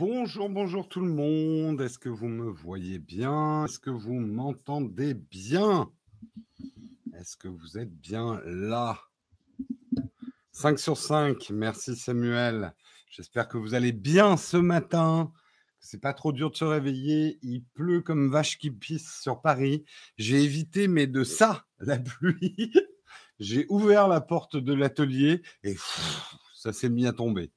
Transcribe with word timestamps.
Bonjour, 0.00 0.48
bonjour 0.48 0.88
tout 0.88 1.02
le 1.02 1.12
monde. 1.12 1.82
Est-ce 1.82 1.98
que 1.98 2.08
vous 2.08 2.28
me 2.28 2.48
voyez 2.48 2.98
bien? 2.98 3.66
Est-ce 3.66 3.78
que 3.78 3.90
vous 3.90 4.14
m'entendez 4.14 5.12
bien? 5.12 5.92
Est-ce 7.18 7.36
que 7.36 7.48
vous 7.48 7.76
êtes 7.76 7.94
bien 7.94 8.40
là? 8.46 8.98
5 10.52 10.78
sur 10.78 10.96
5. 10.96 11.50
Merci 11.50 11.96
Samuel. 11.96 12.72
J'espère 13.10 13.46
que 13.46 13.58
vous 13.58 13.74
allez 13.74 13.92
bien 13.92 14.38
ce 14.38 14.56
matin. 14.56 15.34
C'est 15.80 16.00
pas 16.00 16.14
trop 16.14 16.32
dur 16.32 16.50
de 16.50 16.56
se 16.56 16.64
réveiller. 16.64 17.38
Il 17.42 17.62
pleut 17.62 18.00
comme 18.00 18.30
vache 18.30 18.56
qui 18.56 18.70
pisse 18.70 19.20
sur 19.20 19.42
Paris. 19.42 19.84
J'ai 20.16 20.42
évité, 20.42 20.88
mais 20.88 21.08
de 21.08 21.24
ça, 21.24 21.66
la 21.78 21.98
pluie. 21.98 22.72
J'ai 23.38 23.66
ouvert 23.68 24.08
la 24.08 24.22
porte 24.22 24.56
de 24.56 24.72
l'atelier 24.72 25.42
et 25.62 25.76
ça 26.54 26.72
s'est 26.72 26.88
mis 26.88 27.06
à 27.06 27.12
tomber. 27.12 27.52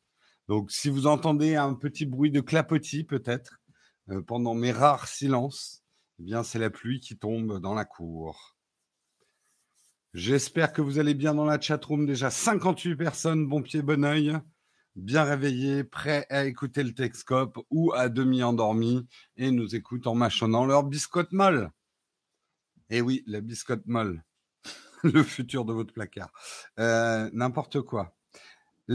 Donc, 0.47 0.71
si 0.71 0.89
vous 0.89 1.07
entendez 1.07 1.55
un 1.55 1.73
petit 1.73 2.05
bruit 2.05 2.31
de 2.31 2.41
clapotis, 2.41 3.03
peut-être, 3.03 3.61
euh, 4.09 4.21
pendant 4.21 4.53
mes 4.53 4.71
rares 4.71 5.07
silences, 5.07 5.83
eh 6.19 6.23
bien, 6.23 6.43
c'est 6.43 6.59
la 6.59 6.69
pluie 6.69 6.99
qui 6.99 7.17
tombe 7.17 7.59
dans 7.59 7.73
la 7.73 7.85
cour. 7.85 8.57
J'espère 10.13 10.73
que 10.73 10.81
vous 10.81 10.99
allez 10.99 11.15
bien 11.15 11.33
dans 11.33 11.45
la 11.45 11.59
chatroom. 11.59 12.05
Déjà 12.05 12.29
58 12.29 12.95
personnes, 12.95 13.47
bon 13.47 13.63
pied, 13.63 13.81
bon 13.81 14.05
oeil, 14.05 14.37
bien 14.95 15.23
réveillés, 15.23 15.83
prêts 15.83 16.27
à 16.29 16.45
écouter 16.45 16.83
le 16.83 16.93
Texcope 16.93 17.57
ou 17.71 17.93
à 17.93 18.09
demi 18.09 18.43
endormis 18.43 19.07
et 19.37 19.49
nous 19.49 19.75
écoutent 19.75 20.05
en 20.05 20.13
mâchonnant 20.13 20.65
leur 20.65 20.83
biscotte 20.83 21.31
molle. 21.31 21.71
Eh 22.89 23.01
oui, 23.01 23.23
la 23.25 23.41
biscotte 23.41 23.87
molle, 23.87 24.23
le 25.03 25.23
futur 25.23 25.65
de 25.65 25.73
votre 25.73 25.93
placard. 25.93 26.31
Euh, 26.79 27.29
n'importe 27.33 27.81
quoi. 27.81 28.15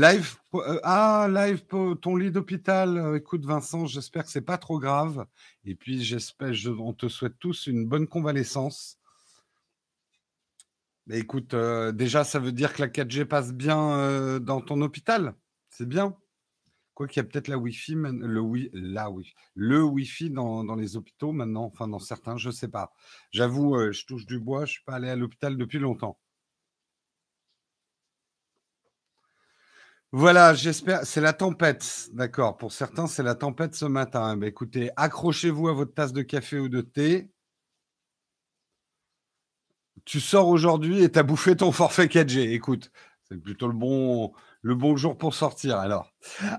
Euh, 0.01 0.81
ah, 0.85 1.29
live 1.29 1.65
pour 1.65 1.99
ton 1.99 2.15
lit 2.15 2.31
d'hôpital. 2.31 2.99
Euh, 2.99 3.17
écoute, 3.17 3.45
Vincent, 3.45 3.87
j'espère 3.87 4.25
que 4.25 4.31
c'est 4.31 4.43
pas 4.43 4.59
trop 4.59 4.79
grave. 4.79 5.27
Et 5.65 5.75
puis, 5.75 6.05
j'espère, 6.05 6.53
je, 6.53 6.71
on 6.71 6.93
te 6.93 7.09
souhaite 7.09 7.39
tous 7.41 7.67
une 7.67 7.87
bonne 7.87 8.07
convalescence. 8.07 8.99
Mais 11.07 11.19
écoute, 11.19 11.55
euh, 11.55 11.91
déjà, 11.91 12.23
ça 12.23 12.39
veut 12.39 12.53
dire 12.53 12.75
que 12.75 12.83
la 12.83 12.89
4G 12.89 13.25
passe 13.25 13.53
bien 13.53 14.39
dans 14.41 14.61
ton 14.61 14.81
hôpital. 14.83 15.35
C'est 15.71 15.89
bien. 15.89 16.17
Quoi 16.95 17.09
qu'il 17.09 17.23
y 17.23 17.27
a 17.27 17.29
peut-être 17.29 17.49
la 17.49 17.59
Wi-Fi, 17.59 17.95
le 17.95 18.41
wi, 18.41 18.71
la 18.73 19.11
wi, 19.11 19.35
le 19.55 19.83
Wi-Fi 19.83 20.31
dans, 20.31 20.65
dans, 20.65 20.75
les 20.75 20.97
hôpitaux 20.97 21.33
maintenant, 21.33 21.65
enfin 21.65 21.87
dans 21.89 22.01
certains, 22.01 22.37
je 22.37 22.51
sais 22.51 22.69
pas. 22.69 22.93
J'avoue, 23.31 23.93
je 23.93 24.05
touche 24.05 24.27
du 24.27 24.41
bois, 24.41 24.65
je 24.65 24.73
suis 24.73 24.85
pas 24.85 24.95
allé 24.95 25.09
à 25.09 25.17
l'hôpital 25.17 25.57
depuis 25.57 25.79
longtemps. 25.79 26.19
Voilà, 30.13 30.55
j'espère. 30.55 31.05
C'est 31.05 31.21
la 31.21 31.35
tempête, 31.35 32.09
d'accord. 32.15 32.57
Pour 32.57 32.73
certains, 32.73 33.07
c'est 33.07 33.23
la 33.23 33.35
tempête 33.35 33.75
ce 33.75 33.85
matin. 33.85 34.37
Ben, 34.37 34.47
écoutez, 34.47 34.91
accrochez-vous 34.97 35.69
à 35.69 35.75
votre 35.75 35.93
tasse 35.93 36.13
de 36.15 36.23
café 36.23 36.59
ou 36.59 36.69
de 36.71 36.81
thé. 36.81 37.31
Tu 40.07 40.21
sors 40.21 40.49
aujourd'hui 40.49 41.03
et 41.03 41.11
tu 41.13 41.19
as 41.19 41.23
bouffé 41.23 41.57
ton 41.57 41.73
forfait 41.73 42.07
4G. 42.07 42.53
Écoute, 42.53 42.91
c'est 43.29 43.37
plutôt 43.37 43.67
le 43.67 43.75
bon, 43.75 44.33
le 44.63 44.75
bon 44.75 44.97
jour 44.97 45.19
pour 45.19 45.35
sortir. 45.35 45.77
Alors, 45.77 46.11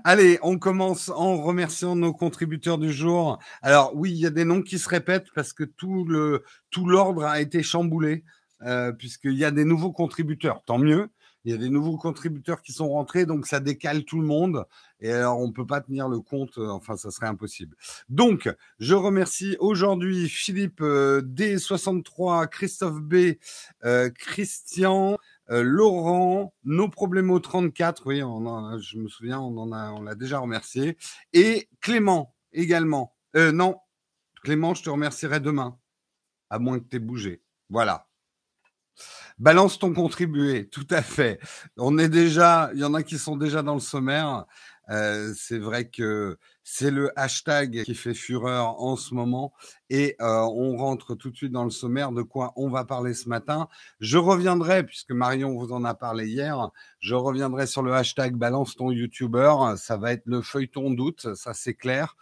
allez, 0.04 0.38
on 0.42 0.56
commence 0.58 1.08
en 1.08 1.42
remerciant 1.42 1.96
nos 1.96 2.12
contributeurs 2.12 2.78
du 2.78 2.92
jour. 2.92 3.40
Alors 3.62 3.96
oui, 3.96 4.12
il 4.12 4.18
y 4.18 4.26
a 4.26 4.30
des 4.30 4.44
noms 4.44 4.62
qui 4.62 4.78
se 4.78 4.88
répètent 4.88 5.32
parce 5.34 5.52
que 5.52 5.64
tout 5.64 6.04
le 6.04 6.44
tout 6.70 6.86
l'ordre 6.86 7.24
a 7.24 7.40
été 7.40 7.64
chamboulé 7.64 8.22
euh, 8.62 8.92
puisqu'il 8.92 9.34
y 9.34 9.44
a 9.44 9.50
des 9.50 9.64
nouveaux 9.64 9.92
contributeurs. 9.92 10.62
Tant 10.64 10.78
mieux 10.78 11.08
il 11.44 11.52
y 11.52 11.54
a 11.54 11.58
des 11.58 11.70
nouveaux 11.70 11.96
contributeurs 11.96 12.60
qui 12.62 12.72
sont 12.72 12.88
rentrés, 12.88 13.24
donc 13.26 13.46
ça 13.46 13.60
décale 13.60 14.04
tout 14.04 14.20
le 14.20 14.26
monde. 14.26 14.66
Et 15.00 15.10
alors, 15.10 15.38
on 15.38 15.48
ne 15.48 15.52
peut 15.52 15.66
pas 15.66 15.80
tenir 15.80 16.08
le 16.08 16.20
compte, 16.20 16.58
euh, 16.58 16.68
enfin, 16.68 16.96
ça 16.96 17.10
serait 17.10 17.26
impossible. 17.26 17.76
Donc, 18.08 18.54
je 18.78 18.94
remercie 18.94 19.56
aujourd'hui 19.60 20.28
Philippe 20.28 20.82
euh, 20.82 21.22
D63, 21.22 22.48
Christophe 22.48 23.00
B, 23.00 23.36
euh, 23.84 24.10
Christian, 24.10 25.16
Laurent, 25.48 26.54
Nos 26.62 26.88
Problèmes 26.88 27.40
34, 27.40 28.06
oui, 28.06 28.22
on 28.22 28.78
je 28.78 28.98
me 28.98 29.08
souviens, 29.08 29.40
on 29.40 29.56
en 29.56 29.72
a, 29.72 29.90
on 29.90 30.02
l'a 30.02 30.14
déjà 30.14 30.38
remercié, 30.38 30.96
et 31.32 31.68
Clément 31.80 32.36
également. 32.52 33.16
non, 33.34 33.76
Clément, 34.44 34.74
je 34.74 34.84
te 34.84 34.90
remercierai 34.90 35.40
demain, 35.40 35.76
à 36.50 36.60
moins 36.60 36.78
que 36.78 36.84
tu 36.84 36.96
aies 36.96 37.00
bougé. 37.00 37.42
Voilà. 37.68 38.09
Balance 39.40 39.78
ton 39.78 39.94
contribué, 39.94 40.68
tout 40.68 40.86
à 40.90 41.00
fait. 41.00 41.40
On 41.78 41.96
est 41.96 42.10
déjà, 42.10 42.70
il 42.74 42.80
y 42.80 42.84
en 42.84 42.92
a 42.92 43.02
qui 43.02 43.16
sont 43.16 43.38
déjà 43.38 43.62
dans 43.62 43.72
le 43.72 43.80
sommaire. 43.80 44.44
Euh, 44.90 45.32
c'est 45.34 45.58
vrai 45.58 45.88
que 45.88 46.36
c'est 46.62 46.90
le 46.90 47.10
hashtag 47.18 47.84
qui 47.84 47.94
fait 47.94 48.12
fureur 48.12 48.82
en 48.82 48.96
ce 48.96 49.14
moment 49.14 49.54
et 49.88 50.16
euh, 50.20 50.40
on 50.42 50.76
rentre 50.76 51.14
tout 51.14 51.30
de 51.30 51.36
suite 51.36 51.52
dans 51.52 51.64
le 51.64 51.70
sommaire 51.70 52.12
de 52.12 52.20
quoi 52.20 52.52
on 52.56 52.68
va 52.68 52.84
parler 52.84 53.14
ce 53.14 53.30
matin. 53.30 53.68
Je 54.00 54.18
reviendrai, 54.18 54.84
puisque 54.84 55.12
Marion 55.12 55.56
vous 55.56 55.72
en 55.72 55.84
a 55.84 55.94
parlé 55.94 56.26
hier, 56.26 56.68
je 56.98 57.14
reviendrai 57.14 57.66
sur 57.66 57.82
le 57.82 57.94
hashtag 57.94 58.34
balance 58.34 58.76
ton 58.76 58.90
YouTuber. 58.90 59.54
Ça 59.76 59.96
va 59.96 60.12
être 60.12 60.26
le 60.26 60.42
feuilleton 60.42 60.90
d'août, 60.90 61.34
ça 61.34 61.54
c'est 61.54 61.74
clair. 61.74 62.14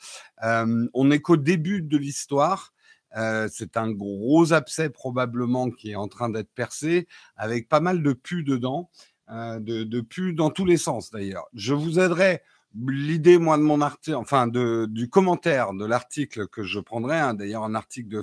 Euh, 0.45 0.87
on 0.95 1.11
est 1.11 1.21
qu'au 1.21 1.37
début 1.37 1.83
de 1.83 1.97
l'histoire. 1.97 2.73
Euh, 3.17 3.49
c'est 3.51 3.77
un 3.77 3.91
gros 3.91 4.53
abcès 4.53 4.91
probablement 4.91 5.71
qui 5.71 5.93
est 5.93 5.97
en 5.97 6.09
train 6.09 6.29
d'être 6.29 6.53
percé, 6.55 7.07
avec 7.37 7.69
pas 7.69 7.81
mal 7.81 8.03
de 8.03 8.13
pus 8.13 8.45
dedans, 8.45 8.91
euh, 9.31 9.59
de, 9.61 9.85
de 9.85 10.01
pus 10.01 10.35
dans 10.35 10.51
tous 10.51 10.65
les 10.65 10.77
sens 10.77 11.11
d'ailleurs. 11.11 11.47
Je 11.55 11.75
vous 11.75 11.99
aiderai. 11.99 12.43
L'idée, 12.87 13.39
moi, 13.39 13.57
de 13.57 13.63
mon 13.63 13.81
article, 13.81 14.17
enfin, 14.17 14.47
de, 14.47 14.87
du 14.91 15.09
commentaire 15.09 15.73
de 15.73 15.87
l'article 15.87 16.47
que 16.49 16.63
je 16.63 16.81
prendrai, 16.81 17.17
hein, 17.19 17.33
d'ailleurs, 17.33 17.65
un 17.65 17.75
article 17.75 18.11
de 18.11 18.23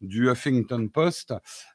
du 0.00 0.28
Huffington 0.28 0.88
Post, 0.88 1.32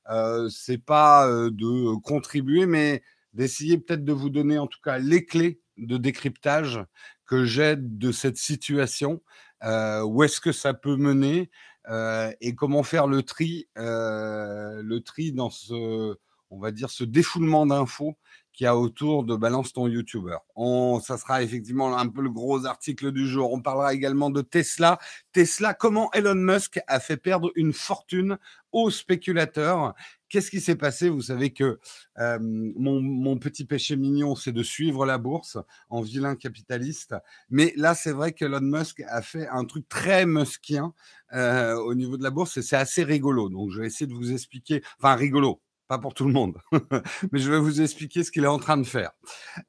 euh, 0.09 0.49
c'est 0.49 0.77
pas 0.77 1.25
de 1.27 1.95
contribuer, 2.01 2.65
mais 2.65 3.01
d'essayer 3.33 3.77
peut-être 3.77 4.03
de 4.03 4.11
vous 4.11 4.29
donner 4.29 4.59
en 4.59 4.67
tout 4.67 4.81
cas 4.83 4.97
les 4.97 5.25
clés 5.25 5.61
de 5.77 5.95
décryptage 5.95 6.83
que 7.25 7.45
j'ai 7.45 7.77
de 7.77 8.11
cette 8.11 8.37
situation, 8.37 9.21
où 9.63 10.23
est-ce 10.23 10.41
que 10.41 10.51
ça 10.51 10.73
peut 10.73 10.97
mener, 10.97 11.49
euh, 11.89 12.31
et 12.41 12.55
comment 12.55 12.83
faire 12.83 13.07
le 13.07 13.23
tri, 13.23 13.67
euh, 13.77 14.81
le 14.83 15.01
tri 15.01 15.31
dans 15.31 15.49
ce, 15.49 16.15
on 16.49 16.59
va 16.59 16.71
dire, 16.71 16.89
ce 16.89 17.03
défoulement 17.03 17.65
d'infos 17.65 18.15
qu'il 18.53 18.63
y 18.63 18.67
a 18.67 18.77
autour 18.77 19.23
de 19.23 19.35
Balance 19.35 19.73
ton 19.73 19.87
YouTuber. 19.87 20.37
On, 20.55 20.99
ça 21.01 21.17
sera 21.17 21.43
effectivement 21.43 21.97
un 21.97 22.07
peu 22.07 22.21
le 22.21 22.29
gros 22.29 22.65
article 22.65 23.11
du 23.11 23.27
jour. 23.27 23.51
On 23.51 23.61
parlera 23.61 23.93
également 23.93 24.29
de 24.29 24.41
Tesla. 24.41 24.97
Tesla, 25.33 25.73
comment 25.73 26.09
Elon 26.13 26.35
Musk 26.35 26.79
a 26.87 26.99
fait 27.01 27.17
perdre 27.17 27.51
une 27.55 27.73
fortune 27.73 28.37
aux 28.71 28.89
spéculateurs. 28.89 29.93
Qu'est-ce 30.35 30.51
qui 30.51 30.59
s'est 30.59 30.75
passé? 30.75 31.07
Vous 31.07 31.21
savez 31.21 31.53
que 31.53 31.79
mon, 32.17 32.99
mon, 32.99 33.37
petit 33.37 33.63
péché 33.63 33.95
mignon, 33.95 34.35
c'est 34.35 34.51
de 34.51 34.63
suivre 34.63 35.05
la 35.05 35.17
bourse 35.17 35.57
en 35.89 36.01
vilain 36.01 36.35
capitaliste. 36.35 37.15
Mais 37.49 37.71
là, 37.77 37.95
c'est 37.95 38.11
vrai 38.11 38.33
qu'Elon 38.33 38.59
Musk 38.59 39.01
a 39.07 39.21
fait 39.21 39.47
un 39.47 39.63
truc 39.63 39.87
très 39.87 40.25
muskien 40.25 40.93
euh, 41.31 41.75
au 41.75 41.95
niveau 41.95 42.17
de 42.17 42.23
la 42.23 42.31
bourse 42.31 42.57
et 42.57 42.61
c'est 42.61 42.75
assez 42.75 43.05
rigolo. 43.05 43.47
Donc, 43.47 43.71
je 43.71 43.79
vais 43.79 43.87
essayer 43.87 44.07
de 44.07 44.13
vous 44.13 44.33
expliquer. 44.33 44.83
Enfin, 44.99 45.15
rigolo 45.15 45.61
pas 45.87 45.99
pour 45.99 46.13
tout 46.13 46.25
le 46.25 46.33
monde, 46.33 46.57
mais 47.31 47.39
je 47.39 47.51
vais 47.51 47.59
vous 47.59 47.81
expliquer 47.81 48.23
ce 48.23 48.31
qu'il 48.31 48.43
est 48.43 48.47
en 48.47 48.57
train 48.57 48.77
de 48.77 48.85
faire 48.85 49.11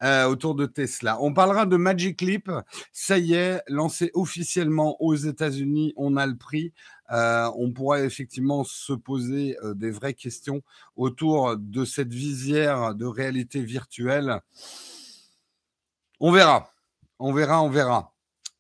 euh, 0.03 0.25
autour 0.25 0.55
de 0.55 0.65
Tesla. 0.65 1.19
On 1.21 1.35
parlera 1.35 1.67
de 1.67 1.77
Magic 1.77 2.23
Leap. 2.23 2.51
Ça 2.93 3.19
y 3.19 3.35
est, 3.35 3.61
lancé 3.69 4.11
officiellement 4.15 4.97
aux 5.03 5.15
États-Unis, 5.15 5.93
on 5.97 6.17
a 6.17 6.27
le 6.27 6.37
prix. 6.37 6.73
Euh, 7.13 7.51
on 7.57 7.73
pourra 7.73 8.01
effectivement 8.01 8.65
se 8.65 8.93
poser 8.93 9.57
euh, 9.63 9.75
des 9.75 9.91
vraies 9.91 10.15
questions 10.15 10.63
autour 10.97 11.57
de 11.57 11.85
cette 11.85 12.13
visière 12.13 12.95
de 12.95 13.07
réalité 13.07 13.63
virtuelle. 13.63 14.41
On 16.21 16.33
verra, 16.33 16.73
on 17.19 17.33
verra, 17.33 17.63
on 17.63 17.71
verra. 17.71 18.13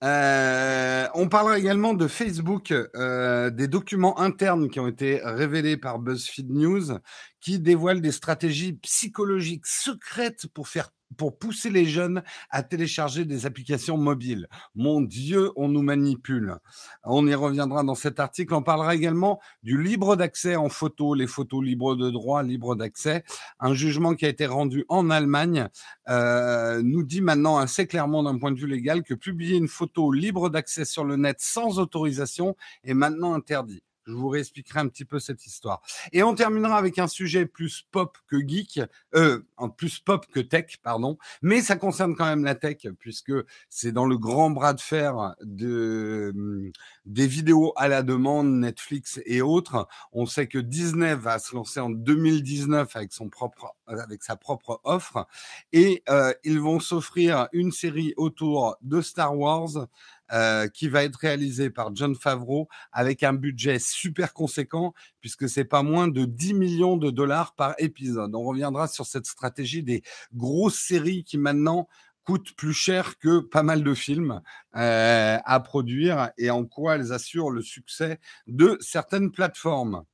Euh, 0.05 1.09
on 1.15 1.29
parlera 1.29 1.59
également 1.59 1.95
de 1.95 2.07
Facebook, 2.07 2.73
des 2.73 3.69
documents 3.69 4.21
internes 4.21 4.69
qui 4.69 4.79
ont 4.79 4.87
été 4.87 5.21
révélés 5.25 5.79
par 5.79 5.99
BuzzFeed 5.99 6.51
News, 6.51 6.99
qui 7.41 7.59
dévoilent 7.59 8.03
des 8.03 8.13
stratégies 8.13 8.75
psychologiques 8.75 9.67
secrètes 9.67 10.47
pour 10.49 10.69
faire 10.69 10.91
pour 11.17 11.39
pousser 11.39 11.71
les 11.71 11.87
jeunes 11.87 12.23
à 12.51 12.63
télécharger 12.63 13.25
des 13.25 13.47
applications 13.47 13.97
mobiles. 13.97 14.49
Mon 14.75 15.01
Dieu, 15.01 15.51
on 15.57 15.69
nous 15.69 15.83
manipule. 15.83 16.57
On 17.05 17.27
y 17.27 17.35
reviendra 17.35 17.83
dans 17.83 17.95
cet 17.95 18.21
article. 18.21 18.55
On 18.55 18.63
parlera 18.63 18.95
également 18.95 19.41
du 19.63 19.81
libre 19.81 20.17
d'accès 20.17 20.57
en 20.57 20.69
photo, 20.69 21.15
les 21.15 21.27
photos 21.27 21.65
libres 21.65 21.97
de 21.97 22.11
droit, 22.11 22.43
libres 22.43 22.77
d'accès. 22.77 23.25
Un 23.61 23.75
jugement 23.75 24.15
qui 24.15 24.27
a 24.27 24.29
été 24.29 24.47
rendu 24.47 24.85
en 24.89 25.11
Allemagne 25.11 25.69
euh, 26.09 26.83
nous 26.83 27.03
dit 27.03 27.21
maintenant 27.21 27.59
assez 27.59 27.87
clairement 27.87 28.23
d'un 28.23 28.39
point 28.39 28.53
de 28.53 28.59
vue 28.59 28.67
légal 28.67 29.03
que 29.03 29.15
publier 29.15 29.57
une 29.57 29.69
photo 29.69 30.13
libre 30.13 30.51
d'accès 30.51 30.85
sur 30.85 31.05
le 31.05 31.17
net 31.17 31.37
sans 31.41 31.79
autorisation 31.79 32.57
est 32.85 32.95
maintenant 32.95 33.35
interdit. 33.35 33.83
Je 34.07 34.13
vous 34.13 34.29
réexpliquerai 34.29 34.81
un 34.81 34.89
petit 34.89 35.05
peu 35.05 35.19
cette 35.19 35.47
histoire. 35.47 35.83
Et 36.13 36.23
on 36.23 36.35
terminera 36.35 36.79
avec 36.79 36.99
un 36.99 37.09
sujet 37.09 37.47
plus 37.47 37.83
pop 37.91 38.17
que 38.29 38.37
geek, 38.39 38.81
euh, 39.15 39.41
plus 39.77 39.99
pop 39.99 40.27
que 40.27 40.41
tech, 40.41 40.77
pardon. 40.83 41.19
Mais 41.43 41.61
ça 41.61 41.77
concerne 41.77 42.15
quand 42.15 42.27
même 42.27 42.45
la 42.45 42.55
tech 42.55 42.87
puisque 42.99 43.33
c'est 43.69 43.93
dans 43.93 44.07
le 44.07 44.17
grand 44.17 44.51
bras 44.51 44.75
de 44.75 44.81
fer 44.81 45.35
de, 45.43 46.33
hum, 46.35 46.71
des 47.05 47.27
vidéos 47.27 47.73
à 47.77 47.89
la 47.89 48.03
demande, 48.03 48.49
Netflix 48.49 49.21
et 49.27 49.43
autres. 49.43 49.89
On 50.13 50.27
sait 50.27 50.47
que 50.47 50.59
Disney 50.59 51.15
va 51.17 51.39
se 51.39 51.55
lancer 51.55 51.81
en 51.81 51.91
2019 51.91 52.95
avec 52.95 53.13
son 53.13 53.29
propre, 53.29 53.75
avec 53.87 54.23
sa 54.23 54.37
propre 54.37 54.81
offre 54.85 55.27
et 55.73 56.03
euh, 56.09 56.33
ils 56.45 56.61
vont 56.61 56.81
s'offrir 56.81 57.49
une 57.53 57.73
série 57.73 58.15
autour 58.17 58.77
de 58.83 59.01
Star 59.01 59.37
Wars 59.37 59.89
euh, 60.33 60.69
qui 60.69 60.89
va 60.89 61.05
être 61.05 61.17
réalisé 61.17 61.71
par 61.71 61.95
John 61.95 62.15
Favreau 62.15 62.69
avec 62.93 63.23
un 63.23 63.33
budget 63.33 63.79
super 63.79 64.33
conséquent 64.33 64.93
puisque 65.21 65.49
c'est 65.49 65.65
pas 65.65 65.83
moins 65.83 66.09
de 66.09 66.25
10 66.25 66.55
millions 66.55 66.97
de 66.97 67.11
dollars 67.11 67.55
par 67.55 67.75
épisode. 67.79 68.35
On 68.35 68.43
reviendra 68.43 68.89
sur 68.89 69.07
cette 69.07 69.27
stratégie 69.27 69.83
des 69.83 70.03
grosses 70.35 70.79
séries 70.79 71.25
qui 71.25 71.39
maintenant 71.39 71.89
coûtent 72.25 72.57
plus 72.57 72.73
cher 72.73 73.19
que 73.19 73.39
pas 73.39 73.63
mal 73.63 73.85
de 73.85 73.95
films 73.95 74.43
euh, 74.75 75.39
à 75.45 75.61
produire 75.61 76.31
et 76.37 76.51
en 76.51 76.65
quoi 76.65 76.97
elles 76.97 77.13
assurent 77.13 77.51
le 77.51 77.63
succès 77.63 78.19
de 78.49 78.77
certaines 78.81 79.31
plateformes. 79.31 80.05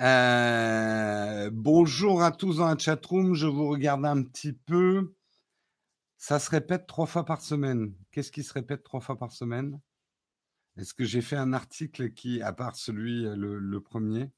Euh, 0.00 1.50
bonjour 1.52 2.22
à 2.22 2.30
tous 2.30 2.58
dans 2.58 2.68
la 2.68 2.78
chatroom, 2.78 3.34
je 3.34 3.46
vous 3.46 3.68
regarde 3.68 4.04
un 4.04 4.22
petit 4.22 4.52
peu. 4.52 5.12
Ça 6.18 6.40
se 6.40 6.50
répète 6.50 6.86
trois 6.88 7.06
fois 7.06 7.24
par 7.24 7.40
semaine. 7.40 7.94
Qu'est-ce 8.10 8.32
qui 8.32 8.42
se 8.42 8.52
répète 8.52 8.82
trois 8.82 9.00
fois 9.00 9.16
par 9.16 9.32
semaine? 9.32 9.80
Est-ce 10.76 10.92
que 10.92 11.04
j'ai 11.04 11.22
fait 11.22 11.36
un 11.36 11.52
article 11.52 12.12
qui, 12.12 12.42
à 12.42 12.52
part 12.52 12.74
celui, 12.76 13.24
euh, 13.24 13.36
le, 13.36 13.80
premier? 13.80 14.30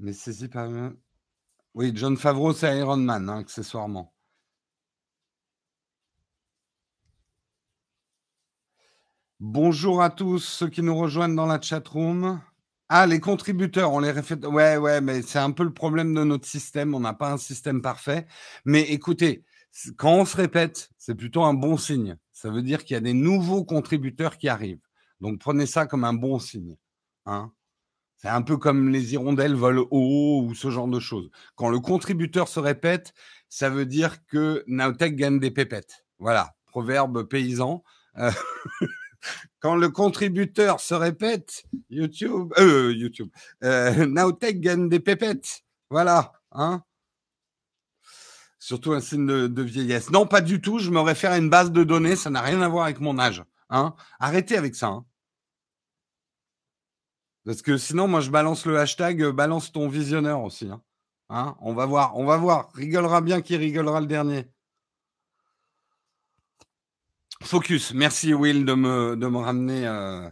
Mais 0.00 0.12
saisi 0.12 0.48
par... 0.48 0.68
Oui, 1.74 1.92
John 1.94 2.16
Favreau, 2.16 2.52
c'est 2.52 2.76
Iron 2.78 2.96
Man, 2.96 3.30
hein, 3.30 3.38
accessoirement. 3.38 4.12
Bonjour 9.38 10.02
à 10.02 10.10
tous 10.10 10.40
ceux 10.40 10.68
qui 10.68 10.82
nous 10.82 10.96
rejoignent 10.96 11.36
dans 11.36 11.46
la 11.46 11.60
chat 11.60 11.86
room. 11.86 12.40
Ah, 12.88 13.06
les 13.06 13.20
contributeurs, 13.20 13.92
on 13.92 14.00
les 14.00 14.10
refait. 14.10 14.44
Ouais, 14.46 14.76
ouais, 14.78 15.00
mais 15.00 15.22
c'est 15.22 15.38
un 15.38 15.52
peu 15.52 15.62
le 15.64 15.72
problème 15.72 16.14
de 16.14 16.24
notre 16.24 16.46
système. 16.46 16.94
On 16.94 17.00
n'a 17.00 17.14
pas 17.14 17.32
un 17.32 17.38
système 17.38 17.82
parfait. 17.82 18.26
Mais 18.64 18.82
écoutez, 18.82 19.44
quand 19.96 20.12
on 20.12 20.24
se 20.24 20.36
répète, 20.36 20.90
c'est 20.98 21.14
plutôt 21.14 21.44
un 21.44 21.54
bon 21.54 21.76
signe. 21.76 22.16
Ça 22.32 22.50
veut 22.50 22.62
dire 22.62 22.84
qu'il 22.84 22.94
y 22.94 22.96
a 22.96 23.00
des 23.00 23.14
nouveaux 23.14 23.64
contributeurs 23.64 24.38
qui 24.38 24.48
arrivent. 24.48 24.80
Donc 25.20 25.38
prenez 25.38 25.66
ça 25.66 25.86
comme 25.86 26.04
un 26.04 26.14
bon 26.14 26.38
signe. 26.38 26.76
Hein 27.26 27.52
c'est 28.16 28.28
un 28.28 28.42
peu 28.42 28.56
comme 28.56 28.88
les 28.88 29.12
hirondelles 29.12 29.54
volent 29.54 29.86
haut 29.90 30.42
ou 30.44 30.54
ce 30.54 30.70
genre 30.70 30.88
de 30.88 31.00
choses. 31.00 31.30
Quand 31.54 31.68
le 31.68 31.80
contributeur 31.80 32.48
se 32.48 32.60
répète, 32.60 33.12
ça 33.48 33.70
veut 33.70 33.86
dire 33.86 34.24
que 34.26 34.64
Naotech 34.66 35.16
gagne 35.16 35.38
des 35.38 35.50
pépettes. 35.50 36.06
Voilà, 36.18 36.54
proverbe 36.66 37.24
paysan. 37.24 37.84
Euh, 38.16 38.30
quand 39.60 39.76
le 39.76 39.90
contributeur 39.90 40.80
se 40.80 40.94
répète, 40.94 41.64
YouTube, 41.90 42.52
euh, 42.58 42.92
YouTube, 42.94 43.28
euh, 43.62 44.06
Naotech 44.06 44.60
gagne 44.60 44.88
des 44.88 45.00
pépettes. 45.00 45.62
Voilà, 45.90 46.32
hein 46.52 46.82
Surtout 48.66 48.94
un 48.94 49.00
signe 49.00 49.26
de, 49.26 49.62
vieillesse. 49.62 50.10
Non, 50.10 50.26
pas 50.26 50.40
du 50.40 50.60
tout. 50.60 50.80
Je 50.80 50.90
me 50.90 50.98
réfère 50.98 51.30
à 51.30 51.38
une 51.38 51.48
base 51.48 51.70
de 51.70 51.84
données. 51.84 52.16
Ça 52.16 52.30
n'a 52.30 52.40
rien 52.40 52.60
à 52.62 52.68
voir 52.68 52.86
avec 52.86 52.98
mon 52.98 53.16
âge. 53.16 53.44
Hein 53.70 53.94
Arrêtez 54.18 54.56
avec 54.56 54.74
ça. 54.74 54.88
Hein. 54.88 55.06
Parce 57.44 57.62
que 57.62 57.76
sinon, 57.76 58.08
moi, 58.08 58.20
je 58.20 58.30
balance 58.30 58.66
le 58.66 58.76
hashtag 58.76 59.22
euh, 59.22 59.30
balance 59.30 59.70
ton 59.70 59.88
visionneur 59.88 60.42
aussi. 60.42 60.68
Hein. 60.68 60.82
hein 61.28 61.54
on 61.60 61.74
va 61.74 61.86
voir. 61.86 62.16
On 62.16 62.24
va 62.24 62.38
voir. 62.38 62.72
Rigolera 62.74 63.20
bien 63.20 63.40
qui 63.40 63.56
rigolera 63.56 64.00
le 64.00 64.08
dernier. 64.08 64.50
Focus. 67.44 67.94
Merci, 67.94 68.34
Will, 68.34 68.64
de 68.64 68.74
me, 68.74 69.38
ramener. 69.38 69.86
Euh, 69.86 70.28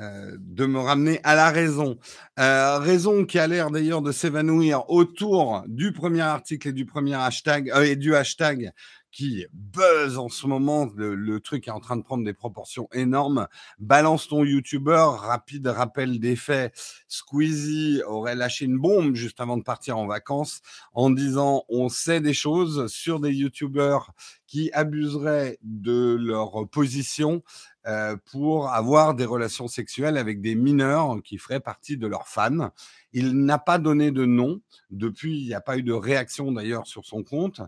euh, 0.00 0.36
de 0.38 0.64
me 0.66 0.78
ramener 0.78 1.18
à 1.24 1.34
la 1.34 1.50
raison. 1.50 1.98
Euh, 2.38 2.78
raison 2.78 3.24
qui 3.24 3.38
a 3.38 3.48
l'air 3.48 3.70
d'ailleurs 3.70 4.00
de 4.00 4.12
s'évanouir 4.12 4.88
autour 4.90 5.64
du 5.66 5.92
premier 5.92 6.20
article 6.20 6.68
et 6.68 6.72
du 6.72 6.86
premier 6.86 7.14
hashtag 7.14 7.70
euh, 7.70 7.82
et 7.82 7.96
du 7.96 8.14
hashtag 8.14 8.70
qui 9.10 9.46
buzz 9.52 10.18
en 10.18 10.28
ce 10.28 10.46
moment. 10.46 10.88
Le, 10.94 11.40
truc 11.40 11.68
est 11.68 11.72
en 11.72 11.80
train 11.80 11.96
de 11.96 12.02
prendre 12.02 12.24
des 12.24 12.34
proportions 12.34 12.88
énormes. 12.92 13.48
Balance 13.78 14.28
ton 14.28 14.44
YouTuber, 14.44 15.06
rapide 15.16 15.66
rappel 15.66 16.20
des 16.20 16.36
faits. 16.36 16.74
Squeezie 17.06 18.02
aurait 18.06 18.34
lâché 18.34 18.64
une 18.64 18.78
bombe 18.78 19.14
juste 19.14 19.40
avant 19.40 19.56
de 19.56 19.62
partir 19.62 19.98
en 19.98 20.06
vacances 20.06 20.60
en 20.92 21.10
disant 21.10 21.64
on 21.68 21.88
sait 21.88 22.20
des 22.20 22.34
choses 22.34 22.86
sur 22.92 23.20
des 23.20 23.32
YouTubers 23.32 24.12
qui 24.46 24.70
abuseraient 24.72 25.58
de 25.62 26.16
leur 26.18 26.68
position 26.68 27.42
euh, 27.86 28.16
pour 28.30 28.70
avoir 28.70 29.14
des 29.14 29.24
relations 29.24 29.68
sexuelles 29.68 30.16
avec 30.16 30.40
des 30.40 30.54
mineurs 30.54 31.22
qui 31.22 31.38
feraient 31.38 31.60
partie 31.60 31.96
de 31.96 32.06
leurs 32.06 32.28
fans. 32.28 32.70
Il 33.12 33.32
n'a 33.32 33.58
pas 33.58 33.78
donné 33.78 34.10
de 34.10 34.26
nom. 34.26 34.60
Depuis, 34.90 35.40
il 35.40 35.46
n'y 35.46 35.54
a 35.54 35.60
pas 35.60 35.78
eu 35.78 35.82
de 35.82 35.92
réaction 35.92 36.52
d'ailleurs 36.52 36.86
sur 36.86 37.06
son 37.06 37.22
compte. 37.22 37.62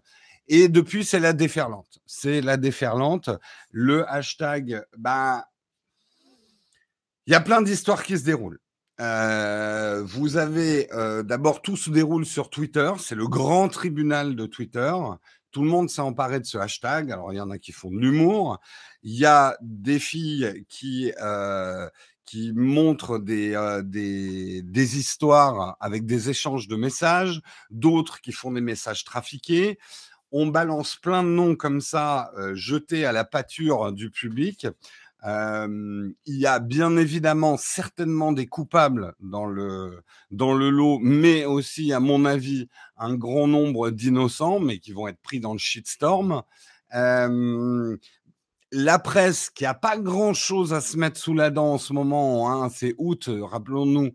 Et 0.49 0.69
depuis, 0.69 1.05
c'est 1.05 1.21
la 1.21 1.33
déferlante. 1.33 2.01
C'est 2.07 2.41
la 2.41 2.57
déferlante. 2.57 3.31
Le 3.71 4.09
hashtag, 4.11 4.83
ben, 4.99 5.45
il 7.27 7.33
y 7.33 7.37
a 7.37 7.41
plein 7.41 7.63
d'histoires 7.63 8.03
qui 8.03 8.19
se 8.19 8.25
déroulent. 8.25 8.59
Euh, 9.01 10.03
vous 10.05 10.37
avez 10.37 10.93
euh, 10.93 11.23
d'abord 11.23 11.63
tout 11.63 11.77
se 11.77 11.89
déroule 11.89 12.27
sur 12.27 12.51
Twitter, 12.51 12.93
c'est 12.99 13.15
le 13.15 13.27
grand 13.29 13.69
tribunal 13.69 14.37
de 14.37 14.45
Twitter. 14.47 14.93
Tout 15.53 15.63
le 15.63 15.71
monde 15.71 15.89
s'est 15.89 16.03
emparé 16.03 16.39
de 16.39 16.45
ce 16.45 16.59
hashtag. 16.59 17.11
Alors 17.11 17.33
il 17.33 17.37
y 17.37 17.41
en 17.41 17.51
a 17.51 17.59
qui 17.59 17.73
font 17.73 17.91
de 17.91 17.99
l'humour, 17.99 18.61
il 19.03 19.15
y 19.15 19.25
a 19.25 19.57
des 19.63 19.99
filles 19.99 20.65
qui 20.69 21.13
euh, 21.23 21.89
qui 22.27 22.53
montrent 22.53 23.19
des, 23.19 23.81
des, 23.85 24.63
des 24.63 24.99
histoires 24.99 25.77
avec 25.81 26.07
des 26.07 26.31
échanges 26.31 26.69
de 26.69 26.77
messages, 26.77 27.41
d'autres 27.71 28.21
qui 28.21 28.31
font 28.31 28.53
des 28.53 28.61
messages 28.61 29.05
trafiqués 29.05 29.79
on 30.33 30.47
balance 30.47 30.97
plein 30.97 31.23
de 31.23 31.29
noms 31.29 31.57
comme 31.57 31.81
ça, 31.81 32.33
euh, 32.37 32.55
jetés 32.55 33.05
à 33.05 33.13
la 33.13 33.25
pâture 33.25 33.93
du 33.93 34.11
public. 34.11 34.67
il 35.25 36.15
y 36.27 36.47
a 36.47 36.59
bien 36.61 36.97
évidemment 36.97 37.57
certainement 37.59 38.33
des 38.33 38.47
coupables 38.47 39.15
dans 39.21 39.45
le, 39.45 40.03
dans 40.31 40.55
le 40.55 40.71
lot, 40.71 40.99
mais 41.01 41.45
aussi, 41.45 41.93
à 41.93 42.01
mon 42.01 42.25
avis, 42.25 42.69
un 42.97 43.15
grand 43.15 43.47
nombre 43.47 43.91
d'innocents, 43.91 44.61
mais 44.61 44.79
qui 44.79 44.93
vont 44.93 45.09
être 45.09 45.21
pris 45.21 45.41
dans 45.41 45.53
le 45.53 45.59
shitstorm. 45.59 46.43
la 48.73 48.99
presse, 48.99 49.51
qui 49.51 49.67
a 49.67 49.75
pas 49.75 49.99
grand-chose 49.99 50.73
à 50.73 50.81
se 50.81 50.97
mettre 50.97 51.19
sous 51.21 51.35
la 51.35 51.51
dent 51.51 51.75
en 51.75 51.79
ce 51.79 51.93
moment, 51.93 52.51
hein, 52.51 52.71
c'est 52.71 52.95
août, 52.99 53.29
rappelons-nous, 53.29 54.13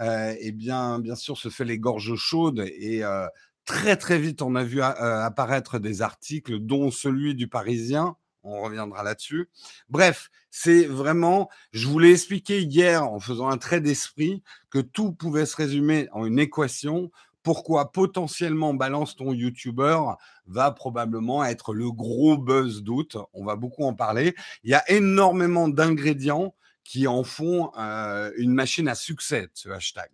euh, 0.00 0.34
eh 0.40 0.52
bien, 0.52 0.98
bien 0.98 1.14
sûr, 1.16 1.38
se 1.38 1.48
fait 1.48 1.64
les 1.64 1.78
gorges 1.78 2.16
chaudes 2.16 2.60
et 2.60 3.02
euh, 3.02 3.26
très 3.66 3.96
très 3.96 4.18
vite, 4.18 4.40
on 4.40 4.54
a 4.54 4.64
vu 4.64 4.80
euh, 4.80 5.24
apparaître 5.24 5.78
des 5.78 6.00
articles, 6.00 6.58
dont 6.60 6.90
celui 6.90 7.34
du 7.34 7.48
Parisien. 7.48 8.16
On 8.42 8.62
reviendra 8.62 9.02
là-dessus. 9.02 9.50
Bref, 9.88 10.30
c'est 10.50 10.84
vraiment, 10.84 11.50
je 11.72 11.88
voulais 11.88 12.12
expliquer 12.12 12.62
hier 12.62 13.02
en 13.04 13.18
faisant 13.18 13.48
un 13.48 13.58
trait 13.58 13.80
d'esprit 13.80 14.42
que 14.70 14.78
tout 14.78 15.12
pouvait 15.12 15.46
se 15.46 15.56
résumer 15.56 16.08
en 16.12 16.24
une 16.24 16.38
équation. 16.38 17.10
Pourquoi 17.42 17.92
potentiellement 17.92 18.72
balance 18.72 19.16
ton 19.16 19.32
YouTuber 19.32 19.98
va 20.46 20.70
probablement 20.70 21.44
être 21.44 21.74
le 21.74 21.90
gros 21.90 22.38
buzz 22.38 22.82
d'août. 22.82 23.16
On 23.34 23.44
va 23.44 23.56
beaucoup 23.56 23.84
en 23.84 23.94
parler. 23.94 24.34
Il 24.62 24.70
y 24.70 24.74
a 24.74 24.88
énormément 24.90 25.68
d'ingrédients 25.68 26.54
qui 26.84 27.08
en 27.08 27.24
font 27.24 27.72
euh, 27.78 28.30
une 28.36 28.52
machine 28.52 28.86
à 28.88 28.94
succès, 28.94 29.48
ce 29.54 29.68
hashtag. 29.70 30.08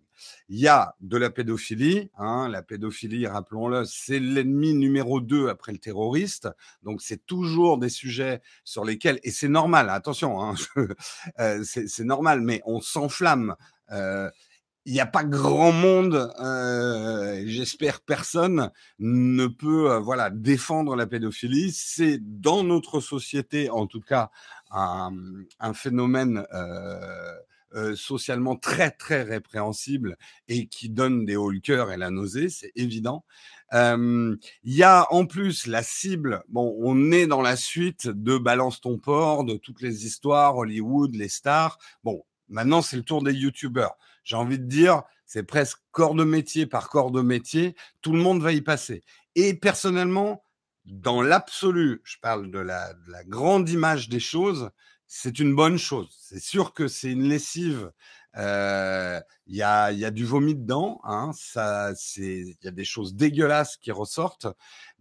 Il 0.49 0.59
y 0.59 0.67
a 0.67 0.95
de 1.01 1.17
la 1.17 1.29
pédophilie. 1.29 2.09
Hein, 2.17 2.49
la 2.49 2.61
pédophilie, 2.61 3.27
rappelons-le, 3.27 3.85
c'est 3.85 4.19
l'ennemi 4.19 4.73
numéro 4.73 5.21
deux 5.21 5.49
après 5.49 5.71
le 5.71 5.77
terroriste. 5.77 6.49
Donc, 6.83 7.01
c'est 7.01 7.25
toujours 7.25 7.77
des 7.77 7.89
sujets 7.89 8.41
sur 8.63 8.85
lesquels, 8.85 9.19
et 9.23 9.31
c'est 9.31 9.47
normal, 9.47 9.89
attention, 9.89 10.41
hein, 10.41 10.55
euh, 11.39 11.63
c'est 11.63 12.03
normal, 12.03 12.41
mais 12.41 12.61
on 12.65 12.81
s'enflamme. 12.81 13.55
Euh, 13.91 14.29
il 14.85 14.91
n'y 14.91 14.99
a 14.99 15.05
pas 15.05 15.23
grand 15.23 15.71
monde, 15.71 16.33
euh, 16.41 17.41
j'espère 17.45 18.01
personne 18.01 18.69
ne 18.99 19.47
peut 19.47 19.95
voilà 19.95 20.29
défendre 20.29 20.97
la 20.97 21.07
pédophilie. 21.07 21.71
C'est 21.71 22.19
dans 22.19 22.65
notre 22.65 22.99
société, 22.99 23.69
en 23.69 23.87
tout 23.87 24.01
cas, 24.01 24.29
un, 24.71 25.13
phénomène 25.73 26.45
socialement 27.95 28.55
très 28.55 28.91
très 28.91 29.23
répréhensible 29.23 30.17
et 30.47 30.67
qui 30.67 30.89
donne 30.89 31.25
des 31.25 31.35
hauts 31.35 31.49
le 31.49 31.59
cœur 31.59 31.91
et 31.91 31.97
la 31.97 32.09
nausée, 32.09 32.49
c'est 32.49 32.71
évident. 32.75 33.25
Il 33.71 34.37
y 34.63 34.83
a 34.83 35.07
en 35.11 35.25
plus 35.25 35.65
la 35.65 35.81
cible. 35.81 36.43
Bon, 36.49 36.75
on 36.79 37.11
est 37.11 37.25
dans 37.25 37.41
la 37.41 37.55
suite 37.55 38.07
de 38.07 38.37
Balance 38.37 38.81
ton 38.81 38.99
port, 38.99 39.43
de 39.43 39.55
toutes 39.55 39.81
les 39.81 40.05
histoires, 40.05 40.57
Hollywood, 40.57 41.15
les 41.15 41.29
stars. 41.29 41.79
Bon, 42.03 42.23
Maintenant, 42.53 42.83
c'est 42.83 42.97
le 42.97 43.03
tour 43.03 43.23
des 43.23 43.33
youtubeurs. 43.33 43.97
J'ai 44.23 44.35
envie 44.35 44.59
de 44.59 44.65
dire, 44.65 45.01
c'est 45.25 45.43
presque 45.43 45.79
corps 45.91 46.13
de 46.13 46.23
métier 46.23 46.67
par 46.67 46.89
corps 46.89 47.09
de 47.09 47.21
métier. 47.21 47.75
Tout 48.01 48.11
le 48.11 48.19
monde 48.19 48.41
va 48.41 48.51
y 48.51 48.61
passer. 48.61 49.03
Et 49.35 49.55
personnellement, 49.55 50.43
dans 50.85 51.23
l'absolu, 51.23 52.01
je 52.03 52.17
parle 52.21 52.51
de 52.51 52.59
la, 52.59 52.93
grande 53.25 53.69
image 53.69 54.07
des 54.07 54.19
choses, 54.19 54.69
c'est 55.15 55.37
une 55.37 55.53
bonne 55.53 55.77
chose. 55.77 56.09
C'est 56.19 56.41
sûr 56.41 56.73
que 56.73 56.87
c'est 56.87 57.11
une 57.11 57.29
lessive. 57.29 57.91
Euh, 58.35 59.21
il 59.45 59.55
y, 59.55 59.61
a, 59.61 59.91
y, 59.91 60.05
a, 60.05 60.09
du 60.09 60.25
vomi 60.25 60.55
dedans. 60.55 60.99
Hein, 61.03 61.29
ça, 61.35 61.93
il 62.17 62.55
y 62.63 62.67
a 62.67 62.71
des 62.71 62.83
choses 62.83 63.13
dégueulasses 63.13 63.77
qui 63.77 63.91
ressortent. 63.91 64.47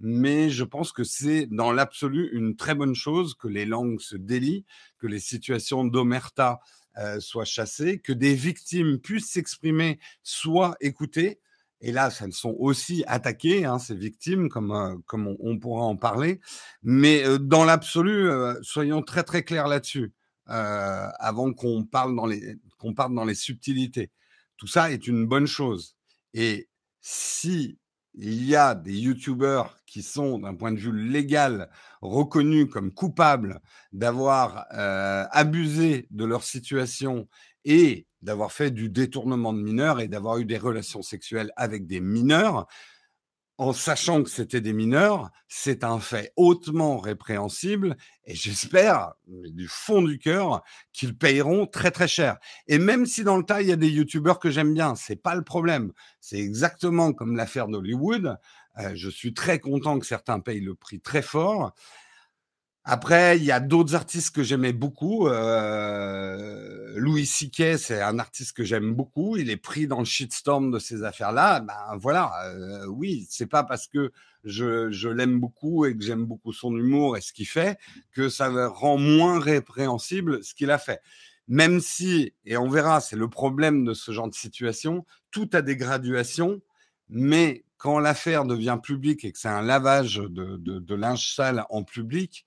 Mais 0.00 0.50
je 0.50 0.64
pense 0.64 0.92
que 0.92 1.02
c'est 1.02 1.46
dans 1.46 1.72
l'absolu 1.72 2.28
une 2.34 2.56
très 2.56 2.74
bonne 2.74 2.94
chose 2.94 3.34
que 3.34 3.48
les 3.48 3.64
langues 3.64 4.00
se 4.00 4.16
délient, 4.16 4.66
que 4.98 5.06
les 5.06 5.18
situations 5.18 5.82
d'omerta 5.82 6.60
euh, 6.98 7.18
soient 7.18 7.46
chassées, 7.46 7.98
que 7.98 8.12
des 8.12 8.34
victimes 8.34 8.98
puissent 8.98 9.30
s'exprimer, 9.30 9.98
soient 10.22 10.76
écoutées 10.82 11.40
hélas, 11.82 12.22
elles 12.22 12.32
sont 12.32 12.56
aussi 12.58 13.04
attaquées, 13.06 13.64
hein, 13.64 13.78
ces 13.78 13.94
victimes, 13.94 14.48
comme, 14.48 14.72
euh, 14.72 14.96
comme 15.06 15.36
on, 15.40 15.58
pourra 15.58 15.84
en 15.84 15.96
parler. 15.96 16.40
Mais 16.82 17.24
euh, 17.24 17.38
dans 17.38 17.64
l'absolu, 17.64 18.30
euh, 18.30 18.54
soyons 18.62 19.02
très 19.02 19.24
très 19.24 19.42
clairs 19.42 19.68
là-dessus, 19.68 20.14
avant 20.46 21.52
qu'on 21.52 21.84
parle 21.84 22.14
dans 22.14 22.26
les 22.26 22.56
dans 23.10 23.24
les 23.24 23.34
subtilités. 23.34 24.10
Tout 24.56 24.66
ça 24.66 24.90
est 24.90 25.06
une 25.06 25.26
bonne 25.26 25.46
chose. 25.46 25.96
Et 26.34 26.68
si 27.00 27.78
il 28.14 28.44
y 28.44 28.56
a 28.56 28.74
des 28.74 28.92
youtubeurs 28.92 29.78
qui 29.86 30.02
sont, 30.02 30.40
d'un 30.40 30.54
point 30.54 30.72
de 30.72 30.78
vue 30.78 30.92
légal, 30.92 31.70
reconnus 32.02 32.68
comme 32.70 32.92
coupables 32.92 33.60
d'avoir 33.92 34.66
abusé 35.30 36.06
de 36.10 36.24
leur 36.24 36.42
situation 36.42 37.28
et 37.64 38.06
d'avoir 38.22 38.52
fait 38.52 38.70
du 38.70 38.88
détournement 38.88 39.52
de 39.52 39.60
mineurs 39.60 40.00
et 40.00 40.08
d'avoir 40.08 40.38
eu 40.38 40.44
des 40.44 40.58
relations 40.58 41.02
sexuelles 41.02 41.52
avec 41.56 41.86
des 41.86 42.00
mineurs, 42.00 42.66
en 43.58 43.72
sachant 43.72 44.22
que 44.22 44.30
c'était 44.30 44.60
des 44.60 44.72
mineurs, 44.72 45.30
c'est 45.46 45.84
un 45.84 46.00
fait 46.00 46.32
hautement 46.36 46.98
répréhensible 46.98 47.96
et 48.24 48.34
j'espère, 48.34 49.12
du 49.26 49.68
fond 49.68 50.02
du 50.02 50.18
cœur, 50.18 50.62
qu'ils 50.92 51.16
payeront 51.16 51.66
très 51.66 51.90
très 51.90 52.08
cher. 52.08 52.38
Et 52.66 52.78
même 52.78 53.06
si 53.06 53.24
dans 53.24 53.36
le 53.36 53.44
tas, 53.44 53.62
il 53.62 53.68
y 53.68 53.72
a 53.72 53.76
des 53.76 53.90
youtubeurs 53.90 54.38
que 54.38 54.50
j'aime 54.50 54.74
bien, 54.74 54.94
c'est 54.94 55.16
pas 55.16 55.34
le 55.34 55.44
problème. 55.44 55.92
C'est 56.20 56.38
exactement 56.38 57.12
comme 57.12 57.36
l'affaire 57.36 57.68
d'Hollywood. 57.68 58.36
Euh, 58.78 58.92
je 58.94 59.10
suis 59.10 59.34
très 59.34 59.60
content 59.60 59.98
que 59.98 60.06
certains 60.06 60.40
payent 60.40 60.60
le 60.60 60.74
prix 60.74 61.00
très 61.00 61.22
fort. 61.22 61.72
Après, 62.84 63.36
il 63.38 63.44
y 63.44 63.52
a 63.52 63.60
d'autres 63.60 63.94
artistes 63.94 64.34
que 64.34 64.42
j'aimais 64.42 64.72
beaucoup. 64.72 65.28
Euh, 65.28 66.94
Louis 66.96 67.26
C.K., 67.26 67.78
c'est 67.78 68.02
un 68.02 68.18
artiste 68.18 68.56
que 68.56 68.64
j'aime 68.64 68.92
beaucoup. 68.94 69.36
Il 69.36 69.50
est 69.50 69.56
pris 69.56 69.86
dans 69.86 70.00
le 70.00 70.04
shitstorm 70.04 70.72
de 70.72 70.80
ces 70.80 71.04
affaires-là. 71.04 71.60
Ben 71.60 71.96
voilà, 71.96 72.32
euh, 72.46 72.86
oui, 72.86 73.24
c'est 73.30 73.46
pas 73.46 73.62
parce 73.62 73.86
que 73.86 74.10
je, 74.42 74.90
je 74.90 75.08
l'aime 75.08 75.38
beaucoup 75.38 75.86
et 75.86 75.96
que 75.96 76.02
j'aime 76.02 76.24
beaucoup 76.24 76.52
son 76.52 76.76
humour 76.76 77.16
et 77.16 77.20
ce 77.20 77.32
qu'il 77.32 77.46
fait 77.46 77.78
que 78.10 78.28
ça 78.28 78.50
rend 78.68 78.98
moins 78.98 79.38
répréhensible 79.38 80.42
ce 80.42 80.52
qu'il 80.52 80.72
a 80.72 80.78
fait. 80.78 81.00
Même 81.46 81.80
si, 81.80 82.34
et 82.44 82.56
on 82.56 82.68
verra, 82.68 83.00
c'est 83.00 83.16
le 83.16 83.28
problème 83.28 83.84
de 83.84 83.94
ce 83.94 84.10
genre 84.10 84.28
de 84.28 84.34
situation, 84.34 85.04
tout 85.30 85.48
a 85.52 85.62
des 85.62 85.76
graduations, 85.76 86.60
mais 87.08 87.64
quand 87.76 88.00
l'affaire 88.00 88.44
devient 88.44 88.78
publique 88.82 89.24
et 89.24 89.32
que 89.32 89.38
c'est 89.38 89.48
un 89.48 89.62
lavage 89.62 90.16
de, 90.16 90.56
de, 90.56 90.78
de 90.78 90.94
linge 90.94 91.34
sale 91.34 91.64
en 91.68 91.84
public, 91.84 92.46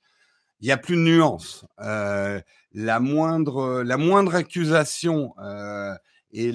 il 0.60 0.68
y 0.68 0.72
a 0.72 0.78
plus 0.78 0.96
de 0.96 1.02
nuances. 1.02 1.66
Euh, 1.82 2.42
la 2.72 3.00
moindre, 3.00 3.84
la 3.84 3.98
moindre 3.98 4.36
accusation 4.36 5.34
euh, 5.40 5.94
et 6.32 6.52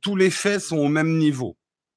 tous 0.00 0.16
les 0.16 0.30
faits 0.30 0.60
sont 0.60 0.78
au 0.78 0.88
même 0.88 1.18
niveau. 1.18 1.56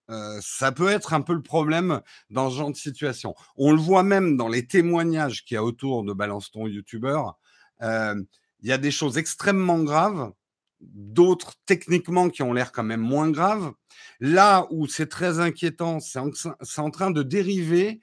Euh, 0.10 0.39
ça 0.41 0.72
peut 0.72 0.89
être 0.89 1.13
un 1.13 1.22
peu 1.22 1.33
le 1.33 1.41
problème 1.41 2.01
dans 2.29 2.50
ce 2.50 2.57
genre 2.57 2.72
de 2.72 2.75
situation. 2.75 3.33
On 3.55 3.72
le 3.72 3.79
voit 3.79 4.03
même 4.03 4.38
dans 4.38 4.48
les 4.48 4.67
témoignages 4.67 5.43
qu'il 5.45 5.55
y 5.55 5.57
a 5.57 5.63
autour 5.63 6.03
de 6.03 6.13
Balance 6.13 6.51
ton 6.51 6.67
youtubeur. 6.67 7.39
il 7.81 8.25
y 8.69 8.72
a 8.72 8.77
des 8.77 8.91
choses 8.91 9.17
extrêmement 9.17 9.79
graves, 9.79 10.31
d'autres 10.81 11.53
techniquement 11.65 12.29
qui 12.29 12.43
ont 12.43 12.53
l'air 12.53 12.72
quand 12.72 12.83
même 12.83 13.01
moins 13.01 13.31
graves. 13.31 13.72
Là 14.19 14.67
où 14.69 14.88
c'est 14.88 15.10
très 15.10 15.39
inquiétant, 15.39 16.00
c'est 16.00 16.19
en, 16.19 16.29
en, 16.77 16.91
train 16.91 17.12
de 17.12 17.24
dériver, 17.24 18.01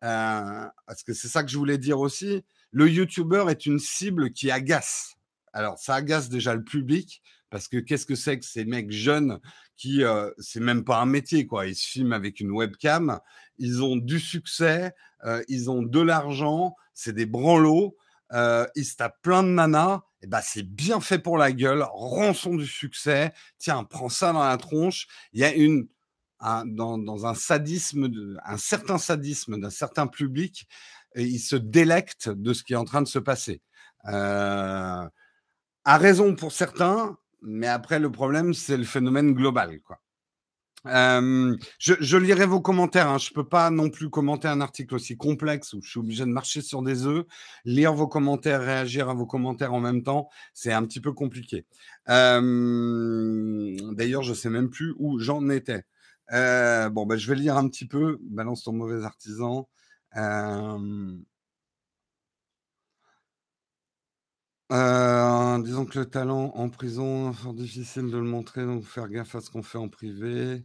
parce 0.00 1.02
que 1.04 1.14
c'est 1.14 1.28
ça 1.28 1.42
que 1.42 1.50
je 1.50 1.58
voulais 1.58 1.78
dire 1.78 1.98
aussi, 1.98 2.44
le 2.72 2.88
YouTuber 2.88 3.46
est 3.48 3.66
une 3.66 3.78
cible 3.78 4.32
qui 4.32 4.50
agace. 4.50 5.16
Alors, 5.52 5.78
ça 5.78 5.96
agace 5.96 6.28
déjà 6.28 6.54
le 6.54 6.62
public 6.62 7.22
parce 7.50 7.66
que 7.66 7.78
qu'est-ce 7.78 8.06
que 8.06 8.14
c'est 8.14 8.38
que 8.38 8.44
ces 8.44 8.64
mecs 8.64 8.92
jeunes 8.92 9.40
qui, 9.76 10.04
euh, 10.04 10.30
c'est 10.38 10.60
même 10.60 10.84
pas 10.84 11.00
un 11.00 11.06
métier, 11.06 11.46
quoi. 11.46 11.66
Ils 11.66 11.74
se 11.74 11.88
filment 11.88 12.12
avec 12.12 12.40
une 12.40 12.50
webcam, 12.50 13.18
ils 13.58 13.82
ont 13.82 13.96
du 13.96 14.20
succès, 14.20 14.94
euh, 15.24 15.42
ils 15.48 15.70
ont 15.70 15.82
de 15.82 16.00
l'argent, 16.00 16.76
c'est 16.94 17.12
des 17.12 17.26
branlots, 17.26 17.96
euh, 18.32 18.66
ils 18.76 18.84
se 18.84 18.96
tapent 18.96 19.20
plein 19.22 19.42
de 19.42 19.48
nanas. 19.48 20.02
Et 20.22 20.26
ben, 20.26 20.40
c'est 20.42 20.62
bien 20.62 21.00
fait 21.00 21.18
pour 21.18 21.38
la 21.38 21.50
gueule, 21.50 21.82
rançon 21.82 22.54
du 22.54 22.66
succès. 22.66 23.32
Tiens, 23.58 23.84
prends 23.84 24.10
ça 24.10 24.32
dans 24.32 24.44
la 24.44 24.56
tronche. 24.58 25.08
Il 25.32 25.40
y 25.40 25.44
a 25.44 25.54
une, 25.54 25.88
dans, 26.66 27.26
un 27.26 27.34
sadisme, 27.34 28.10
un 28.44 28.56
certain 28.58 28.98
sadisme 28.98 29.58
d'un 29.58 29.70
certain 29.70 30.06
public 30.06 30.68
et 31.14 31.24
il 31.24 31.38
se 31.38 31.56
délecte 31.56 32.28
de 32.28 32.52
ce 32.52 32.62
qui 32.62 32.72
est 32.72 32.76
en 32.76 32.84
train 32.84 33.02
de 33.02 33.08
se 33.08 33.18
passer. 33.18 33.60
Euh, 34.06 35.08
a 35.84 35.98
raison 35.98 36.34
pour 36.34 36.52
certains, 36.52 37.16
mais 37.42 37.66
après 37.66 37.98
le 37.98 38.10
problème 38.10 38.54
c'est 38.54 38.76
le 38.76 38.84
phénomène 38.84 39.34
global, 39.34 39.80
quoi. 39.80 40.00
Euh, 40.86 41.56
je, 41.78 41.94
je, 42.00 42.16
lirai 42.16 42.46
vos 42.46 42.60
commentaires. 42.60 43.08
Hein. 43.08 43.18
Je 43.18 43.32
peux 43.32 43.46
pas 43.46 43.70
non 43.70 43.90
plus 43.90 44.08
commenter 44.08 44.48
un 44.48 44.60
article 44.60 44.94
aussi 44.94 45.16
complexe 45.16 45.74
où 45.74 45.82
je 45.82 45.90
suis 45.90 46.00
obligé 46.00 46.24
de 46.24 46.30
marcher 46.30 46.62
sur 46.62 46.82
des 46.82 47.06
œufs. 47.06 47.26
Lire 47.64 47.92
vos 47.92 48.08
commentaires, 48.08 48.62
réagir 48.62 49.08
à 49.10 49.14
vos 49.14 49.26
commentaires 49.26 49.74
en 49.74 49.80
même 49.80 50.02
temps, 50.02 50.28
c'est 50.54 50.72
un 50.72 50.84
petit 50.84 51.00
peu 51.00 51.12
compliqué. 51.12 51.66
Euh, 52.08 53.76
D'ailleurs, 53.92 54.22
je 54.22 54.32
sais 54.32 54.50
même 54.50 54.70
plus 54.70 54.94
où 54.98 55.18
j'en 55.18 55.48
étais. 55.50 55.84
Euh, 56.32 56.88
bon, 56.88 57.06
ben, 57.06 57.16
je 57.16 57.28
vais 57.28 57.38
lire 57.38 57.56
un 57.56 57.68
petit 57.68 57.86
peu. 57.86 58.18
Balance 58.22 58.64
ton 58.64 58.72
mauvais 58.72 59.04
artisan. 59.04 59.68
Disons 60.14 61.24
que 65.84 65.98
le 65.98 66.06
talent 66.06 66.52
en 66.54 66.68
prison, 66.68 67.32
c'est 67.32 67.54
difficile 67.54 68.10
de 68.10 68.16
le 68.16 68.24
montrer, 68.24 68.64
donc 68.64 68.84
faire 68.84 69.08
gaffe 69.08 69.34
à 69.34 69.40
ce 69.40 69.50
qu'on 69.50 69.62
fait 69.62 69.78
en 69.78 69.88
privé. 69.88 70.64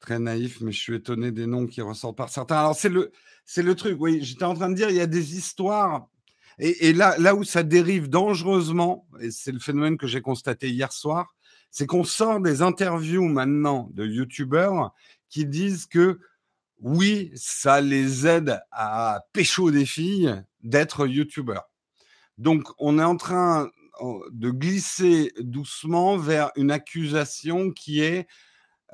Très 0.00 0.18
naïf, 0.18 0.60
mais 0.60 0.72
je 0.72 0.80
suis 0.80 0.94
étonné 0.94 1.32
des 1.32 1.46
noms 1.46 1.66
qui 1.66 1.80
ressortent 1.80 2.16
par 2.16 2.28
certains. 2.28 2.58
Alors 2.58 2.76
c'est 2.76 2.88
le, 2.88 3.10
le 3.56 3.74
truc. 3.74 3.96
Oui, 4.00 4.22
j'étais 4.22 4.44
en 4.44 4.54
train 4.54 4.68
de 4.68 4.74
dire, 4.74 4.90
il 4.90 4.96
y 4.96 5.00
a 5.00 5.06
des 5.06 5.36
histoires. 5.36 6.08
Et, 6.58 6.88
et 6.88 6.92
là, 6.92 7.16
là 7.18 7.34
où 7.34 7.44
ça 7.44 7.62
dérive 7.62 8.08
dangereusement, 8.08 9.06
et 9.20 9.30
c'est 9.30 9.52
le 9.52 9.58
phénomène 9.58 9.96
que 9.96 10.06
j'ai 10.06 10.22
constaté 10.22 10.70
hier 10.70 10.92
soir, 10.92 11.34
c'est 11.70 11.86
qu'on 11.86 12.04
sort 12.04 12.40
des 12.40 12.62
interviews 12.62 13.26
maintenant 13.26 13.90
de 13.92 14.06
youtubeurs 14.06 14.94
qui 15.28 15.44
disent 15.46 15.86
que 15.86 16.18
oui, 16.80 17.32
ça 17.34 17.80
les 17.80 18.26
aide 18.26 18.60
à 18.70 19.20
pécho 19.32 19.70
des 19.70 19.86
filles 19.86 20.42
d'être 20.62 21.06
youtubeurs. 21.06 21.70
Donc, 22.38 22.64
on 22.78 22.98
est 22.98 23.04
en 23.04 23.16
train 23.16 23.70
de 24.30 24.50
glisser 24.50 25.32
doucement 25.40 26.18
vers 26.18 26.50
une 26.56 26.70
accusation 26.70 27.70
qui 27.70 28.00
est 28.00 28.26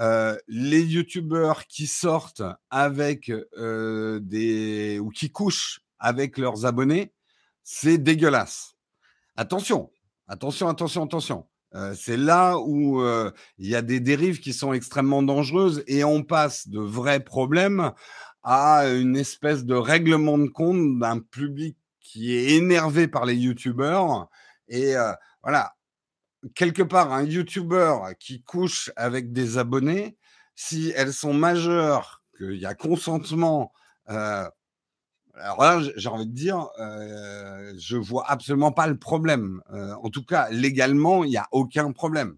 euh, 0.00 0.38
les 0.48 0.82
youtubeurs 0.82 1.66
qui 1.66 1.86
sortent 1.86 2.42
avec 2.70 3.30
euh, 3.30 4.20
des 4.20 4.98
ou 5.00 5.10
qui 5.10 5.30
couchent 5.30 5.80
avec 5.98 6.38
leurs 6.38 6.66
abonnés, 6.66 7.12
c'est 7.62 7.98
dégueulasse. 7.98 8.74
Attention, 9.36 9.90
attention, 10.28 10.68
attention, 10.68 11.04
attention. 11.04 11.46
C'est 11.94 12.18
là 12.18 12.58
où 12.58 13.02
il 13.58 13.66
y 13.66 13.74
a 13.74 13.82
des 13.82 14.00
dérives 14.00 14.40
qui 14.40 14.52
sont 14.52 14.72
extrêmement 14.72 15.22
dangereuses 15.22 15.82
et 15.86 16.04
on 16.04 16.22
passe 16.22 16.68
de 16.68 16.80
vrais 16.80 17.20
problèmes 17.20 17.92
à 18.42 18.88
une 18.88 19.16
espèce 19.16 19.64
de 19.64 19.74
règlement 19.74 20.38
de 20.38 20.48
compte 20.48 20.98
d'un 20.98 21.20
public 21.20 21.76
qui 22.00 22.34
est 22.34 22.56
énervé 22.56 23.08
par 23.08 23.24
les 23.24 23.36
youtubeurs. 23.36 24.28
Et 24.68 24.96
euh, 24.96 25.12
voilà, 25.42 25.74
quelque 26.54 26.82
part, 26.82 27.12
un 27.12 27.22
youtubeur 27.22 28.10
qui 28.18 28.42
couche 28.42 28.90
avec 28.96 29.32
des 29.32 29.58
abonnés, 29.58 30.16
si 30.54 30.92
elles 30.96 31.12
sont 31.12 31.34
majeures, 31.34 32.22
qu'il 32.36 32.56
y 32.56 32.66
a 32.66 32.74
consentement, 32.74 33.72
alors 35.34 35.62
là, 35.62 35.80
j'ai 35.96 36.08
envie 36.08 36.26
de 36.26 36.32
dire, 36.32 36.68
euh, 36.78 37.72
je 37.78 37.96
vois 37.96 38.30
absolument 38.30 38.72
pas 38.72 38.86
le 38.86 38.98
problème. 38.98 39.62
En 39.70 40.10
tout 40.10 40.24
cas, 40.24 40.50
légalement, 40.50 41.24
il 41.24 41.30
n'y 41.30 41.36
a 41.36 41.48
aucun 41.52 41.92
problème. 41.92 42.36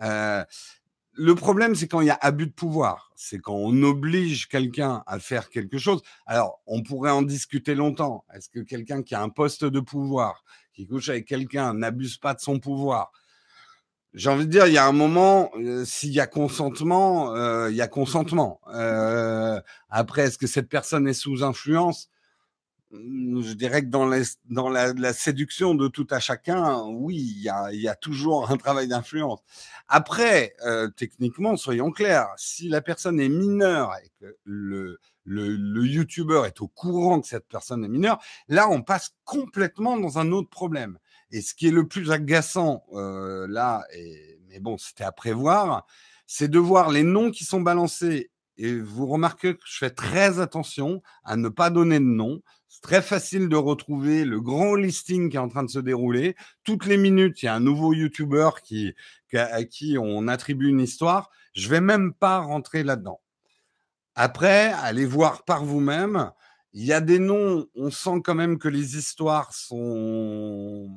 Le 0.00 1.34
problème, 1.34 1.74
c'est 1.74 1.86
quand 1.86 2.00
il 2.00 2.06
y 2.06 2.10
a 2.10 2.18
abus 2.20 2.46
de 2.46 2.52
pouvoir. 2.52 3.12
C'est 3.14 3.40
quand 3.40 3.54
on 3.54 3.82
oblige 3.82 4.48
quelqu'un 4.48 5.02
à 5.06 5.18
faire 5.18 5.50
quelque 5.50 5.76
chose. 5.76 6.00
Alors, 6.24 6.62
on 6.66 6.82
pourrait 6.82 7.10
en 7.10 7.20
discuter 7.22 7.74
longtemps. 7.74 8.24
Est-ce 8.32 8.48
que 8.48 8.60
quelqu'un 8.60 9.02
qui 9.02 9.14
a 9.14 9.20
un 9.20 9.28
poste 9.28 9.64
de 9.64 9.80
pouvoir, 9.80 10.44
qui 10.72 10.86
couche 10.86 11.10
avec 11.10 11.26
quelqu'un 11.26 11.74
n'abuse 11.74 12.16
pas 12.16 12.32
de 12.32 12.40
son 12.40 12.58
pouvoir, 12.58 13.12
j'ai 14.14 14.30
envie 14.30 14.46
de 14.46 14.50
dire, 14.50 14.66
il 14.66 14.72
y 14.72 14.78
a 14.78 14.86
un 14.86 14.92
moment, 14.92 15.52
s'il 15.84 16.12
y 16.12 16.20
a 16.20 16.26
consentement, 16.26 17.36
il 17.66 17.76
y 17.76 17.82
a 17.82 17.88
consentement. 17.88 18.60
Après, 19.90 20.22
est-ce 20.22 20.38
que 20.38 20.46
cette 20.46 20.70
personne 20.70 21.06
est 21.06 21.12
sous 21.12 21.44
influence? 21.44 22.08
Je 22.92 23.52
dirais 23.52 23.82
que 23.82 23.88
dans, 23.88 24.08
les, 24.08 24.22
dans 24.46 24.68
la, 24.68 24.92
la, 24.92 25.12
séduction 25.12 25.76
de 25.76 25.86
tout 25.86 26.08
à 26.10 26.18
chacun, 26.18 26.82
oui, 26.88 27.16
il 27.16 27.42
y 27.42 27.48
a, 27.48 27.72
y 27.72 27.86
a 27.86 27.94
toujours 27.94 28.50
un 28.50 28.56
travail 28.56 28.88
d'influence. 28.88 29.38
Après, 29.86 30.54
euh, 30.66 30.88
techniquement, 30.88 31.56
soyons 31.56 31.92
clairs, 31.92 32.28
si 32.36 32.68
la 32.68 32.80
personne 32.80 33.20
est 33.20 33.28
mineure 33.28 33.92
et 34.02 34.10
que 34.20 34.36
le, 34.42 34.98
le, 35.24 35.54
le 35.54 35.86
YouTuber 35.86 36.42
est 36.46 36.60
au 36.60 36.66
courant 36.66 37.20
que 37.20 37.28
cette 37.28 37.46
personne 37.48 37.84
est 37.84 37.88
mineure, 37.88 38.20
là, 38.48 38.68
on 38.68 38.82
passe 38.82 39.14
complètement 39.24 39.96
dans 39.96 40.18
un 40.18 40.32
autre 40.32 40.50
problème. 40.50 40.98
Et 41.30 41.42
ce 41.42 41.54
qui 41.54 41.68
est 41.68 41.72
le 41.72 41.86
plus 41.86 42.10
agaçant 42.10 42.82
euh, 42.92 43.46
là, 43.48 43.84
et, 43.94 44.40
mais 44.48 44.58
bon, 44.58 44.76
c'était 44.78 45.04
à 45.04 45.12
prévoir, 45.12 45.86
c'est 46.26 46.48
de 46.48 46.58
voir 46.58 46.90
les 46.90 47.04
noms 47.04 47.30
qui 47.30 47.44
sont 47.44 47.60
balancés. 47.60 48.30
Et 48.56 48.78
vous 48.78 49.06
remarquez 49.06 49.54
que 49.54 49.62
je 49.64 49.78
fais 49.78 49.90
très 49.90 50.38
attention 50.38 51.02
à 51.24 51.36
ne 51.36 51.48
pas 51.48 51.70
donner 51.70 51.98
de 51.98 52.04
nom. 52.04 52.42
C'est 52.72 52.82
très 52.82 53.02
facile 53.02 53.48
de 53.48 53.56
retrouver 53.56 54.24
le 54.24 54.40
grand 54.40 54.76
listing 54.76 55.28
qui 55.28 55.36
est 55.36 55.40
en 55.40 55.48
train 55.48 55.64
de 55.64 55.70
se 55.70 55.80
dérouler. 55.80 56.36
Toutes 56.62 56.86
les 56.86 56.98
minutes, 56.98 57.42
il 57.42 57.46
y 57.46 57.48
a 57.48 57.54
un 57.56 57.60
nouveau 57.60 57.92
YouTuber 57.92 58.50
qui, 58.62 58.94
à 59.34 59.64
qui 59.64 59.96
on 59.98 60.28
attribue 60.28 60.68
une 60.68 60.78
histoire. 60.78 61.30
Je 61.52 61.68
vais 61.68 61.80
même 61.80 62.14
pas 62.14 62.38
rentrer 62.38 62.84
là-dedans. 62.84 63.20
Après, 64.14 64.72
allez 64.72 65.04
voir 65.04 65.44
par 65.44 65.64
vous-même. 65.64 66.30
Il 66.72 66.84
y 66.84 66.92
a 66.92 67.00
des 67.00 67.18
noms, 67.18 67.66
on 67.74 67.90
sent 67.90 68.22
quand 68.22 68.36
même 68.36 68.56
que 68.56 68.68
les 68.68 68.96
histoires 68.96 69.52
sont 69.52 70.88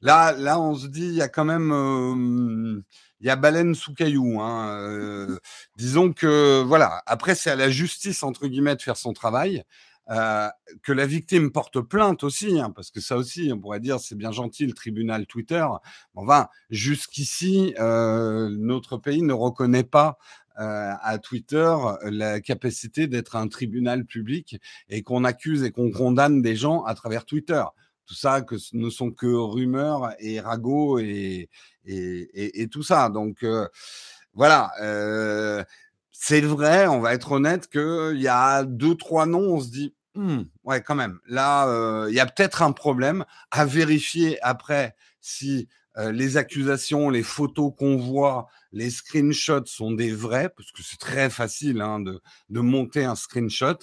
Là, 0.00 0.32
là, 0.32 0.60
on 0.60 0.74
se 0.74 0.86
dit, 0.86 1.06
il 1.06 1.14
y 1.14 1.22
a 1.22 1.28
quand 1.28 1.44
même, 1.44 1.72
euh, 1.72 2.82
il 3.20 3.26
y 3.26 3.30
a 3.30 3.36
baleine 3.36 3.74
sous 3.74 3.94
caillou. 3.94 4.40
Hein, 4.40 4.68
euh, 4.80 5.38
disons 5.76 6.12
que, 6.12 6.62
voilà. 6.62 7.02
Après, 7.06 7.34
c'est 7.34 7.50
à 7.50 7.56
la 7.56 7.70
justice 7.70 8.22
entre 8.22 8.46
guillemets 8.46 8.76
de 8.76 8.82
faire 8.82 8.96
son 8.96 9.12
travail. 9.12 9.64
Euh, 10.10 10.48
que 10.82 10.92
la 10.92 11.04
victime 11.04 11.50
porte 11.50 11.80
plainte 11.80 12.22
aussi, 12.22 12.60
hein, 12.60 12.70
parce 12.70 12.90
que 12.90 13.00
ça 13.00 13.16
aussi, 13.16 13.50
on 13.52 13.58
pourrait 13.58 13.80
dire, 13.80 13.98
c'est 13.98 14.14
bien 14.14 14.30
gentil 14.30 14.66
le 14.66 14.72
tribunal 14.72 15.26
Twitter. 15.26 15.66
Enfin, 16.14 16.48
jusqu'ici, 16.70 17.74
euh, 17.80 18.48
notre 18.50 18.96
pays 18.98 19.22
ne 19.22 19.32
reconnaît 19.32 19.82
pas 19.82 20.18
euh, 20.60 20.92
à 21.02 21.18
Twitter 21.18 21.74
la 22.04 22.40
capacité 22.40 23.08
d'être 23.08 23.36
un 23.36 23.48
tribunal 23.48 24.04
public 24.04 24.60
et 24.88 25.02
qu'on 25.02 25.24
accuse 25.24 25.64
et 25.64 25.70
qu'on 25.70 25.90
condamne 25.90 26.40
des 26.40 26.56
gens 26.56 26.84
à 26.84 26.94
travers 26.94 27.24
Twitter 27.24 27.62
tout 28.06 28.14
ça 28.14 28.40
que 28.40 28.56
ce 28.56 28.76
ne 28.76 28.88
sont 28.88 29.10
que 29.10 29.26
rumeurs 29.26 30.14
et 30.20 30.40
ragots 30.40 30.98
et, 30.98 31.50
et, 31.84 32.62
et, 32.62 32.68
tout 32.68 32.82
ça. 32.82 33.10
Donc 33.10 33.42
euh, 33.42 33.68
voilà, 34.32 34.70
euh, 34.80 35.64
c'est 36.18 36.40
vrai, 36.40 36.86
on 36.86 37.00
va 37.00 37.14
être 37.14 37.32
honnête 37.32 37.68
qu'il 37.68 38.20
y 38.20 38.28
a 38.28 38.64
deux, 38.64 38.94
trois 38.96 39.26
noms, 39.26 39.54
on 39.54 39.60
se 39.60 39.68
dit, 39.68 39.94
«Hmm, 40.14 40.42
ouais, 40.64 40.82
quand 40.82 40.94
même, 40.94 41.20
là, 41.26 42.06
il 42.08 42.14
y 42.14 42.20
a 42.20 42.26
peut-être 42.26 42.62
un 42.62 42.72
problème 42.72 43.24
à 43.50 43.64
vérifier 43.64 44.42
après 44.42 44.96
si 45.20 45.68
les 45.96 46.36
accusations, 46.36 47.10
les 47.10 47.22
photos 47.22 47.72
qu'on 47.78 47.96
voit, 47.96 48.48
les 48.72 48.90
screenshots 48.90 49.66
sont 49.66 49.92
des 49.92 50.12
vrais, 50.12 50.50
parce 50.50 50.72
que 50.72 50.82
c'est 50.82 50.98
très 50.98 51.30
facile 51.30 51.80
hein, 51.80 52.00
de, 52.00 52.20
de, 52.50 52.60
monter 52.60 53.04
un 53.04 53.14
screenshot. 53.14 53.78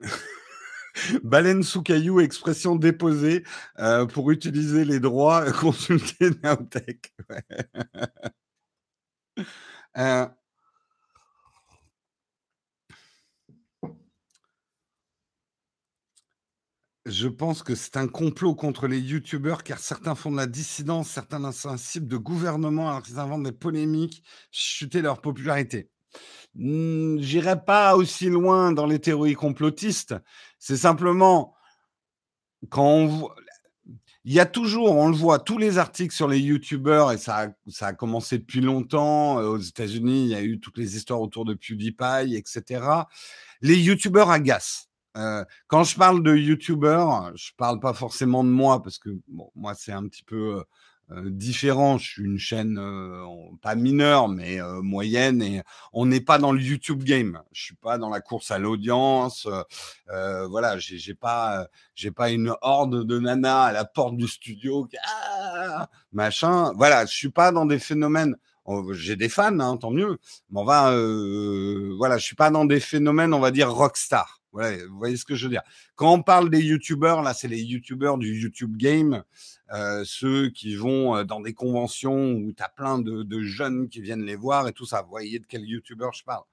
Baleine 1.22 1.62
sous 1.62 1.82
caillou, 1.82 2.20
expression 2.20 2.76
déposée 2.76 3.44
pour 4.12 4.30
utiliser 4.30 4.84
les 4.84 5.00
droits, 5.00 5.50
consulter 5.60 6.30
Naotech. 6.42 7.14
euh, 9.98 10.26
Je 17.06 17.28
pense 17.28 17.62
que 17.62 17.74
c'est 17.74 17.98
un 17.98 18.08
complot 18.08 18.54
contre 18.54 18.86
les 18.86 18.98
youtubeurs 18.98 19.62
car 19.62 19.78
certains 19.78 20.14
font 20.14 20.30
de 20.30 20.38
la 20.38 20.46
dissidence, 20.46 21.08
certains 21.10 21.44
insensibles 21.44 22.06
de 22.06 22.16
gouvernement 22.16 22.88
alors 22.88 23.02
qu'ils 23.02 23.18
inventent 23.18 23.42
des 23.42 23.52
polémiques, 23.52 24.22
chuter 24.50 25.02
leur 25.02 25.20
popularité. 25.20 25.90
Mmh, 26.56 27.18
j'irai 27.20 27.64
pas 27.64 27.96
aussi 27.96 28.30
loin 28.30 28.72
dans 28.72 28.86
les 28.86 29.00
théories 29.00 29.34
complotistes. 29.34 30.14
C'est 30.58 30.78
simplement 30.78 31.54
quand 32.70 32.84
on 32.84 33.06
voit, 33.06 33.34
il 34.24 34.32
y 34.32 34.40
a 34.40 34.46
toujours, 34.46 34.96
on 34.96 35.08
le 35.08 35.16
voit, 35.16 35.38
tous 35.38 35.58
les 35.58 35.78
articles 35.78 36.14
sur 36.14 36.28
les 36.28 36.38
youtubeurs, 36.38 37.12
et 37.12 37.18
ça 37.18 37.40
a, 37.42 37.48
ça 37.68 37.88
a 37.88 37.92
commencé 37.92 38.38
depuis 38.38 38.60
longtemps. 38.60 39.36
Aux 39.36 39.58
États-Unis, 39.58 40.24
il 40.24 40.28
y 40.28 40.34
a 40.34 40.42
eu 40.42 40.60
toutes 40.60 40.78
les 40.78 40.96
histoires 40.96 41.20
autour 41.20 41.44
de 41.44 41.54
PewDiePie, 41.54 42.34
etc. 42.36 42.84
Les 43.60 43.76
youtubeurs 43.76 44.30
agacent. 44.30 44.88
Euh, 45.16 45.44
quand 45.68 45.84
je 45.84 45.96
parle 45.96 46.22
de 46.22 46.34
youtubeurs, 46.34 47.36
je 47.36 47.52
parle 47.56 47.78
pas 47.80 47.92
forcément 47.92 48.42
de 48.42 48.48
moi 48.48 48.82
parce 48.82 48.98
que 48.98 49.10
bon, 49.28 49.50
moi 49.54 49.74
c'est 49.74 49.92
un 49.92 50.06
petit 50.08 50.24
peu 50.24 50.56
euh, 50.56 50.58
euh, 50.58 50.64
différent. 51.10 51.98
Je 51.98 52.08
suis 52.08 52.24
une 52.24 52.38
chaîne 52.38 52.78
euh, 52.78 53.24
pas 53.62 53.74
mineure, 53.74 54.28
mais 54.28 54.60
euh, 54.60 54.80
moyenne, 54.82 55.42
et 55.42 55.62
on 55.92 56.06
n'est 56.06 56.20
pas 56.20 56.38
dans 56.38 56.52
le 56.52 56.60
YouTube 56.60 57.04
game. 57.04 57.40
Je 57.52 57.62
suis 57.62 57.74
pas 57.76 57.98
dans 57.98 58.10
la 58.10 58.20
course 58.20 58.50
à 58.50 58.58
l'audience. 58.58 59.48
voilà, 60.08 60.78
j'ai 60.78 61.14
pas, 61.14 61.68
j'ai 61.94 62.10
pas 62.10 62.30
une 62.30 62.54
horde 62.62 63.04
de 63.04 63.18
nanas 63.18 63.64
à 63.64 63.72
la 63.72 63.84
porte 63.84 64.16
du 64.16 64.28
studio, 64.28 64.88
ah, 65.06 65.88
machin. 66.12 66.72
Voilà, 66.76 67.06
je 67.06 67.14
suis 67.14 67.30
pas 67.30 67.52
dans 67.52 67.66
des 67.66 67.78
phénomènes. 67.78 68.36
Oh, 68.66 68.92
j'ai 68.94 69.16
des 69.16 69.28
fans, 69.28 69.60
hein, 69.60 69.76
tant 69.76 69.90
mieux. 69.90 70.18
Mais 70.50 70.60
on 70.60 70.64
va, 70.64 70.90
voilà, 71.96 72.18
je 72.18 72.24
suis 72.24 72.36
pas 72.36 72.50
dans 72.50 72.64
des 72.64 72.80
phénomènes, 72.80 73.34
on 73.34 73.40
va 73.40 73.50
dire 73.50 73.70
rockstar. 73.72 74.40
Vous 74.54 74.98
voyez 74.98 75.16
ce 75.16 75.24
que 75.24 75.34
je 75.34 75.46
veux 75.46 75.50
dire. 75.50 75.62
Quand 75.96 76.12
on 76.12 76.22
parle 76.22 76.48
des 76.48 76.60
youtubeurs, 76.60 77.22
là, 77.22 77.34
c'est 77.34 77.48
les 77.48 77.60
youtubeurs 77.60 78.18
du 78.18 78.40
YouTube 78.40 78.76
game, 78.76 79.24
euh, 79.72 80.02
ceux 80.06 80.50
qui 80.50 80.76
vont 80.76 81.16
euh, 81.16 81.24
dans 81.24 81.40
des 81.40 81.54
conventions 81.54 82.34
où 82.34 82.52
tu 82.52 82.62
as 82.62 82.68
plein 82.68 83.00
de, 83.00 83.40
jeunes 83.42 83.88
qui 83.88 84.00
viennent 84.00 84.24
les 84.24 84.36
voir 84.36 84.68
et 84.68 84.72
tout 84.72 84.86
ça. 84.86 85.02
Vous 85.02 85.10
voyez 85.10 85.40
de 85.40 85.46
quel 85.46 85.64
youtubeur 85.64 86.12
je 86.12 86.22
parle. 86.22 86.44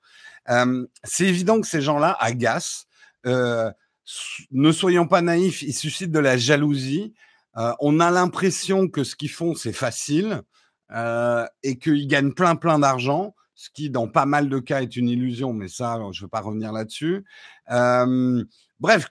Euh, 0.50 0.88
c'est 1.04 1.28
évident 1.28 1.62
que 1.62 1.68
ces 1.68 1.82
gens-là 1.82 2.18
agacent. 2.20 2.88
Ne 3.26 4.72
soyons 4.72 5.08
pas 5.08 5.22
naïfs, 5.22 5.62
ils 5.62 5.74
suscitent 5.74 6.12
de 6.12 6.20
la 6.20 6.38
jalousie. 6.38 7.14
On 7.56 8.00
a 8.00 8.10
l'impression 8.10 8.88
que 8.88 9.04
ce 9.04 9.16
qu'ils 9.16 9.30
font, 9.30 9.54
c'est 9.54 9.74
facile 9.74 10.42
et 11.64 11.78
qu'ils 11.78 12.08
gagnent 12.08 12.34
plein, 12.34 12.56
plein 12.56 12.80
d'argent 12.80 13.36
ce 13.62 13.70
qui 13.70 13.92
dans 13.92 14.08
pas 14.08 14.26
mal 14.26 14.50
de 14.50 14.58
cas 14.58 14.82
est 14.82 14.96
une 14.96 15.08
illusion, 15.08 15.54
mais 15.54 15.68
ça, 15.68 16.00
je 16.12 16.24
ne 16.24 16.26
vais 16.26 16.30
pas 16.30 16.42
revenir 16.42 16.72
là-dessus. 16.72 17.24
Bref, 18.82 19.06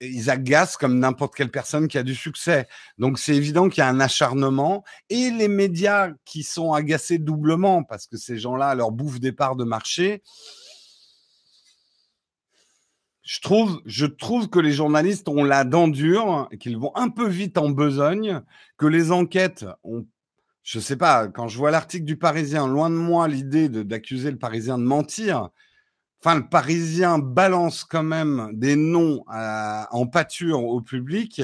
ils 0.00 0.30
agacent 0.30 0.78
comme 0.78 0.98
n'importe 0.98 1.34
quelle 1.34 1.50
personne 1.50 1.88
qui 1.88 1.98
a 1.98 2.02
du 2.02 2.14
succès. 2.14 2.66
Donc 2.96 3.18
c'est 3.18 3.36
évident 3.36 3.68
qu'il 3.68 3.82
y 3.82 3.84
a 3.84 3.88
un 3.88 4.00
acharnement 4.00 4.82
et 5.10 5.30
les 5.30 5.48
médias 5.48 6.08
qui 6.24 6.42
sont 6.42 6.72
agacés 6.72 7.18
doublement 7.18 7.84
parce 7.84 8.06
que 8.06 8.16
ces 8.16 8.38
gens-là 8.38 8.74
leur 8.74 8.92
bouffent 8.92 9.20
des 9.20 9.32
parts 9.32 9.56
de 9.56 9.64
marché. 9.64 10.22
Je 13.22 13.40
trouve, 13.40 13.82
je 13.84 14.06
trouve 14.06 14.48
que 14.48 14.58
les 14.58 14.72
journalistes 14.72 15.28
ont 15.28 15.44
la 15.44 15.64
dent 15.64 15.88
dure, 15.88 16.48
qu'ils 16.58 16.78
vont 16.78 16.94
un 16.94 17.10
peu 17.10 17.28
vite 17.28 17.58
en 17.58 17.68
besogne, 17.68 18.40
que 18.78 18.86
les 18.86 19.12
enquêtes 19.12 19.66
ont 19.82 20.06
je 20.62 20.80
sais 20.80 20.96
pas, 20.96 21.28
quand 21.28 21.46
je 21.46 21.58
vois 21.58 21.70
l'article 21.70 22.06
du 22.06 22.16
Parisien, 22.16 22.66
loin 22.66 22.88
de 22.88 22.94
moi 22.94 23.28
l'idée 23.28 23.68
d'accuser 23.68 24.30
le 24.30 24.38
Parisien 24.38 24.78
de 24.78 24.82
mentir. 24.82 25.50
Enfin, 26.26 26.36
le 26.36 26.48
Parisien 26.48 27.18
balance 27.18 27.84
quand 27.84 28.02
même 28.02 28.48
des 28.54 28.76
noms 28.76 29.22
en 29.28 30.06
pâture 30.06 30.64
au 30.64 30.80
public 30.80 31.42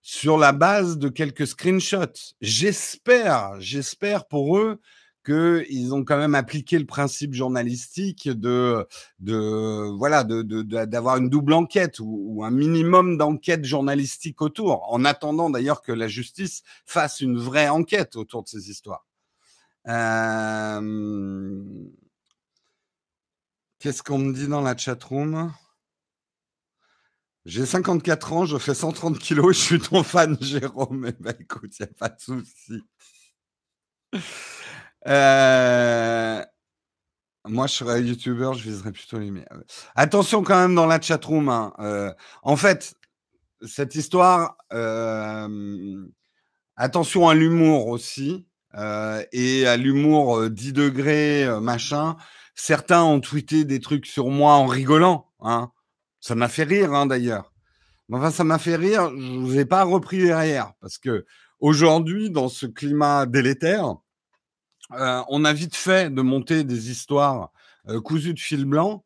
sur 0.00 0.38
la 0.38 0.52
base 0.52 0.96
de 0.96 1.08
quelques 1.08 1.48
screenshots. 1.48 2.36
J'espère, 2.40 3.56
j'espère 3.58 4.26
pour 4.26 4.58
eux 4.58 4.80
qu'ils 5.24 5.92
ont 5.92 6.04
quand 6.04 6.18
même 6.18 6.36
appliqué 6.36 6.78
le 6.78 6.86
principe 6.86 7.34
journalistique 7.34 8.28
de, 8.28 8.86
voilà, 9.98 10.22
d'avoir 10.22 11.16
une 11.16 11.28
double 11.28 11.54
enquête 11.54 11.98
ou, 11.98 12.44
un 12.44 12.52
minimum 12.52 13.18
d'enquête 13.18 13.64
journalistique 13.64 14.40
autour, 14.40 14.86
en 14.92 15.04
attendant 15.04 15.50
d'ailleurs 15.50 15.82
que 15.82 15.90
la 15.90 16.06
justice 16.06 16.62
fasse 16.84 17.20
une 17.20 17.38
vraie 17.38 17.68
enquête 17.68 18.14
autour 18.14 18.44
de 18.44 18.48
ces 18.48 18.70
histoires. 18.70 19.04
Euh... 19.88 21.60
Qu'est-ce 23.78 24.02
qu'on 24.02 24.18
me 24.18 24.32
dit 24.32 24.48
dans 24.48 24.62
la 24.62 24.76
chatroom? 24.76 25.52
J'ai 27.44 27.66
54 27.66 28.32
ans, 28.32 28.44
je 28.44 28.58
fais 28.58 28.74
130 28.74 29.18
kilos 29.18 29.56
je 29.56 29.60
suis 29.60 29.78
ton 29.78 30.02
fan, 30.02 30.36
Jérôme. 30.40 31.06
Eh 31.08 31.22
ben, 31.22 31.34
écoute, 31.38 31.78
il 31.78 31.82
n'y 31.82 31.88
a 31.88 31.94
pas 31.94 32.08
de 32.08 32.20
souci. 32.20 32.82
Euh, 35.06 36.42
Moi, 37.44 37.66
je 37.66 37.72
serais 37.72 38.02
youtubeur, 38.02 38.54
je 38.54 38.64
viserais 38.64 38.92
plutôt 38.92 39.18
les 39.18 39.30
meilleurs. 39.30 39.62
Attention 39.94 40.42
quand 40.42 40.58
même 40.58 40.74
dans 40.74 40.86
la 40.86 41.00
chatroom. 41.00 41.48
Hein. 41.48 41.72
Euh, 41.78 42.12
en 42.42 42.56
fait, 42.56 42.94
cette 43.64 43.94
histoire, 43.94 44.56
euh, 44.72 46.04
attention 46.76 47.28
à 47.28 47.34
l'humour 47.34 47.88
aussi. 47.88 48.46
Et 49.32 49.66
à 49.66 49.78
l'humour 49.78 50.50
10 50.50 50.74
degrés, 50.74 51.48
machin. 51.62 52.16
Certains 52.56 53.04
ont 53.04 53.20
tweeté 53.20 53.64
des 53.64 53.80
trucs 53.80 54.06
sur 54.06 54.30
moi 54.30 54.54
en 54.54 54.66
rigolant. 54.66 55.30
Hein. 55.40 55.70
Ça 56.20 56.34
m'a 56.34 56.48
fait 56.48 56.64
rire, 56.64 56.92
hein, 56.94 57.06
d'ailleurs. 57.06 57.52
Enfin, 58.10 58.30
ça 58.30 58.44
m'a 58.44 58.58
fait 58.58 58.76
rire. 58.76 59.10
Je 59.16 59.38
vous 59.38 59.58
ai 59.58 59.66
pas 59.66 59.84
repris 59.84 60.18
derrière 60.18 60.72
parce 60.80 60.98
que 60.98 61.26
aujourd'hui, 61.60 62.30
dans 62.30 62.48
ce 62.48 62.66
climat 62.66 63.26
délétère, 63.26 63.96
euh, 64.92 65.22
on 65.28 65.44
a 65.44 65.52
vite 65.52 65.76
fait 65.76 66.12
de 66.12 66.22
monter 66.22 66.64
des 66.64 66.90
histoires 66.90 67.50
euh, 67.88 68.00
cousues 68.00 68.34
de 68.34 68.40
fil 68.40 68.64
blanc. 68.64 69.04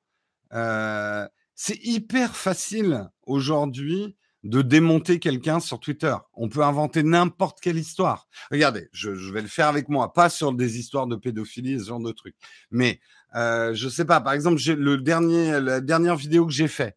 Euh, 0.52 1.26
c'est 1.54 1.78
hyper 1.84 2.36
facile 2.36 3.08
aujourd'hui 3.26 4.16
de 4.42 4.62
démonter 4.62 5.18
quelqu'un 5.18 5.60
sur 5.60 5.80
Twitter. 5.80 6.14
On 6.34 6.48
peut 6.48 6.62
inventer 6.62 7.02
n'importe 7.02 7.60
quelle 7.60 7.76
histoire. 7.76 8.26
Regardez, 8.50 8.88
je, 8.92 9.10
vais 9.10 9.42
le 9.42 9.48
faire 9.48 9.66
avec 9.66 9.88
moi, 9.88 10.12
pas 10.12 10.30
sur 10.30 10.52
des 10.52 10.78
histoires 10.78 11.06
de 11.06 11.16
pédophilie, 11.16 11.78
ce 11.78 11.86
genre 11.86 12.00
de 12.00 12.12
trucs. 12.12 12.36
Mais 12.70 13.00
euh, 13.34 13.74
je 13.74 13.88
sais 13.88 14.04
pas, 14.04 14.20
par 14.20 14.32
exemple, 14.32 14.60
le 14.66 14.96
dernier, 14.98 15.60
la 15.60 15.80
dernière 15.80 16.16
vidéo 16.16 16.46
que 16.46 16.52
j'ai 16.52 16.68
fait, 16.68 16.96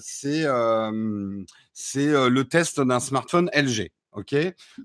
c'est 0.00 0.46
c'est 1.72 2.28
le 2.28 2.44
test 2.44 2.80
d'un 2.80 3.00
smartphone 3.00 3.50
LG 3.54 3.90
ok, 4.16 4.34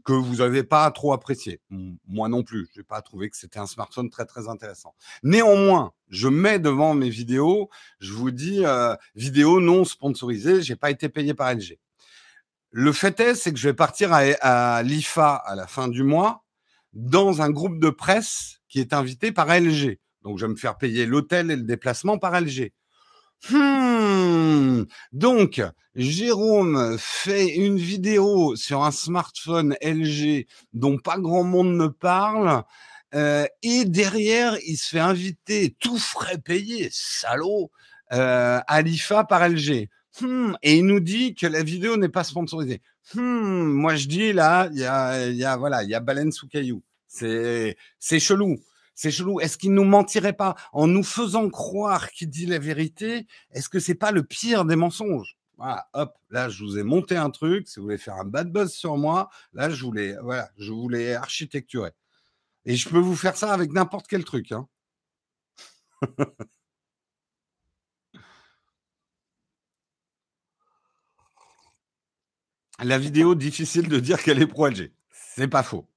que 0.04 0.14
vous 0.14 0.36
n'avez 0.38 0.64
pas 0.64 0.92
trop 0.92 1.14
apprécié. 1.14 1.62
Moi 2.08 2.28
non 2.28 2.44
plus, 2.44 2.68
je 2.74 2.80
n'ai 2.80 2.84
pas 2.84 3.02
trouvé 3.02 3.30
que 3.30 3.38
c'était 3.38 3.60
un 3.60 3.66
smartphone 3.66 4.10
très 4.10 4.26
très 4.26 4.50
intéressant. 4.50 4.94
Néanmoins, 5.24 5.94
je 6.10 6.28
mets 6.28 6.60
devant 6.60 6.94
mes 6.94 7.10
vidéos, 7.10 7.70
je 8.00 8.14
vous 8.14 8.32
dis, 8.32 8.66
euh, 8.66 8.96
vidéo 9.16 9.62
non 9.62 9.86
sponsorisée, 9.86 10.62
j'ai 10.62 10.76
pas 10.76 10.92
été 10.92 11.08
payé 11.10 11.34
par 11.34 11.54
LG. 11.54 11.80
Le 12.72 12.92
fait 12.92 13.20
est, 13.20 13.36
c'est 13.36 13.52
que 13.52 13.60
je 13.60 13.70
vais 13.70 13.74
partir 13.74 14.12
à 14.14 14.84
l'IFA 14.84 15.36
à 15.36 15.56
la 15.56 15.68
fin 15.68 15.88
du 15.88 16.04
mois 16.04 16.44
dans 16.94 17.42
un 17.42 17.50
groupe 17.50 17.80
de 17.80 17.90
presse 17.90 18.60
qui 18.68 18.80
est 18.80 18.94
invité 18.94 19.32
par 19.32 19.48
LG. 19.48 20.00
Donc, 20.24 20.38
je 20.38 20.46
vais 20.46 20.52
me 20.52 20.58
faire 20.58 20.78
payer 20.78 21.06
l'hôtel 21.06 21.52
et 21.52 21.56
le 21.56 21.64
déplacement 21.64 22.18
par 22.18 22.40
LG. 22.40 22.72
Hmm. 23.50 24.84
Donc, 25.12 25.62
Jérôme 25.96 26.96
fait 27.00 27.56
une 27.56 27.78
vidéo 27.78 28.56
sur 28.56 28.84
un 28.84 28.92
smartphone 28.92 29.76
LG 29.82 30.46
dont 30.74 30.98
pas 30.98 31.18
grand 31.18 31.44
monde 31.44 31.76
ne 31.76 31.88
parle. 31.88 32.64
Euh, 33.14 33.46
et 33.62 33.86
derrière, 33.86 34.58
il 34.66 34.78
se 34.78 34.90
fait 34.90 35.00
inviter, 35.00 35.76
tout 35.80 35.98
frais 35.98 36.38
payé, 36.38 36.90
salaud, 36.92 37.72
euh, 38.14 38.60
à 38.68 38.82
l'IFA 38.82 39.24
par 39.24 39.48
LG. 39.48 39.90
Hmm. 40.22 40.54
Et 40.62 40.78
il 40.78 40.86
nous 40.86 41.00
dit 41.00 41.36
que 41.36 41.48
la 41.48 41.64
vidéo 41.64 41.98
n'est 41.98 42.10
pas 42.10 42.24
sponsorisée. 42.24 42.82
Hmm. 43.16 43.64
Moi, 43.64 43.96
je 43.96 44.08
dis 44.08 44.34
là, 44.34 44.70
il 44.72 44.80
y 44.80 44.86
a, 44.86 45.28
y 45.28 45.44
a, 45.44 45.58
voilà, 45.58 45.84
il 45.84 45.90
y 45.90 45.96
a 45.96 46.00
baleine 46.00 46.32
sous 46.32 46.48
caillou. 46.48 46.84
C'est, 47.08 47.76
c'est 48.00 48.20
chelou. 48.20 48.58
C'est 48.96 49.12
chelou. 49.12 49.40
Est-ce 49.40 49.58
qu'il 49.58 49.74
nous 49.74 49.84
mentirait 49.84 50.34
pas 50.34 50.56
en 50.74 50.88
nous 50.88 51.04
faisant 51.04 51.50
croire 51.50 52.12
qu'il 52.12 52.30
dit 52.30 52.46
la 52.46 52.60
vérité? 52.60 53.28
Est-ce 53.52 53.70
que 53.70 53.80
c'est 53.80 53.96
pas 53.96 54.12
le 54.12 54.24
pire 54.24 54.66
des 54.66 54.76
mensonges? 54.76 55.38
Voilà, 55.58 55.88
hop, 55.94 56.18
là 56.30 56.50
je 56.50 56.64
vous 56.64 56.78
ai 56.80 56.84
monté 56.84 57.16
un 57.18 57.30
truc. 57.30 57.68
Si 57.68 57.80
vous 57.80 57.86
voulez 57.86 57.98
faire 57.98 58.16
un 58.16 58.26
bad 58.26 58.52
buzz 58.52 58.72
sur 58.72 58.98
moi, 58.98 59.30
là 59.54 59.70
je 59.70 59.84
voulais, 59.84 60.16
voilà, 60.24 60.50
je 60.58 60.72
voulais 60.72 61.14
architecturer. 61.14 61.92
Et 62.66 62.76
je 62.76 62.90
peux 62.90 63.00
vous 63.00 63.16
faire 63.16 63.38
ça 63.38 63.54
avec 63.54 63.72
n'importe 63.72 64.08
quel 64.08 64.24
truc. 64.24 64.52
Hein. 64.52 64.68
La 72.84 72.98
vidéo, 72.98 73.36
difficile 73.36 73.88
de 73.88 74.00
dire 74.00 74.24
qu'elle 74.24 74.42
est 74.42 74.48
pro 74.48 74.68
LG. 74.68 74.92
C'est 75.12 75.48
pas 75.48 75.62
faux. 75.64 75.88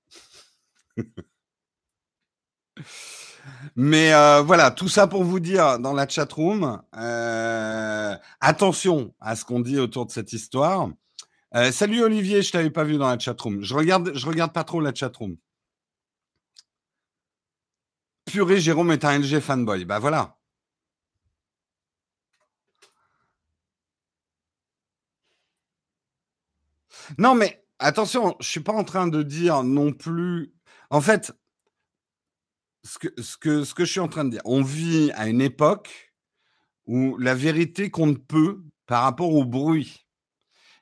Mais 3.77 4.13
euh, 4.15 4.43
voilà, 4.43 4.71
tout 4.71 4.89
ça 4.89 5.07
pour 5.07 5.25
vous 5.25 5.41
dire 5.41 5.79
dans 5.79 5.93
la 5.93 6.09
chat 6.09 6.31
room, 6.33 6.83
euh, 6.97 8.17
attention 8.41 9.15
à 9.21 9.37
ce 9.37 9.45
qu'on 9.45 9.61
dit 9.61 9.79
autour 9.79 10.07
de 10.07 10.11
cette 10.13 10.33
histoire. 10.33 10.89
Euh, 11.55 11.71
salut 11.73 12.03
Olivier, 12.03 12.43
je 12.43 12.53
t'avais 12.53 12.71
pas 12.71 12.85
vu 12.85 12.97
dans 12.99 13.09
la 13.09 13.19
chat 13.19 13.39
room. 13.41 13.63
Je 13.63 13.75
regarde, 13.75 14.13
je 14.15 14.27
regarde 14.27 14.53
pas 14.53 14.65
trop 14.65 14.81
la 14.81 14.95
chat 14.95 15.15
room. 15.17 15.37
Purée, 18.27 18.61
Jérôme 18.61 18.91
est 18.93 19.05
un 19.05 19.19
LG 19.19 19.41
fanboy. 19.41 19.85
Bah 19.85 19.99
voilà. 19.99 20.37
Non 27.19 27.35
mais 27.35 27.65
attention, 27.79 28.37
je 28.41 28.49
suis 28.49 28.61
pas 28.61 28.73
en 28.73 28.85
train 28.85 29.07
de 29.07 29.23
dire 29.23 29.63
non 29.63 29.93
plus. 29.93 30.53
En 30.91 31.01
fait, 31.01 31.33
ce 32.85 33.37
que, 33.37 33.65
je 33.85 33.85
suis 33.85 34.01
en 34.01 34.09
train 34.09 34.25
de 34.25 34.31
dire, 34.31 34.43
on 34.45 34.63
vit 34.63 35.11
à 35.15 35.29
une 35.29 35.41
époque 35.41 36.13
où 36.87 37.17
la 37.17 37.35
vérité 37.35 37.91
compte 37.91 38.25
peu 38.27 38.63
par 38.87 39.03
rapport 39.03 39.33
au 39.33 39.45
bruit. 39.45 40.07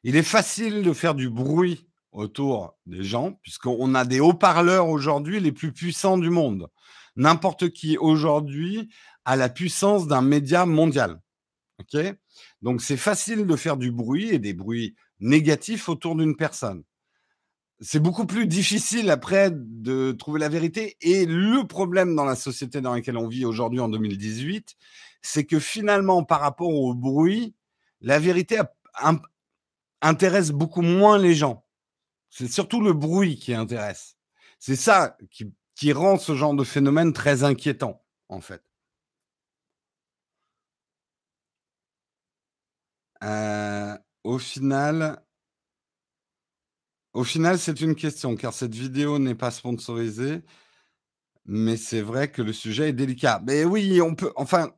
Il 0.02 0.16
est 0.16 0.24
facile 0.24 0.82
de 0.82 0.92
faire 0.92 1.14
du 1.14 1.30
bruit 1.30 1.88
autour 2.10 2.76
des 2.86 3.04
gens, 3.04 3.34
puisqu'on 3.42 3.94
a 3.94 4.04
des 4.04 4.20
haut-parleurs 4.20 4.88
aujourd'hui 4.88 5.38
les 5.38 5.52
plus 5.52 5.72
puissants 5.72 6.18
du 6.18 6.28
monde. 6.28 6.68
N'importe 7.14 7.70
qui 7.70 7.96
aujourd'hui 7.98 8.92
a 9.24 9.36
la 9.36 9.48
puissance 9.48 10.08
d'un 10.08 10.22
média 10.22 10.66
mondial. 10.66 11.20
Donc 12.62 12.82
c'est 12.82 12.96
facile 12.96 13.46
de 13.46 13.56
faire 13.56 13.76
du 13.76 13.92
bruit 13.92 14.28
et 14.30 14.38
des 14.38 14.54
bruits 14.54 14.94
négatifs 15.20 15.88
autour 15.88 16.16
d'une 16.16 16.36
personne 16.36 16.82
c'est 17.82 18.00
beaucoup 18.00 18.26
plus 18.26 18.46
difficile 18.46 19.10
après 19.10 19.50
de 19.52 20.12
trouver 20.12 20.38
la 20.38 20.48
vérité. 20.48 20.96
Et 21.00 21.26
le 21.26 21.66
problème 21.66 22.14
dans 22.14 22.24
la 22.24 22.36
société 22.36 22.80
dans 22.80 22.94
laquelle 22.94 23.16
on 23.16 23.26
vit 23.28 23.44
aujourd'hui 23.44 23.80
en 23.80 23.88
2018, 23.88 24.76
c'est 25.20 25.44
que 25.44 25.58
finalement, 25.58 26.24
par 26.24 26.40
rapport 26.40 26.68
au 26.68 26.94
bruit, 26.94 27.54
la 28.00 28.18
vérité 28.20 28.60
intéresse 30.00 30.50
beaucoup 30.52 30.82
moins 30.82 31.18
les 31.18 31.34
gens. 31.34 31.64
C'est 32.30 32.48
surtout 32.50 32.80
le 32.80 32.92
bruit 32.92 33.36
qui 33.36 33.52
intéresse. 33.54 34.16
C'est 34.58 34.76
ça 34.76 35.16
qui, 35.30 35.92
rend 35.92 36.18
ce 36.18 36.36
genre 36.36 36.54
de 36.54 36.64
phénomène 36.64 37.12
très 37.12 37.42
inquiétant, 37.42 38.04
en 38.28 38.40
fait. 38.40 38.62
Euh, 43.24 43.96
au 44.24 44.38
final, 44.38 45.22
au 47.14 47.24
final, 47.24 47.58
c'est 47.58 47.80
une 47.80 47.94
question, 47.94 48.36
car 48.36 48.52
cette 48.54 48.74
vidéo 48.74 49.18
n'est 49.18 49.34
pas 49.34 49.50
sponsorisée, 49.50 50.42
mais 51.46 51.76
c'est 51.76 52.00
vrai 52.00 52.30
que 52.30 52.42
le 52.42 52.52
sujet 52.52 52.90
est 52.90 52.92
délicat. 52.92 53.42
Mais 53.46 53.64
oui, 53.64 54.00
on 54.00 54.14
peut, 54.14 54.32
enfin, 54.36 54.70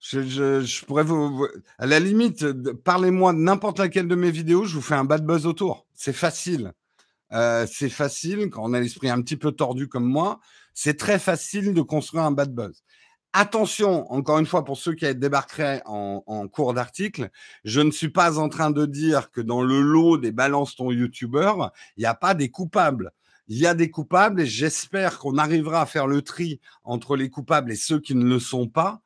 je, 0.00 0.84
pourrais 0.84 1.04
vous, 1.04 1.46
à 1.78 1.86
la 1.86 2.00
limite, 2.00 2.46
parlez-moi 2.84 3.32
de 3.32 3.38
n'importe 3.38 3.78
laquelle 3.78 4.08
de 4.08 4.14
mes 4.14 4.30
vidéos, 4.30 4.64
je 4.64 4.74
vous 4.74 4.82
fais 4.82 4.94
un 4.94 5.04
bad 5.04 5.24
buzz 5.24 5.46
autour. 5.46 5.86
C'est 5.94 6.12
facile. 6.12 6.72
Euh, 7.32 7.66
c'est 7.70 7.90
facile 7.90 8.50
quand 8.50 8.62
on 8.64 8.72
a 8.74 8.80
l'esprit 8.80 9.08
un 9.08 9.22
petit 9.22 9.36
peu 9.36 9.52
tordu 9.52 9.88
comme 9.88 10.06
moi. 10.06 10.40
C'est 10.74 10.98
très 10.98 11.18
facile 11.18 11.74
de 11.74 11.82
construire 11.82 12.24
un 12.24 12.32
bad 12.32 12.54
buzz. 12.54 12.82
Attention, 13.32 14.10
encore 14.12 14.40
une 14.40 14.46
fois, 14.46 14.64
pour 14.64 14.76
ceux 14.76 14.94
qui 14.94 15.14
débarqueraient 15.14 15.82
en, 15.86 16.24
en 16.26 16.48
cours 16.48 16.74
d'article, 16.74 17.30
je 17.64 17.80
ne 17.80 17.92
suis 17.92 18.08
pas 18.08 18.38
en 18.38 18.48
train 18.48 18.72
de 18.72 18.86
dire 18.86 19.30
que 19.30 19.40
dans 19.40 19.62
le 19.62 19.80
lot 19.80 20.18
des 20.18 20.32
balance 20.32 20.74
ton 20.74 20.90
youtubeur, 20.90 21.72
il 21.96 22.00
n'y 22.00 22.06
a 22.06 22.14
pas 22.14 22.34
des 22.34 22.50
coupables. 22.50 23.12
Il 23.46 23.56
y 23.58 23.66
a 23.66 23.74
des 23.74 23.90
coupables 23.90 24.40
et 24.40 24.46
j'espère 24.46 25.18
qu'on 25.18 25.38
arrivera 25.38 25.82
à 25.82 25.86
faire 25.86 26.06
le 26.06 26.22
tri 26.22 26.60
entre 26.82 27.16
les 27.16 27.30
coupables 27.30 27.70
et 27.70 27.76
ceux 27.76 28.00
qui 28.00 28.14
ne 28.14 28.24
le 28.24 28.38
sont 28.40 28.68
pas 28.68 29.00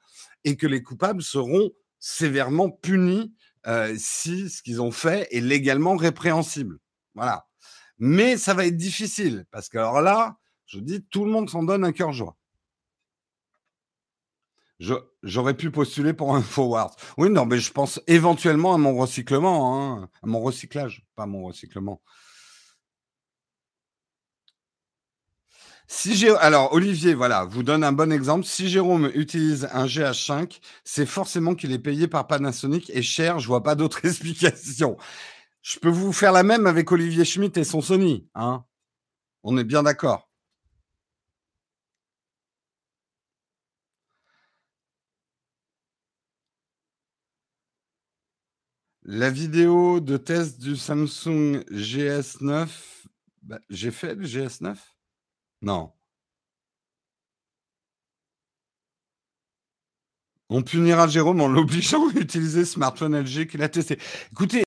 et 0.44 0.56
que 0.56 0.66
les 0.66 0.82
coupables 0.82 1.22
seront 1.22 1.70
sévèrement 1.98 2.70
punis 2.70 3.32
euh, 3.66 3.94
si 3.96 4.50
ce 4.50 4.62
qu'ils 4.62 4.82
ont 4.82 4.90
fait 4.90 5.26
est 5.34 5.40
légalement 5.40 5.96
répréhensible. 5.96 6.78
Voilà. 7.14 7.46
Mais 7.98 8.36
ça 8.36 8.54
va 8.54 8.66
être 8.66 8.76
difficile 8.76 9.46
parce 9.50 9.68
que 9.68 9.78
alors 9.78 10.02
là, 10.02 10.36
je 10.66 10.78
dis, 10.78 11.02
tout 11.10 11.24
le 11.24 11.30
monde 11.30 11.48
s'en 11.48 11.62
donne 11.62 11.84
un 11.84 11.92
cœur 11.92 12.12
joie. 12.12 12.36
J'aurais 15.22 15.54
pu 15.56 15.70
postuler 15.70 16.12
pour 16.12 16.34
un 16.34 16.42
forward. 16.42 16.92
Oui, 17.18 17.30
non, 17.30 17.46
mais 17.46 17.58
je 17.58 17.72
pense 17.72 18.00
éventuellement 18.06 18.74
à 18.74 18.78
mon 18.78 18.96
recyclement, 18.96 20.00
hein, 20.02 20.08
à 20.22 20.26
mon 20.26 20.40
recyclage, 20.40 21.04
pas 21.16 21.26
mon 21.26 21.44
recyclement. 21.44 22.00
Si 25.86 26.26
alors 26.40 26.72
Olivier, 26.72 27.14
voilà, 27.14 27.44
vous 27.44 27.62
donne 27.62 27.84
un 27.84 27.92
bon 27.92 28.10
exemple. 28.12 28.44
Si 28.46 28.68
Jérôme 28.68 29.10
utilise 29.14 29.68
un 29.72 29.86
GH5, 29.86 30.60
c'est 30.84 31.06
forcément 31.06 31.54
qu'il 31.54 31.72
est 31.72 31.78
payé 31.78 32.08
par 32.08 32.26
Panasonic 32.26 32.90
et 32.94 33.02
cher. 33.02 33.38
Je 33.38 33.46
vois 33.46 33.62
pas 33.62 33.74
d'autre 33.74 34.00
explication. 34.04 34.96
Je 35.62 35.78
peux 35.78 35.90
vous 35.90 36.12
faire 36.12 36.32
la 36.32 36.42
même 36.42 36.66
avec 36.66 36.90
Olivier 36.92 37.24
Schmitt 37.24 37.56
et 37.56 37.64
son 37.64 37.80
Sony, 37.80 38.28
hein. 38.34 38.64
On 39.44 39.58
est 39.58 39.64
bien 39.64 39.82
d'accord. 39.84 40.23
La 49.06 49.28
vidéo 49.28 50.00
de 50.00 50.16
test 50.16 50.58
du 50.58 50.76
Samsung 50.76 51.62
GS9, 51.70 52.68
bah, 53.42 53.60
j'ai 53.68 53.90
fait 53.90 54.14
le 54.14 54.24
GS9 54.24 54.76
Non. 55.60 55.92
On 60.48 60.62
punira 60.62 61.06
Jérôme 61.06 61.42
en 61.42 61.48
l'obligeant 61.48 62.08
à 62.08 62.12
utiliser 62.18 62.64
smartphone 62.64 63.14
LG 63.20 63.46
qu'il 63.46 63.62
a 63.62 63.68
testé. 63.68 63.98
Écoutez, 64.32 64.64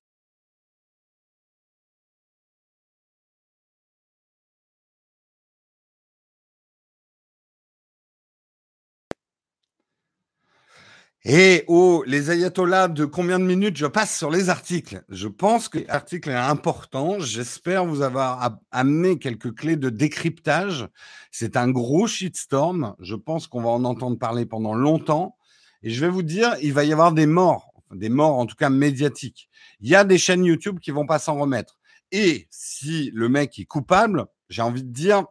Et 11.24 11.64
oh, 11.66 12.04
les 12.06 12.30
ayatollahs 12.30 12.86
de 12.86 13.04
combien 13.04 13.40
de 13.40 13.44
minutes 13.44 13.76
je 13.76 13.86
passe 13.86 14.16
sur 14.16 14.30
les 14.30 14.50
articles? 14.50 15.02
Je 15.08 15.26
pense 15.26 15.68
que 15.68 15.80
l'article 15.80 16.30
est 16.30 16.34
important. 16.34 17.18
J'espère 17.18 17.84
vous 17.84 18.02
avoir 18.02 18.60
amené 18.70 19.18
quelques 19.18 19.52
clés 19.52 19.76
de 19.76 19.90
décryptage. 19.90 20.86
C'est 21.32 21.56
un 21.56 21.70
gros 21.70 22.06
shitstorm. 22.06 22.94
Je 23.00 23.16
pense 23.16 23.48
qu'on 23.48 23.62
va 23.62 23.70
en 23.70 23.84
entendre 23.84 24.16
parler 24.16 24.46
pendant 24.46 24.74
longtemps. 24.74 25.36
Et 25.82 25.90
je 25.90 26.00
vais 26.00 26.10
vous 26.10 26.22
dire, 26.22 26.54
il 26.62 26.72
va 26.72 26.84
y 26.84 26.92
avoir 26.92 27.12
des 27.12 27.26
morts, 27.26 27.72
des 27.92 28.10
morts 28.10 28.38
en 28.38 28.46
tout 28.46 28.56
cas 28.56 28.70
médiatiques. 28.70 29.48
Il 29.80 29.88
y 29.88 29.96
a 29.96 30.04
des 30.04 30.18
chaînes 30.18 30.44
YouTube 30.44 30.78
qui 30.78 30.92
vont 30.92 31.06
pas 31.06 31.18
s'en 31.18 31.36
remettre. 31.36 31.80
Et 32.12 32.46
si 32.50 33.10
le 33.12 33.28
mec 33.28 33.58
est 33.58 33.64
coupable, 33.64 34.26
j'ai 34.48 34.62
envie 34.62 34.84
de 34.84 34.92
dire, 34.92 35.24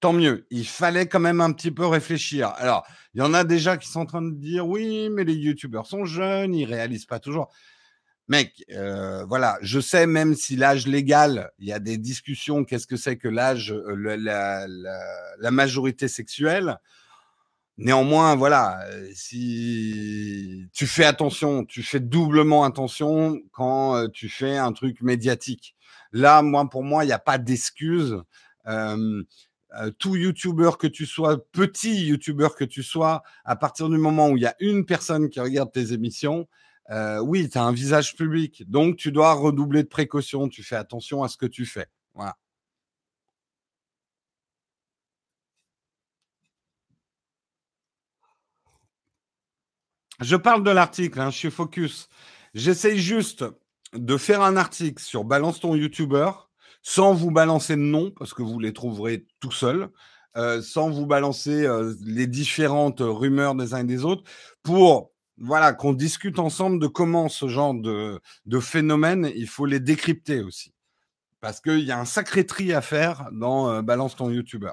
tant 0.00 0.12
mieux. 0.12 0.46
Il 0.50 0.66
fallait 0.66 1.06
quand 1.06 1.20
même 1.20 1.40
un 1.40 1.52
petit 1.52 1.70
peu 1.70 1.86
réfléchir. 1.86 2.52
Alors, 2.56 2.86
il 3.14 3.20
y 3.20 3.22
en 3.22 3.34
a 3.34 3.44
déjà 3.44 3.76
qui 3.76 3.88
sont 3.88 4.00
en 4.00 4.06
train 4.06 4.22
de 4.22 4.30
dire 4.30 4.66
oui, 4.66 5.08
mais 5.10 5.24
les 5.24 5.34
youtubeurs 5.34 5.86
sont 5.86 6.04
jeunes, 6.04 6.54
ils 6.54 6.64
réalisent 6.64 7.06
pas 7.06 7.20
toujours. 7.20 7.50
Mec, 8.30 8.64
euh, 8.70 9.24
voilà, 9.24 9.58
je 9.60 9.80
sais 9.80 10.06
même 10.06 10.36
si 10.36 10.54
l'âge 10.54 10.86
légal, 10.86 11.50
il 11.58 11.66
y 11.66 11.72
a 11.72 11.80
des 11.80 11.98
discussions. 11.98 12.64
Qu'est-ce 12.64 12.86
que 12.86 12.96
c'est 12.96 13.16
que 13.16 13.26
l'âge, 13.26 13.72
euh, 13.72 14.16
la, 14.16 15.50
majorité 15.50 16.06
sexuelle 16.06 16.78
Néanmoins, 17.76 18.36
voilà, 18.36 18.84
euh, 18.86 19.10
si 19.14 20.68
tu 20.72 20.86
fais 20.86 21.04
attention, 21.04 21.64
tu 21.64 21.82
fais 21.82 21.98
doublement 21.98 22.62
attention 22.62 23.40
quand 23.50 24.08
tu 24.12 24.28
fais 24.28 24.56
un 24.56 24.72
truc 24.72 25.02
médiatique. 25.02 25.74
Là, 26.12 26.42
moi, 26.42 26.68
pour 26.70 26.84
moi, 26.84 27.02
il 27.02 27.08
n'y 27.08 27.12
a 27.12 27.18
pas 27.18 27.38
d'excuse. 27.38 28.16
Euh, 29.76 29.90
tout 29.98 30.16
youtubeur 30.16 30.78
que 30.78 30.86
tu 30.86 31.06
sois, 31.06 31.38
petit 31.52 32.06
youtubeur 32.06 32.54
que 32.56 32.64
tu 32.64 32.82
sois, 32.82 33.22
à 33.44 33.56
partir 33.56 33.88
du 33.88 33.98
moment 33.98 34.28
où 34.28 34.36
il 34.36 34.42
y 34.42 34.46
a 34.46 34.56
une 34.60 34.84
personne 34.86 35.28
qui 35.28 35.40
regarde 35.40 35.72
tes 35.72 35.92
émissions, 35.92 36.48
euh, 36.90 37.20
oui, 37.20 37.48
tu 37.48 37.58
as 37.58 37.62
un 37.64 37.72
visage 37.72 38.16
public. 38.16 38.68
Donc, 38.68 38.96
tu 38.96 39.12
dois 39.12 39.32
redoubler 39.34 39.82
de 39.82 39.88
précautions. 39.88 40.48
Tu 40.48 40.62
fais 40.62 40.76
attention 40.76 41.22
à 41.22 41.28
ce 41.28 41.36
que 41.36 41.46
tu 41.46 41.66
fais. 41.66 41.86
Voilà. 42.14 42.36
Je 50.20 50.36
parle 50.36 50.62
de 50.64 50.70
l'article, 50.70 51.20
hein, 51.20 51.30
je 51.30 51.36
suis 51.38 51.50
focus. 51.50 52.08
J'essaye 52.54 52.98
juste 52.98 53.44
de 53.94 54.16
faire 54.16 54.42
un 54.42 54.56
article 54.56 55.02
sur 55.02 55.24
Balance 55.24 55.60
ton 55.60 55.74
YouTuber 55.74 56.30
sans 56.82 57.14
vous 57.14 57.30
balancer 57.30 57.76
de 57.76 57.82
noms, 57.82 58.10
parce 58.10 58.34
que 58.34 58.42
vous 58.42 58.58
les 58.58 58.72
trouverez 58.72 59.26
tout 59.40 59.52
seuls, 59.52 59.90
euh, 60.36 60.62
sans 60.62 60.90
vous 60.90 61.06
balancer 61.06 61.66
euh, 61.66 61.94
les 62.02 62.26
différentes 62.26 63.00
rumeurs 63.00 63.54
des 63.54 63.74
uns 63.74 63.80
et 63.80 63.84
des 63.84 64.04
autres, 64.04 64.24
pour 64.62 65.12
voilà 65.38 65.72
qu'on 65.72 65.94
discute 65.94 66.38
ensemble 66.38 66.78
de 66.78 66.86
comment 66.86 67.28
ce 67.28 67.48
genre 67.48 67.74
de, 67.74 68.20
de 68.46 68.60
phénomène, 68.60 69.30
il 69.34 69.48
faut 69.48 69.66
les 69.66 69.80
décrypter 69.80 70.42
aussi. 70.42 70.74
Parce 71.40 71.60
qu'il 71.60 71.80
y 71.80 71.90
a 71.90 71.98
un 71.98 72.04
sacré 72.04 72.44
tri 72.44 72.72
à 72.74 72.82
faire 72.82 73.28
dans 73.32 73.70
euh, 73.70 73.82
Balance 73.82 74.16
ton 74.16 74.30
YouTuber. 74.30 74.72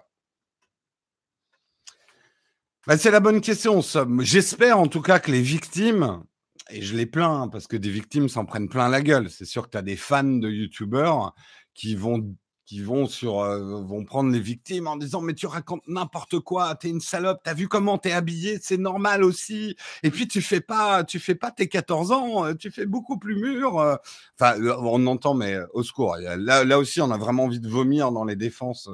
Bah, 2.86 2.98
c'est 2.98 3.12
la 3.12 3.20
bonne 3.20 3.41
question, 3.41 3.82
J'espère 4.20 4.80
en 4.80 4.88
tout 4.88 5.02
cas 5.02 5.20
que 5.20 5.32
les 5.32 5.41
victimes, 5.41 6.24
et 6.70 6.82
je 6.82 6.96
les 6.96 7.06
plains 7.06 7.43
hein, 7.43 7.48
parce 7.48 7.67
que 7.67 7.78
des 7.78 7.89
victimes 7.89 8.30
s'en 8.30 8.46
prennent 8.46 8.70
plein 8.70 8.89
la 8.89 9.02
gueule. 9.02 9.30
C'est 9.30 9.46
sûr 9.46 9.65
que 9.65 9.72
tu 9.72 9.78
as 9.78 9.82
des 9.82 9.96
fans 9.96 10.24
de 10.24 10.50
YouTubeurs 10.50 11.34
qui 11.78 11.96
vont 11.96 12.36
qui 12.66 12.82
vont 12.82 13.08
sur 13.08 13.40
euh, 13.40 13.82
vont 13.82 14.04
prendre 14.04 14.30
les 14.30 14.42
victimes 14.42 14.88
en 14.88 14.98
disant 14.98 15.22
mais 15.22 15.34
tu 15.34 15.48
racontes 15.48 15.88
n'importe 15.88 16.40
quoi 16.42 16.76
t'es 16.76 16.90
une 16.90 17.00
salope 17.00 17.40
t'as 17.42 17.54
vu 17.54 17.70
comment 17.70 17.98
t'es 17.98 18.12
habillé 18.12 18.60
c'est 18.62 18.78
normal 18.78 19.24
aussi. 19.24 19.78
Et 20.04 20.12
puis 20.12 20.28
tu 20.28 20.42
fais 20.42 20.60
pas 20.60 21.06
tu 21.06 21.18
fais 21.20 21.34
pas 21.36 21.50
tes 21.50 21.70
14 21.70 22.12
ans 22.12 22.46
euh, 22.46 22.54
tu 22.56 22.70
fais 22.70 22.86
beaucoup 22.86 23.18
plus 23.18 23.38
mûr 23.40 23.80
euh. 23.80 23.96
enfin 24.38 24.60
on 24.82 25.08
entend 25.08 25.34
mais 25.34 25.56
au 25.74 25.82
secours 25.82 26.18
là, 26.18 26.66
là 26.66 26.78
aussi 26.78 27.00
on 27.00 27.10
a 27.10 27.18
vraiment 27.18 27.46
envie 27.46 27.62
de 27.62 27.70
vomir 27.70 28.12
dans 28.12 28.26
les 28.26 28.36
défenses 28.36 28.90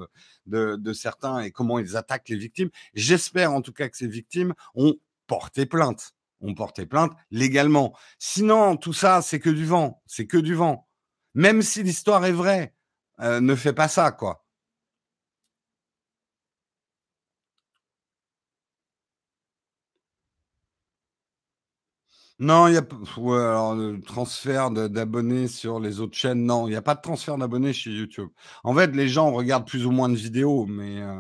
de, 0.46 0.76
de 0.76 0.94
certains 0.94 1.40
et 1.40 1.50
comment 1.50 1.80
ils 1.80 1.98
attaquent 1.98 2.30
les 2.30 2.38
victimes. 2.38 2.70
J'espère 2.94 3.54
en 3.54 3.62
tout 3.62 3.74
cas 3.74 3.90
que 3.90 3.98
ces 3.98 4.08
victimes 4.08 4.54
ont 4.76 4.94
porté 5.26 5.66
plainte 5.66 6.14
ont 6.42 6.54
porté 6.54 6.86
plainte 6.86 7.14
légalement. 7.32 7.96
Sinon 8.20 8.78
tout 8.78 8.94
ça 8.94 9.24
c'est 9.24 9.40
que 9.40 9.50
du 9.50 9.66
vent 9.66 10.04
c'est 10.06 10.28
que 10.28 10.38
du 10.38 10.54
vent 10.54 10.88
même 11.36 11.62
si 11.62 11.84
l'histoire 11.84 12.26
est 12.26 12.32
vraie, 12.32 12.74
euh, 13.22 13.42
ne 13.42 13.56
fais 13.56 13.74
pas 13.74 13.88
ça, 13.88 14.12
quoi. 14.12 14.44
Non, 22.40 22.68
il 22.68 22.74
y 22.74 22.78
a 22.78 22.82
ouais, 23.18 23.76
le 23.76 24.02
transfert 24.02 24.72
d'abonnés 24.72 25.48
sur 25.48 25.80
les 25.80 26.00
autres 26.00 26.18
chaînes. 26.18 26.46
Non, 26.46 26.68
il 26.68 26.72
n'y 26.72 26.76
a 26.76 26.82
pas 26.82 26.96
de 26.96 27.02
transfert 27.02 27.38
d'abonnés 27.38 27.74
chez 27.74 27.92
YouTube. 27.92 28.30
En 28.64 28.74
fait, 28.74 28.88
les 28.96 29.08
gens 29.08 29.32
regardent 29.32 29.68
plus 29.68 29.86
ou 29.86 29.92
moins 29.92 30.10
de 30.10 30.16
vidéos, 30.16 30.66
mais 30.66 31.02
euh, 31.02 31.14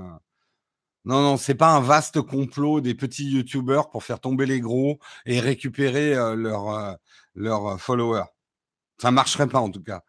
non, 1.05 1.21
non, 1.21 1.37
c'est 1.37 1.55
pas 1.55 1.71
un 1.75 1.81
vaste 1.81 2.21
complot 2.21 2.81
des 2.81 2.95
petits 2.95 3.29
YouTubeurs 3.29 3.89
pour 3.89 4.03
faire 4.03 4.19
tomber 4.21 4.45
les 4.45 4.61
gros 4.61 4.99
et 5.25 5.39
récupérer 5.39 6.15
euh, 6.15 6.35
leurs 6.35 6.97
leur 7.35 7.79
followers. 7.81 8.25
Ça 8.99 9.11
marcherait 9.11 9.47
pas 9.47 9.59
en 9.59 9.69
tout 9.69 9.83
cas. 9.83 10.03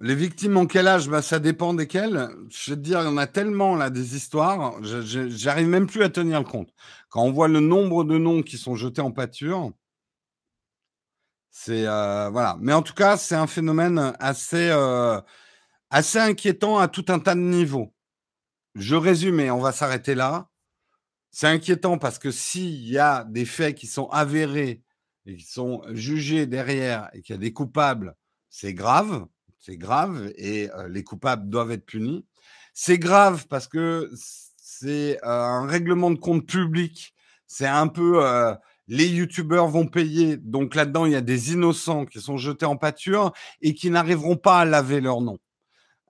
Les 0.00 0.14
victimes 0.14 0.56
en 0.56 0.66
quel 0.66 0.88
âge? 0.88 1.08
Bah, 1.08 1.22
Ça 1.22 1.38
dépend 1.38 1.74
desquelles. 1.74 2.28
Je 2.50 2.70
vais 2.72 2.76
te 2.76 2.82
dire, 2.82 3.00
il 3.00 3.04
y 3.04 3.08
en 3.08 3.16
a 3.16 3.26
tellement 3.26 3.76
là 3.76 3.88
des 3.90 4.16
histoires, 4.16 4.74
j'arrive 4.82 5.68
même 5.68 5.86
plus 5.86 6.02
à 6.02 6.08
tenir 6.10 6.42
compte. 6.44 6.70
Quand 7.08 7.22
on 7.22 7.32
voit 7.32 7.48
le 7.48 7.60
nombre 7.60 8.04
de 8.04 8.18
noms 8.18 8.42
qui 8.42 8.56
sont 8.58 8.76
jetés 8.76 9.02
en 9.02 9.12
pâture, 9.12 9.72
c'est 11.50 11.86
euh, 11.86 12.30
voilà. 12.30 12.56
Mais 12.60 12.72
en 12.72 12.82
tout 12.82 12.94
cas, 12.94 13.16
c'est 13.16 13.34
un 13.34 13.46
phénomène 13.46 14.14
assez 14.20 14.70
euh, 14.70 15.20
assez 15.90 16.20
inquiétant 16.20 16.78
à 16.80 16.88
tout 16.88 17.06
un 17.10 17.20
tas 17.20 17.36
de 17.36 17.40
niveaux. 17.42 17.94
Je 18.76 18.96
résume 18.96 19.40
et 19.40 19.52
on 19.52 19.60
va 19.60 19.72
s'arrêter 19.72 20.16
là. 20.16 20.49
C'est 21.30 21.46
inquiétant 21.46 21.98
parce 21.98 22.18
que 22.18 22.30
s'il 22.30 22.88
y 22.88 22.98
a 22.98 23.24
des 23.24 23.44
faits 23.44 23.76
qui 23.76 23.86
sont 23.86 24.08
avérés 24.08 24.82
et 25.26 25.36
qui 25.36 25.44
sont 25.44 25.82
jugés 25.92 26.46
derrière 26.46 27.08
et 27.12 27.22
qu'il 27.22 27.34
y 27.34 27.38
a 27.38 27.40
des 27.40 27.52
coupables, 27.52 28.16
c'est 28.48 28.74
grave, 28.74 29.26
c'est 29.58 29.76
grave 29.76 30.32
et 30.36 30.68
les 30.88 31.04
coupables 31.04 31.48
doivent 31.48 31.70
être 31.70 31.86
punis. 31.86 32.26
C'est 32.74 32.98
grave 32.98 33.46
parce 33.48 33.68
que 33.68 34.10
c'est 34.56 35.18
un 35.22 35.66
règlement 35.66 36.10
de 36.10 36.18
compte 36.18 36.46
public. 36.46 37.14
C'est 37.46 37.66
un 37.66 37.86
peu 37.86 38.20
les 38.90 39.06
youtubeurs 39.06 39.68
vont 39.68 39.86
payer. 39.86 40.36
Donc 40.36 40.74
là-dedans, 40.74 41.06
il 41.06 41.12
y 41.12 41.16
a 41.16 41.20
des 41.20 41.52
innocents 41.52 42.06
qui 42.06 42.20
sont 42.20 42.36
jetés 42.36 42.66
en 42.66 42.76
pâture 42.76 43.32
et 43.62 43.74
qui 43.74 43.88
n'arriveront 43.88 44.36
pas 44.36 44.58
à 44.58 44.64
laver 44.64 45.00
leur 45.00 45.20
nom. 45.20 45.38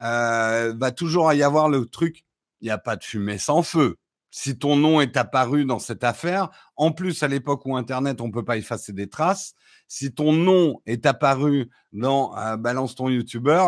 Euh, 0.02 0.74
va 0.78 0.90
toujours 0.90 1.30
y 1.34 1.42
avoir 1.42 1.68
le 1.68 1.84
truc, 1.84 2.24
il 2.62 2.64
n'y 2.64 2.70
a 2.70 2.78
pas 2.78 2.96
de 2.96 3.04
fumée 3.04 3.36
sans 3.36 3.62
feu 3.62 3.98
si 4.30 4.58
ton 4.58 4.76
nom 4.76 5.00
est 5.00 5.16
apparu 5.16 5.64
dans 5.64 5.78
cette 5.78 6.04
affaire, 6.04 6.50
en 6.76 6.92
plus 6.92 7.22
à 7.22 7.28
l'époque 7.28 7.66
où 7.66 7.76
Internet, 7.76 8.20
on 8.20 8.30
peut 8.30 8.44
pas 8.44 8.56
effacer 8.56 8.92
des 8.92 9.08
traces, 9.08 9.54
si 9.88 10.12
ton 10.12 10.32
nom 10.32 10.80
est 10.86 11.04
apparu 11.04 11.68
dans 11.92 12.36
euh, 12.38 12.56
Balance 12.56 12.94
ton 12.94 13.08
YouTuber, 13.08 13.66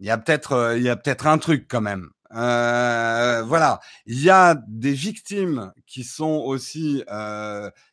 il 0.00 0.06
y 0.06 0.10
a 0.10 0.18
peut-être 0.18 0.52
euh, 0.52 0.96
peut-être 0.96 1.26
un 1.26 1.38
truc 1.38 1.66
quand 1.68 1.80
même. 1.80 2.08
Euh, 2.34 3.42
voilà, 3.42 3.78
il 4.06 4.20
y 4.20 4.30
a 4.30 4.56
des 4.66 4.92
victimes 4.92 5.72
qui 5.86 6.02
sont 6.02 6.42
aussi 6.44 7.04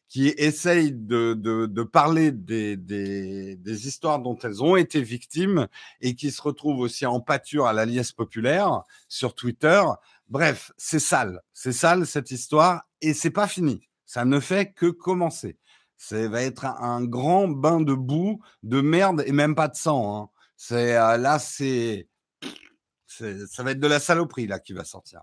qui 0.08 0.30
essayent 0.38 0.92
de, 0.92 1.36
de, 1.36 1.68
de 1.68 1.84
parler 1.84 2.32
des, 2.32 2.76
des, 2.76 3.56
des, 3.56 3.88
histoires 3.88 4.20
dont 4.20 4.38
elles 4.42 4.64
ont 4.64 4.76
été 4.76 5.04
victimes 5.04 5.68
et 6.02 6.16
qui 6.16 6.32
se 6.32 6.42
retrouvent 6.42 6.80
aussi 6.80 7.06
en 7.06 7.20
pâture 7.20 7.68
à 7.68 7.74
la 7.74 7.86
liesse 7.86 8.12
populaire 8.12 8.82
sur 9.08 9.36
Twitter 9.36 9.84
Bref, 10.30 10.72
c'est 10.78 11.00
sale, 11.00 11.42
c'est 11.54 11.72
sale 11.72 12.06
cette 12.06 12.30
histoire 12.30 12.84
et 13.02 13.14
c'est 13.14 13.32
pas 13.32 13.48
fini. 13.48 13.82
Ça 14.06 14.26
ne 14.26 14.40
fait 14.40 14.72
que 14.74 14.86
commencer. 14.88 15.58
Ça 15.98 16.28
va 16.30 16.44
être 16.44 16.66
un, 16.66 17.04
grand 17.04 17.48
bain 17.48 17.82
de 17.82 17.94
boue, 17.94 18.40
de 18.64 18.80
merde 18.80 19.24
et 19.26 19.32
même 19.32 19.56
pas 19.56 19.68
de 19.68 19.76
sang. 19.76 20.16
Hein. 20.16 20.30
C'est 20.56 20.96
euh, 20.96 21.18
là, 21.18 21.40
c'est, 21.40 22.08
ça 23.08 23.64
va 23.64 23.72
être 23.72 23.80
de 23.80 23.88
la 23.88 24.00
saloperie 24.00 24.48
là 24.48 24.60
qui 24.60 24.74
va 24.74 24.84
sortir. 24.84 25.22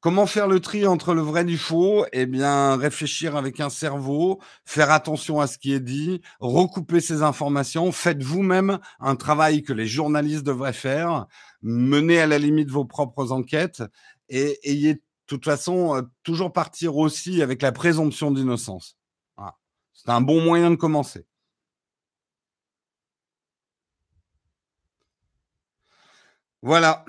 Comment 0.00 0.26
faire 0.26 0.46
le 0.46 0.60
tri 0.60 0.86
entre 0.86 1.14
le 1.14 1.22
vrai 1.22 1.44
du 1.44 1.58
faux? 1.58 2.06
Eh 2.12 2.26
bien, 2.26 2.76
réfléchir 2.76 3.34
avec 3.36 3.60
un 3.60 3.70
cerveau, 3.70 4.40
faire 4.64 4.90
attention 4.90 5.40
à 5.40 5.46
ce 5.46 5.58
qui 5.58 5.72
est 5.72 5.80
dit, 5.80 6.20
recouper 6.38 7.00
ces 7.00 7.22
informations, 7.22 7.90
faites 7.92 8.22
vous-même 8.22 8.78
un 9.00 9.16
travail 9.16 9.62
que 9.62 9.72
les 9.72 9.86
journalistes 9.86 10.44
devraient 10.44 10.72
faire, 10.72 11.26
menez 11.62 12.20
à 12.20 12.26
la 12.26 12.38
limite 12.38 12.70
vos 12.70 12.84
propres 12.84 13.32
enquêtes 13.32 13.82
et 14.28 14.58
ayez 14.70 14.94
de 14.94 15.02
toute 15.26 15.44
façon 15.44 15.96
euh, 15.96 16.02
toujours 16.22 16.52
partir 16.52 16.96
aussi 16.96 17.42
avec 17.42 17.62
la 17.62 17.72
présomption 17.72 18.30
d'innocence. 18.30 18.96
C'est 19.92 20.10
un 20.10 20.20
bon 20.20 20.40
moyen 20.42 20.70
de 20.70 20.76
commencer. 20.76 21.26
Voilà. 26.62 27.04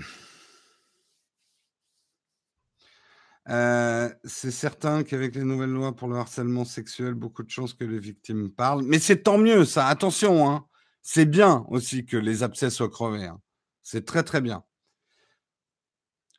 Euh, 3.50 4.10
c'est 4.26 4.52
certain 4.52 5.04
qu'avec 5.04 5.36
les 5.36 5.44
nouvelles 5.44 5.72
lois 5.72 5.96
pour 5.96 6.10
le 6.10 6.18
harcèlement 6.18 6.66
sexuel, 6.66 7.14
beaucoup 7.14 7.44
de 7.44 7.50
chances 7.50 7.74
que 7.74 7.86
les 7.86 8.00
victimes 8.00 8.52
parlent. 8.52 8.84
Mais 8.84 9.00
c'est 9.00 9.24
tant 9.24 9.38
mieux, 9.38 9.64
ça. 9.66 9.88
Attention, 9.88 10.50
hein. 10.50 10.66
C'est 11.02 11.26
bien 11.26 11.66
aussi 11.70 12.06
que 12.06 12.18
les 12.18 12.44
abcès 12.44 12.70
soient 12.70 12.90
crevés. 12.90 13.26
Hein. 13.26 13.40
C'est 13.82 14.06
très, 14.06 14.24
très 14.24 14.42
bien. 14.42 14.64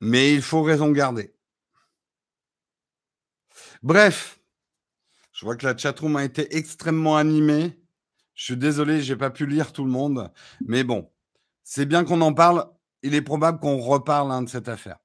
Mais 0.03 0.35
il 0.35 0.42
faut 0.42 0.62
raison 0.62 0.90
garder. 0.90 1.35
Bref, 3.83 4.40
je 5.33 5.47
vois 5.47 5.57
que 5.57 5.64
la 5.64 5.77
chatroom 5.77 6.16
a 6.16 6.25
été 6.25 6.57
extrêmement 6.57 7.16
animée. 7.16 7.81
Je 8.35 8.44
suis 8.44 8.57
désolé, 8.57 9.01
j'ai 9.01 9.16
pas 9.16 9.31
pu 9.31 9.47
lire 9.47 9.73
tout 9.73 9.85
le 9.85 9.90
monde. 9.90 10.31
Mais 10.66 10.85
bon, 10.85 11.11
c'est 11.64 11.87
bien 11.87 12.05
qu'on 12.05 12.21
en 12.21 12.35
parle. 12.35 12.66
Il 13.03 13.14
est 13.14 13.23
probable 13.23 13.61
qu'on 13.61 13.79
reparle 13.79 14.31
hein, 14.31 14.42
de 14.42 14.49
cette 14.49 14.68
affaire. 14.68 14.99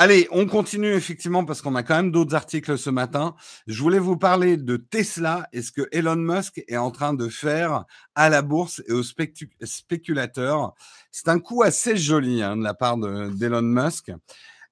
Allez, 0.00 0.28
on 0.30 0.46
continue 0.46 0.92
effectivement 0.92 1.44
parce 1.44 1.60
qu'on 1.60 1.74
a 1.74 1.82
quand 1.82 1.96
même 1.96 2.12
d'autres 2.12 2.36
articles 2.36 2.78
ce 2.78 2.88
matin. 2.88 3.34
Je 3.66 3.82
voulais 3.82 3.98
vous 3.98 4.16
parler 4.16 4.56
de 4.56 4.76
Tesla 4.76 5.48
et 5.52 5.60
ce 5.60 5.72
que 5.72 5.88
Elon 5.90 6.14
Musk 6.14 6.62
est 6.68 6.76
en 6.76 6.92
train 6.92 7.14
de 7.14 7.28
faire 7.28 7.84
à 8.14 8.28
la 8.28 8.42
bourse 8.42 8.80
et 8.86 8.92
aux 8.92 9.02
spéculateurs. 9.02 10.74
C'est 11.10 11.26
un 11.26 11.40
coup 11.40 11.64
assez 11.64 11.96
joli 11.96 12.44
hein, 12.44 12.56
de 12.56 12.62
la 12.62 12.74
part 12.74 12.96
d'Elon 12.96 13.62
Musk. 13.62 14.12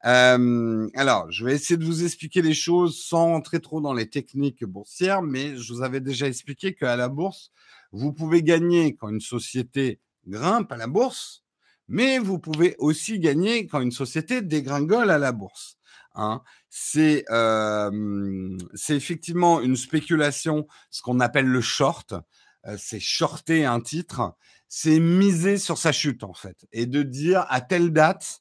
Euh, 0.04 0.88
alors, 0.94 1.28
je 1.32 1.44
vais 1.44 1.54
essayer 1.54 1.76
de 1.76 1.84
vous 1.84 2.04
expliquer 2.04 2.40
les 2.40 2.54
choses 2.54 3.02
sans 3.02 3.34
entrer 3.34 3.58
trop 3.58 3.80
dans 3.80 3.94
les 3.94 4.08
techniques 4.08 4.64
boursières, 4.64 5.22
mais 5.22 5.56
je 5.56 5.72
vous 5.72 5.82
avais 5.82 6.00
déjà 6.00 6.28
expliqué 6.28 6.76
qu'à 6.76 6.94
la 6.94 7.08
bourse, 7.08 7.50
vous 7.90 8.12
pouvez 8.12 8.44
gagner 8.44 8.94
quand 8.94 9.08
une 9.08 9.20
société 9.20 9.98
grimpe 10.28 10.70
à 10.70 10.76
la 10.76 10.86
bourse, 10.86 11.42
mais 11.88 12.18
vous 12.18 12.38
pouvez 12.38 12.74
aussi 12.78 13.18
gagner 13.18 13.66
quand 13.66 13.80
une 13.80 13.92
société 13.92 14.42
dégringole 14.42 15.10
à 15.10 15.18
la 15.18 15.32
bourse. 15.32 15.78
Hein. 16.14 16.42
C'est 16.70 17.24
euh, 17.30 18.56
effectivement 18.88 19.60
une 19.60 19.76
spéculation, 19.76 20.66
ce 20.90 21.02
qu'on 21.02 21.20
appelle 21.20 21.46
le 21.46 21.60
short. 21.60 22.14
Euh, 22.66 22.76
c'est 22.78 23.00
shorter 23.00 23.64
un 23.64 23.80
titre, 23.80 24.34
c'est 24.68 24.98
miser 24.98 25.58
sur 25.58 25.78
sa 25.78 25.92
chute 25.92 26.24
en 26.24 26.34
fait, 26.34 26.66
et 26.72 26.86
de 26.86 27.02
dire 27.02 27.46
à 27.48 27.60
telle 27.60 27.92
date, 27.92 28.40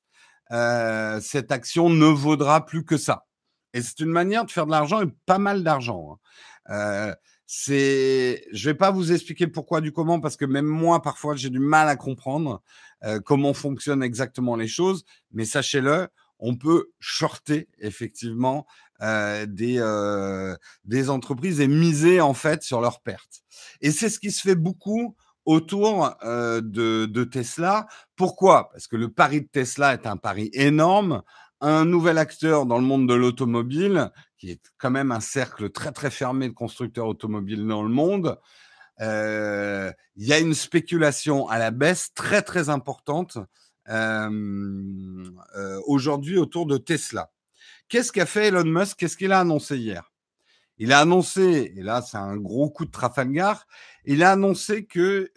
euh, 0.51 1.19
cette 1.21 1.51
action 1.51 1.89
ne 1.89 2.07
vaudra 2.07 2.65
plus 2.65 2.85
que 2.85 2.97
ça. 2.97 3.27
Et 3.73 3.81
c'est 3.81 3.99
une 3.99 4.09
manière 4.09 4.45
de 4.45 4.51
faire 4.51 4.65
de 4.65 4.71
l'argent 4.71 5.01
et 5.01 5.07
pas 5.25 5.37
mal 5.37 5.63
d'argent. 5.63 6.19
Hein. 6.67 7.13
C'est, 7.47 8.45
je 8.51 8.69
vais 8.69 8.75
pas 8.75 8.91
vous 8.91 9.11
expliquer 9.11 9.47
pourquoi 9.47 9.79
du 9.79 9.91
comment 9.91 10.19
parce 10.19 10.35
que 10.35 10.45
même 10.45 10.65
moi 10.65 11.01
parfois 11.01 11.35
j'ai 11.35 11.51
du 11.51 11.59
mal 11.59 11.87
à 11.87 11.95
comprendre 11.95 12.63
euh, 13.03 13.19
comment 13.19 13.53
fonctionnent 13.53 14.03
exactement 14.03 14.55
les 14.55 14.67
choses. 14.67 15.05
Mais 15.31 15.45
sachez-le, 15.45 16.07
on 16.39 16.55
peut 16.55 16.91
shorter 16.99 17.69
effectivement 17.79 18.65
euh, 19.01 19.45
des 19.45 19.77
euh, 19.79 20.55
des 20.85 21.09
entreprises 21.09 21.59
et 21.59 21.67
miser 21.67 22.19
en 22.19 22.33
fait 22.33 22.63
sur 22.63 22.81
leurs 22.81 23.01
pertes. 23.01 23.43
Et 23.81 23.91
c'est 23.91 24.09
ce 24.09 24.19
qui 24.19 24.31
se 24.31 24.41
fait 24.41 24.55
beaucoup 24.55 25.15
autour 25.45 26.15
de 26.23 27.23
Tesla. 27.25 27.85
Pourquoi? 28.15 28.69
Parce 28.71 28.87
que 28.87 28.95
le 28.95 29.09
pari 29.09 29.41
de 29.41 29.47
Tesla 29.47 29.93
est 29.93 30.07
un 30.07 30.17
pari 30.17 30.49
énorme 30.53 31.21
un 31.61 31.85
nouvel 31.85 32.17
acteur 32.17 32.65
dans 32.65 32.77
le 32.77 32.83
monde 32.83 33.07
de 33.07 33.13
l'automobile, 33.13 34.11
qui 34.37 34.51
est 34.51 34.61
quand 34.77 34.91
même 34.91 35.11
un 35.11 35.19
cercle 35.19 35.69
très 35.69 35.91
très 35.91 36.11
fermé 36.11 36.49
de 36.49 36.53
constructeurs 36.53 37.07
automobiles 37.07 37.65
dans 37.65 37.83
le 37.83 37.89
monde, 37.89 38.39
euh, 39.01 39.91
il 40.15 40.25
y 40.25 40.33
a 40.33 40.39
une 40.39 40.53
spéculation 40.53 41.47
à 41.47 41.59
la 41.59 41.71
baisse 41.71 42.13
très 42.13 42.41
très 42.41 42.69
importante 42.69 43.37
euh, 43.89 45.29
euh, 45.57 45.81
aujourd'hui 45.85 46.37
autour 46.37 46.65
de 46.65 46.77
Tesla. 46.77 47.31
Qu'est-ce 47.89 48.11
qu'a 48.11 48.25
fait 48.25 48.47
Elon 48.47 48.63
Musk? 48.65 48.97
Qu'est-ce 48.97 49.17
qu'il 49.17 49.31
a 49.31 49.39
annoncé 49.39 49.77
hier? 49.77 50.11
Il 50.77 50.91
a 50.91 50.99
annoncé, 50.99 51.73
et 51.75 51.83
là 51.83 52.01
c'est 52.01 52.17
un 52.17 52.35
gros 52.35 52.69
coup 52.69 52.85
de 52.85 52.91
Trafalgar, 52.91 53.65
il 54.03 54.23
a 54.23 54.31
annoncé 54.31 54.85
que 54.85 55.31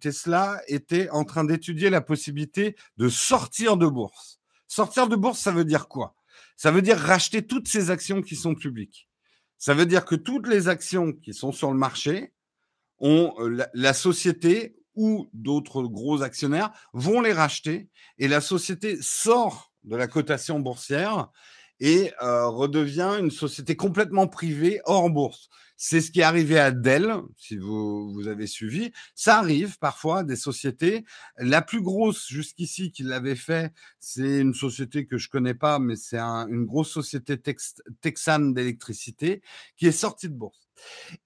Tesla 0.00 0.60
était 0.66 1.08
en 1.08 1.24
train 1.24 1.44
d'étudier 1.44 1.88
la 1.88 2.02
possibilité 2.02 2.76
de 2.98 3.08
sortir 3.08 3.78
de 3.78 3.86
bourse. 3.86 4.40
Sortir 4.66 5.08
de 5.08 5.16
bourse, 5.16 5.38
ça 5.38 5.52
veut 5.52 5.64
dire 5.64 5.88
quoi? 5.88 6.17
Ça 6.58 6.72
veut 6.72 6.82
dire 6.82 6.98
racheter 6.98 7.46
toutes 7.46 7.68
ces 7.68 7.90
actions 7.90 8.20
qui 8.20 8.34
sont 8.34 8.56
publiques. 8.56 9.08
Ça 9.58 9.74
veut 9.74 9.86
dire 9.86 10.04
que 10.04 10.16
toutes 10.16 10.48
les 10.48 10.66
actions 10.66 11.12
qui 11.12 11.32
sont 11.32 11.52
sur 11.52 11.70
le 11.70 11.78
marché, 11.78 12.32
ont, 12.98 13.32
euh, 13.38 13.64
la, 13.74 13.94
société 13.94 14.76
ou 14.96 15.30
d'autres 15.32 15.84
gros 15.84 16.22
actionnaires 16.22 16.72
vont 16.92 17.20
les 17.20 17.32
racheter 17.32 17.88
et 18.18 18.26
la 18.26 18.40
société 18.40 19.00
sort 19.00 19.72
de 19.84 19.94
la 19.94 20.08
cotation 20.08 20.58
boursière 20.58 21.30
et 21.80 22.12
euh, 22.22 22.48
redevient 22.48 23.16
une 23.20 23.30
société 23.30 23.76
complètement 23.76 24.26
privée 24.26 24.80
hors 24.84 25.10
bourse. 25.10 25.48
C'est 25.80 26.00
ce 26.00 26.10
qui 26.10 26.20
est 26.20 26.24
arrivé 26.24 26.58
à 26.58 26.72
Dell, 26.72 27.14
si 27.36 27.56
vous, 27.56 28.12
vous 28.12 28.26
avez 28.26 28.48
suivi. 28.48 28.90
Ça 29.14 29.38
arrive 29.38 29.78
parfois 29.78 30.24
des 30.24 30.34
sociétés. 30.34 31.04
La 31.36 31.62
plus 31.62 31.80
grosse 31.80 32.26
jusqu'ici 32.26 32.90
qui 32.90 33.04
l'avait 33.04 33.36
fait, 33.36 33.72
c'est 34.00 34.40
une 34.40 34.54
société 34.54 35.06
que 35.06 35.18
je 35.18 35.28
connais 35.28 35.54
pas, 35.54 35.78
mais 35.78 35.94
c'est 35.94 36.18
une 36.18 36.64
grosse 36.64 36.90
société 36.90 37.40
texane 38.00 38.54
d'électricité 38.54 39.40
qui 39.76 39.86
est 39.86 39.92
sortie 39.92 40.28
de 40.28 40.34
bourse. 40.34 40.68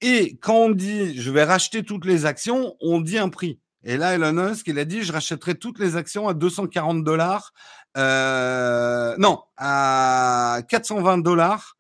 Et 0.03 0.37
quand 0.37 0.57
on 0.57 0.71
dit 0.71 1.19
je 1.19 1.31
vais 1.31 1.45
racheter 1.45 1.83
toutes 1.83 2.05
les 2.05 2.27
actions, 2.27 2.77
on 2.81 3.01
dit 3.01 3.17
un 3.17 3.31
prix. 3.31 3.59
Et 3.85 3.97
là, 3.97 4.15
Elon 4.15 4.33
Musk, 4.33 4.69
il 4.69 4.79
a 4.79 4.85
dit, 4.85 5.03
je 5.03 5.13
rachèterai 5.13 5.57
toutes 5.57 5.79
les 5.79 5.97
actions 5.97 6.29
à 6.29 6.35
240 6.35 7.03
dollars. 7.03 7.53
Euh, 7.97 9.17
non, 9.19 9.43
à 9.57 10.61
420 10.69 11.19
dollars 11.19 11.77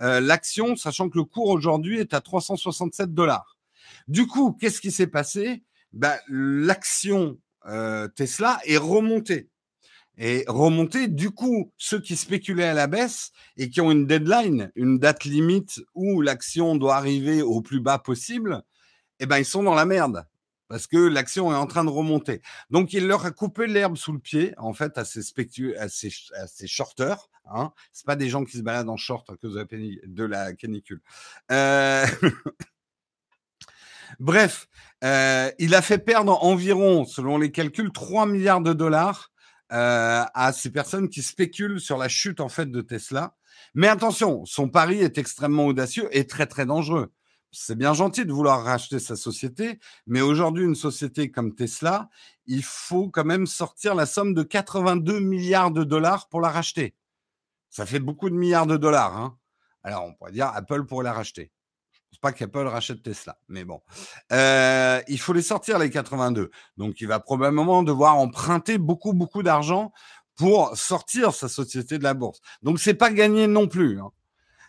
euh, 0.00 0.20
l'action, 0.20 0.76
sachant 0.76 1.08
que 1.10 1.18
le 1.18 1.24
cours 1.24 1.48
aujourd'hui 1.48 1.98
est 2.00 2.14
à 2.14 2.20
367 2.20 3.12
dollars. 3.12 3.58
Du 4.08 4.26
coup, 4.26 4.52
qu'est-ce 4.52 4.80
qui 4.80 4.90
s'est 4.90 5.06
passé? 5.06 5.62
Ben, 5.92 6.16
L'action 6.28 7.38
euh, 7.66 8.08
Tesla 8.08 8.58
est 8.64 8.78
remontée. 8.78 9.48
Et 10.18 10.44
remontée, 10.46 11.08
du 11.08 11.30
coup, 11.30 11.72
ceux 11.78 12.00
qui 12.00 12.16
spéculaient 12.16 12.64
à 12.64 12.74
la 12.74 12.86
baisse 12.86 13.30
et 13.56 13.70
qui 13.70 13.80
ont 13.80 13.90
une 13.90 14.06
deadline, 14.06 14.70
une 14.74 14.98
date 14.98 15.24
limite 15.24 15.80
où 15.94 16.20
l'action 16.20 16.76
doit 16.76 16.96
arriver 16.96 17.42
au 17.42 17.62
plus 17.62 17.80
bas 17.80 17.98
possible, 17.98 18.62
eh 19.20 19.26
ben, 19.26 19.38
ils 19.38 19.44
sont 19.44 19.62
dans 19.62 19.74
la 19.74 19.86
merde 19.86 20.26
parce 20.72 20.86
que 20.86 20.96
l'action 20.96 21.52
est 21.52 21.54
en 21.54 21.66
train 21.66 21.84
de 21.84 21.90
remonter. 21.90 22.40
Donc, 22.70 22.94
il 22.94 23.06
leur 23.06 23.26
a 23.26 23.30
coupé 23.30 23.66
l'herbe 23.66 23.98
sous 23.98 24.10
le 24.10 24.18
pied, 24.18 24.54
en 24.56 24.72
fait, 24.72 24.96
à 24.96 25.04
ces, 25.04 25.20
spectu 25.20 25.76
à 25.76 25.90
ces, 25.90 26.08
à. 26.38 27.18
Hein. 27.54 27.72
Pas 28.06 28.16
des 28.16 28.30
gens 28.30 28.42
qui 28.42 28.56
se 28.56 28.62
baladent 28.62 28.88
en 28.88 28.96
short 28.96 29.28
à 29.28 29.36
cause 29.36 29.52
de 29.52 29.58
la, 29.58 29.66
de 30.06 30.24
la 30.24 30.54
canicule. 30.54 31.02
Euh... 31.50 32.06
Bref, 34.18 34.66
euh, 35.04 35.50
il 35.58 35.74
a 35.74 35.82
fait 35.82 35.98
perdre 35.98 36.42
environ, 36.42 37.04
selon 37.04 37.36
les 37.36 37.50
calculs, 37.50 37.92
3 37.92 38.24
milliards 38.24 38.62
de 38.62 38.72
dollars 38.72 39.30
euh, 39.72 40.24
à 40.32 40.52
ces 40.54 40.70
personnes 40.70 41.10
qui 41.10 41.20
spéculent 41.20 41.80
sur 41.80 41.98
la 41.98 42.08
chute 42.08 42.40
en 42.40 42.48
fait 42.48 42.70
de 42.70 42.80
Tesla. 42.80 43.34
Mais 43.74 43.88
attention, 43.88 44.46
son 44.46 44.70
pari 44.70 45.00
est 45.00 45.18
extrêmement 45.18 45.66
audacieux 45.66 46.08
et 46.12 46.26
très 46.26 46.46
très 46.46 46.64
dangereux 46.64 47.12
c'est 47.52 47.76
bien 47.76 47.92
gentil 47.92 48.24
de 48.24 48.32
vouloir 48.32 48.64
racheter 48.64 48.98
sa 48.98 49.14
société, 49.14 49.78
mais 50.06 50.22
aujourd'hui, 50.22 50.64
une 50.64 50.74
société 50.74 51.30
comme 51.30 51.54
Tesla, 51.54 52.08
il 52.46 52.64
faut 52.64 53.08
quand 53.10 53.24
même 53.24 53.46
sortir 53.46 53.94
la 53.94 54.06
somme 54.06 54.32
de 54.34 54.42
82 54.42 55.20
milliards 55.20 55.70
de 55.70 55.84
dollars 55.84 56.28
pour 56.28 56.40
la 56.40 56.48
racheter. 56.48 56.94
Ça 57.68 57.86
fait 57.86 58.00
beaucoup 58.00 58.30
de 58.30 58.34
milliards 58.34 58.66
de 58.66 58.76
dollars. 58.78 59.16
Hein. 59.16 59.38
Alors, 59.84 60.04
on 60.04 60.14
pourrait 60.14 60.32
dire 60.32 60.46
Apple 60.54 60.84
pourrait 60.84 61.04
la 61.04 61.12
racheter. 61.12 61.52
Je 61.92 61.98
ne 61.98 62.20
pense 62.20 62.20
pas 62.20 62.32
qu'Apple 62.32 62.66
rachète 62.66 63.02
Tesla, 63.02 63.38
mais 63.48 63.64
bon. 63.64 63.80
Euh, 64.32 65.00
il 65.08 65.18
faut 65.18 65.32
les 65.32 65.42
sortir, 65.42 65.78
les 65.78 65.90
82. 65.90 66.50
Donc, 66.76 67.00
il 67.00 67.06
va 67.06 67.20
probablement 67.20 67.82
devoir 67.82 68.16
emprunter 68.16 68.78
beaucoup, 68.78 69.12
beaucoup 69.12 69.42
d'argent 69.42 69.92
pour 70.36 70.76
sortir 70.76 71.34
sa 71.34 71.48
société 71.48 71.98
de 71.98 72.04
la 72.04 72.14
bourse. 72.14 72.40
Donc, 72.62 72.80
c'est 72.80 72.94
pas 72.94 73.10
gagné 73.10 73.46
non 73.46 73.66
plus. 73.66 73.98
Hein 74.00 74.10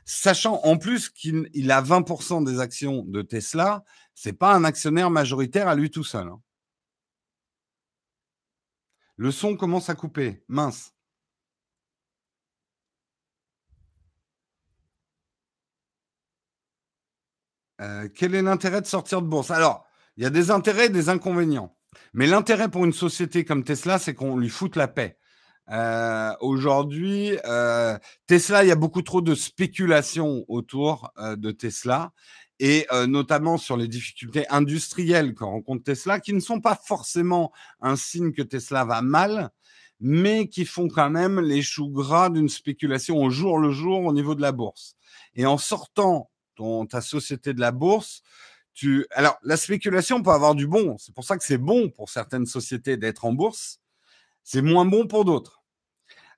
sachant 0.06 0.62
en 0.64 0.78
plus 0.78 1.10
qu'il 1.10 1.72
a 1.72 1.82
20% 1.82 2.44
des 2.44 2.60
actions 2.60 3.04
de 3.04 3.22
Tesla, 3.22 3.84
c'est 4.16 4.34
pas 4.34 4.54
un 4.54 4.64
actionnaire 4.64 5.10
majoritaire 5.10 5.68
à 5.68 5.76
lui 5.76 5.90
tout 5.90 6.04
seul. 6.04 6.28
Hein. 6.28 6.42
Le 9.16 9.32
son 9.32 9.56
commence 9.56 9.90
à 9.90 9.96
couper, 9.96 10.44
mince. 10.48 10.94
Euh, 17.82 18.08
quel 18.14 18.36
est 18.36 18.42
l'intérêt 18.42 18.82
de 18.82 18.86
sortir 18.88 19.22
de 19.22 19.28
bourse? 19.28 19.52
Alors, 19.52 19.86
il 20.18 20.24
y 20.24 20.26
a 20.26 20.30
des 20.30 20.52
intérêts 20.52 20.86
et 20.86 20.90
des 20.90 21.10
inconvénients. 21.10 21.76
Mais 22.14 22.28
l'intérêt 22.28 22.70
pour 22.70 22.86
une 22.86 22.94
société 22.94 23.46
comme 23.46 23.64
Tesla, 23.64 24.00
c'est 24.00 24.14
qu'on 24.14 24.38
lui 24.38 24.50
foute 24.50 24.76
la 24.76 24.88
paix. 24.88 25.18
Euh, 25.72 26.34
aujourd'hui, 26.42 27.38
euh, 27.46 27.98
Tesla, 28.28 28.64
il 28.64 28.68
y 28.68 28.72
a 28.72 28.76
beaucoup 28.76 29.02
trop 29.02 29.22
de 29.22 29.36
spéculation 29.36 30.44
autour 30.48 31.12
de 31.18 31.52
Tesla 31.52 32.12
et 32.60 32.88
notamment 33.08 33.58
sur 33.58 33.76
les 33.76 33.90
difficultés 33.90 34.48
industrielles 34.50 35.34
que 35.34 35.44
rencontre 35.44 35.84
Tesla, 35.84 36.20
qui 36.22 36.32
ne 36.32 36.40
sont 36.40 36.62
pas 36.62 36.80
forcément 36.82 37.52
un 37.82 37.98
signe 37.98 38.32
que 38.32 38.42
Tesla 38.42 38.86
va 38.86 39.02
mal, 39.02 39.50
mais 40.00 40.48
qui 40.48 40.66
font 40.66 40.88
quand 40.88 41.10
même 41.10 41.40
les 41.40 41.62
choux 41.62 41.90
gras 41.90 42.30
d'une 42.30 42.50
spéculation 42.50 43.18
au 43.22 43.30
jour 43.30 43.58
le 43.58 43.72
jour 43.72 44.04
au 44.06 44.14
niveau 44.14 44.36
de 44.36 44.42
la 44.42 44.52
bourse. 44.52 44.96
Et 45.36 45.46
en 45.46 45.58
sortant 45.58 46.30
ton, 46.56 46.86
ta 46.86 47.02
société 47.02 47.54
de 47.54 47.60
la 47.60 47.72
bourse, 47.72 48.22
tu... 48.74 49.06
Alors, 49.12 49.38
la 49.44 49.58
spéculation 49.58 50.22
peut 50.22 50.32
avoir 50.32 50.56
du 50.56 50.68
bon. 50.68 50.98
C'est 50.98 51.14
pour 51.14 51.24
ça 51.24 51.38
que 51.38 51.44
c'est 51.44 51.58
bon 51.58 51.90
pour 51.90 52.10
certaines 52.10 52.46
sociétés 52.46 52.98
d'être 52.98 53.26
en 53.26 53.34
bourse. 53.34 53.80
C'est 54.44 54.62
moins 54.62 54.86
bon 54.86 55.08
pour 55.08 55.26
d'autres. 55.26 55.64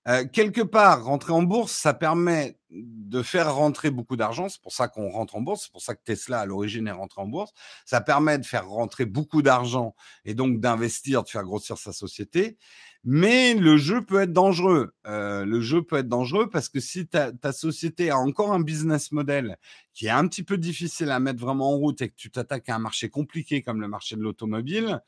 Euh, 0.08 0.24
quelque 0.32 0.62
part, 0.62 1.04
rentrer 1.04 1.34
en 1.34 1.42
bourse, 1.42 1.72
ça 1.72 1.96
permet 1.96 2.60
de 2.70 3.24
faire 3.24 3.56
rentrer 3.56 3.90
beaucoup 3.90 4.16
d'argent. 4.16 4.50
C'est 4.50 4.62
pour 4.62 4.72
ça 4.72 4.88
qu'on 4.88 5.10
rentre 5.10 5.36
en 5.36 5.42
bourse. 5.42 5.64
C'est 5.64 5.72
pour 5.72 5.82
ça 5.82 5.96
que 5.96 6.04
Tesla, 6.04 6.42
à 6.42 6.46
l'origine, 6.46 6.88
est 6.88 6.92
rentré 6.92 7.22
en 7.22 7.28
bourse. 7.28 7.52
Ça 7.86 8.02
permet 8.02 8.38
de 8.38 8.46
faire 8.46 8.68
rentrer 8.68 9.06
beaucoup 9.06 9.42
d'argent 9.42 9.96
et 10.24 10.36
donc 10.36 10.60
d'investir, 10.60 11.24
de 11.24 11.30
faire 11.30 11.44
grossir 11.44 11.80
sa 11.80 11.92
société. 11.92 12.58
Mais 13.04 13.56
le 13.56 13.78
jeu 13.78 14.04
peut 14.04 14.22
être 14.22 14.34
dangereux. 14.34 14.94
Euh, 15.08 15.46
le 15.46 15.62
jeu 15.62 15.82
peut 15.82 15.98
être 15.98 16.08
dangereux 16.08 16.50
parce 16.50 16.70
que 16.70 16.80
si 16.80 17.08
ta, 17.08 17.32
ta, 17.32 17.52
société 17.52 18.10
a 18.12 18.18
encore 18.18 18.52
un 18.52 18.60
business 18.60 19.12
model 19.12 19.58
qui 19.94 20.08
est 20.08 20.12
un 20.12 20.28
petit 20.28 20.44
peu 20.44 20.58
difficile 20.58 21.12
à 21.12 21.20
mettre 21.20 21.40
vraiment 21.40 21.72
en 21.72 21.78
route 21.78 22.02
et 22.02 22.10
que 22.10 22.16
tu 22.16 22.30
t'attaques 22.32 22.68
à 22.70 22.76
un 22.76 22.80
marché 22.80 23.10
compliqué 23.10 23.62
comme 23.62 23.80
le 23.80 23.88
marché 23.88 24.16
de 24.16 24.22
l'automobile, 24.22 25.02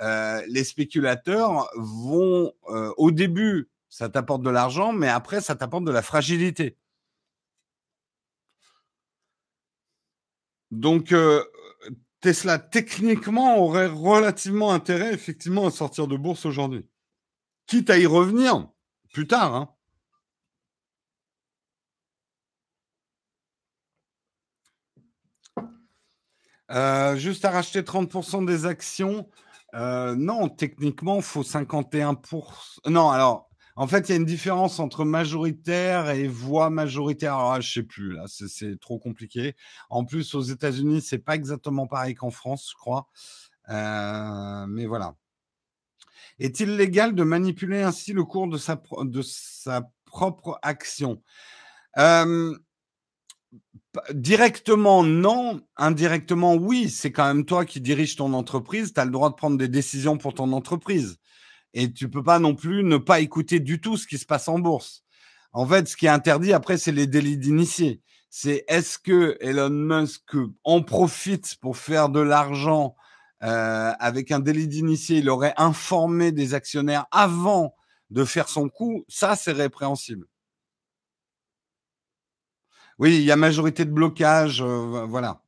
euh, 0.00 0.42
les 0.48 0.64
spéculateurs 0.64 1.68
vont 1.76 2.52
euh, 2.68 2.92
au 2.96 3.10
début 3.10 3.68
ça 3.88 4.08
t'apporte 4.10 4.42
de 4.42 4.50
l'argent, 4.50 4.92
mais 4.92 5.08
après, 5.08 5.40
ça 5.40 5.56
t'apporte 5.56 5.84
de 5.84 5.90
la 5.90 6.02
fragilité. 6.02 6.76
Donc, 10.70 11.12
euh, 11.12 11.42
Tesla, 12.20 12.58
techniquement, 12.58 13.58
aurait 13.58 13.86
relativement 13.86 14.72
intérêt, 14.72 15.14
effectivement, 15.14 15.66
à 15.66 15.70
sortir 15.70 16.06
de 16.08 16.16
bourse 16.16 16.44
aujourd'hui. 16.44 16.88
Quitte 17.66 17.90
à 17.90 17.98
y 17.98 18.06
revenir 18.06 18.68
plus 19.12 19.26
tard. 19.26 19.54
Hein. 19.54 19.72
Juste 27.16 27.44
à 27.44 27.50
racheter 27.50 27.82
30% 27.82 28.44
des 28.44 28.66
actions. 28.66 29.28
Euh, 29.76 30.14
non, 30.16 30.48
techniquement, 30.48 31.20
faut 31.20 31.42
51%. 31.42 32.80
Non, 32.86 33.10
alors, 33.10 33.50
en 33.76 33.86
fait, 33.86 34.08
il 34.08 34.12
y 34.12 34.14
a 34.14 34.16
une 34.16 34.24
différence 34.24 34.80
entre 34.80 35.04
majoritaire 35.04 36.10
et 36.10 36.26
voix 36.28 36.70
majoritaire. 36.70 37.34
Alors 37.34 37.52
là, 37.52 37.60
je 37.60 37.72
sais 37.72 37.82
plus, 37.82 38.12
là, 38.12 38.24
c'est 38.26 38.80
trop 38.80 38.98
compliqué. 38.98 39.54
En 39.90 40.04
plus, 40.06 40.34
aux 40.34 40.40
États-Unis, 40.40 41.02
c'est 41.02 41.18
pas 41.18 41.34
exactement 41.34 41.86
pareil 41.86 42.14
qu'en 42.14 42.30
France, 42.30 42.70
je 42.70 42.76
crois. 42.76 43.06
Euh, 43.68 44.66
mais 44.66 44.86
voilà. 44.86 45.14
Est-il 46.38 46.76
légal 46.76 47.14
de 47.14 47.22
manipuler 47.22 47.82
ainsi 47.82 48.12
le 48.12 48.24
cours 48.24 48.48
de 48.48 48.58
sa, 48.58 48.80
de 49.02 49.22
sa 49.22 49.90
propre 50.06 50.58
action? 50.62 51.22
Euh, 51.98 52.56
Directement, 54.12 55.02
non. 55.02 55.60
Indirectement, 55.76 56.54
oui. 56.54 56.90
C'est 56.90 57.12
quand 57.12 57.26
même 57.26 57.44
toi 57.44 57.64
qui 57.64 57.80
diriges 57.80 58.16
ton 58.16 58.32
entreprise. 58.32 58.92
Tu 58.92 59.00
as 59.00 59.04
le 59.04 59.10
droit 59.10 59.30
de 59.30 59.34
prendre 59.34 59.56
des 59.58 59.68
décisions 59.68 60.18
pour 60.18 60.34
ton 60.34 60.52
entreprise. 60.52 61.16
Et 61.74 61.92
tu 61.92 62.08
peux 62.08 62.22
pas 62.22 62.38
non 62.38 62.54
plus 62.54 62.84
ne 62.84 62.96
pas 62.96 63.20
écouter 63.20 63.60
du 63.60 63.80
tout 63.80 63.96
ce 63.96 64.06
qui 64.06 64.18
se 64.18 64.26
passe 64.26 64.48
en 64.48 64.58
bourse. 64.58 65.04
En 65.52 65.66
fait, 65.66 65.88
ce 65.88 65.96
qui 65.96 66.06
est 66.06 66.10
interdit 66.10 66.52
après, 66.52 66.78
c'est 66.78 66.92
les 66.92 67.06
délits 67.06 67.38
d'initiés. 67.38 68.00
C'est 68.30 68.64
est-ce 68.68 68.98
que 68.98 69.36
Elon 69.40 69.70
Musk 69.70 70.34
en 70.64 70.82
profite 70.82 71.56
pour 71.60 71.76
faire 71.76 72.08
de 72.08 72.20
l'argent 72.20 72.94
euh, 73.42 73.92
avec 73.98 74.30
un 74.30 74.40
délit 74.40 74.68
d'initié? 74.68 75.18
Il 75.18 75.30
aurait 75.30 75.54
informé 75.56 76.32
des 76.32 76.54
actionnaires 76.54 77.06
avant 77.10 77.74
de 78.10 78.24
faire 78.24 78.48
son 78.48 78.68
coup? 78.68 79.04
Ça, 79.08 79.36
c'est 79.36 79.52
répréhensible. 79.52 80.26
Oui, 82.98 83.16
il 83.16 83.22
y 83.22 83.30
a 83.32 83.36
majorité 83.36 83.84
de 83.86 83.90
blocage, 83.90 84.60
euh, 84.62 85.06
voilà. 85.06 85.40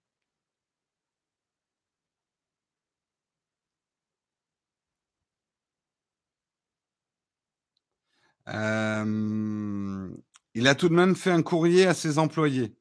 Il 10.55 10.67
a 10.69 10.75
tout 10.75 10.91
de 10.91 10.95
même 10.95 11.17
fait 11.17 11.31
un 11.31 11.41
courrier 11.43 11.87
à 11.87 11.95
ses 11.95 12.19
employés. 12.19 12.77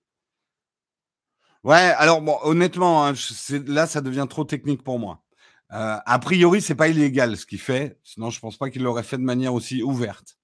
Ouais, 1.63 1.75
alors 1.97 2.21
bon, 2.21 2.37
honnêtement, 2.43 3.05
hein, 3.05 3.13
là, 3.65 3.87
ça 3.87 4.01
devient 4.01 4.25
trop 4.29 4.43
technique 4.45 4.83
pour 4.83 4.99
moi. 4.99 5.23
Euh, 5.73 5.97
a 6.05 6.19
priori, 6.19 6.61
c'est 6.61 6.75
pas 6.75 6.87
illégal 6.87 7.35
ce 7.35 7.45
qu'il 7.45 7.59
fait, 7.59 7.99
sinon 8.03 8.29
je 8.29 8.39
pense 8.39 8.57
pas 8.57 8.69
qu'il 8.69 8.83
l'aurait 8.83 9.03
fait 9.03 9.17
de 9.17 9.23
manière 9.23 9.53
aussi 9.53 9.83
ouverte. 9.83 10.37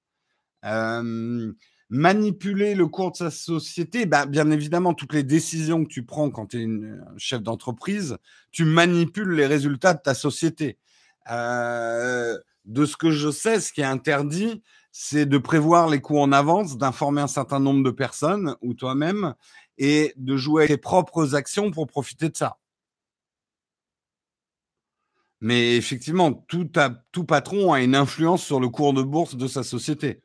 Manipuler 1.90 2.76
le 2.76 2.88
cours 2.88 3.12
de 3.12 3.18
sa 3.18 3.32
société, 3.32 4.06
bah, 4.06 4.26
bien 4.26 4.50
évidemment, 4.52 4.94
toutes 4.94 5.14
les 5.14 5.24
décisions 5.24 5.84
que 5.84 5.90
tu 5.90 6.04
prends 6.04 6.30
quand 6.32 6.48
tu 6.48 6.64
es 6.64 6.68
chef 7.18 7.42
d'entreprise, 7.42 8.18
tu 8.52 8.66
manipules 8.66 9.32
les 9.32 9.46
résultats 9.46 9.94
de 9.94 10.02
ta 10.02 10.14
société. 10.14 10.78
de 12.66 12.86
ce 12.86 12.96
que 12.98 13.12
je 13.12 13.30
sais, 13.32 13.60
ce 13.60 13.74
qui 13.74 13.82
est 13.82 13.86
interdit, 13.86 14.64
c'est 14.92 15.26
de 15.26 15.38
prévoir 15.38 15.90
les 15.90 16.02
coûts 16.02 16.20
en 16.20 16.32
avance, 16.32 16.78
d'informer 16.78 17.22
un 17.22 17.28
certain 17.28 17.60
nombre 17.60 17.84
de 17.84 17.92
personnes 17.92 18.56
ou 18.62 18.74
toi-même 18.74 19.34
et 19.78 20.14
de 20.18 20.38
jouer 20.38 20.68
tes 20.68 20.78
propres 20.78 21.36
actions 21.36 21.72
pour 21.72 21.88
profiter 21.88 22.30
de 22.30 22.38
ça. 22.38 22.58
Mais 25.42 25.76
effectivement, 25.76 26.32
tout 26.32 27.26
patron 27.26 27.74
a 27.74 27.82
une 27.82 27.96
influence 27.96 28.44
sur 28.44 28.60
le 28.60 28.70
cours 28.70 28.94
de 28.94 29.04
bourse 29.04 29.36
de 29.36 29.48
sa 29.48 29.64
société. 29.64 30.22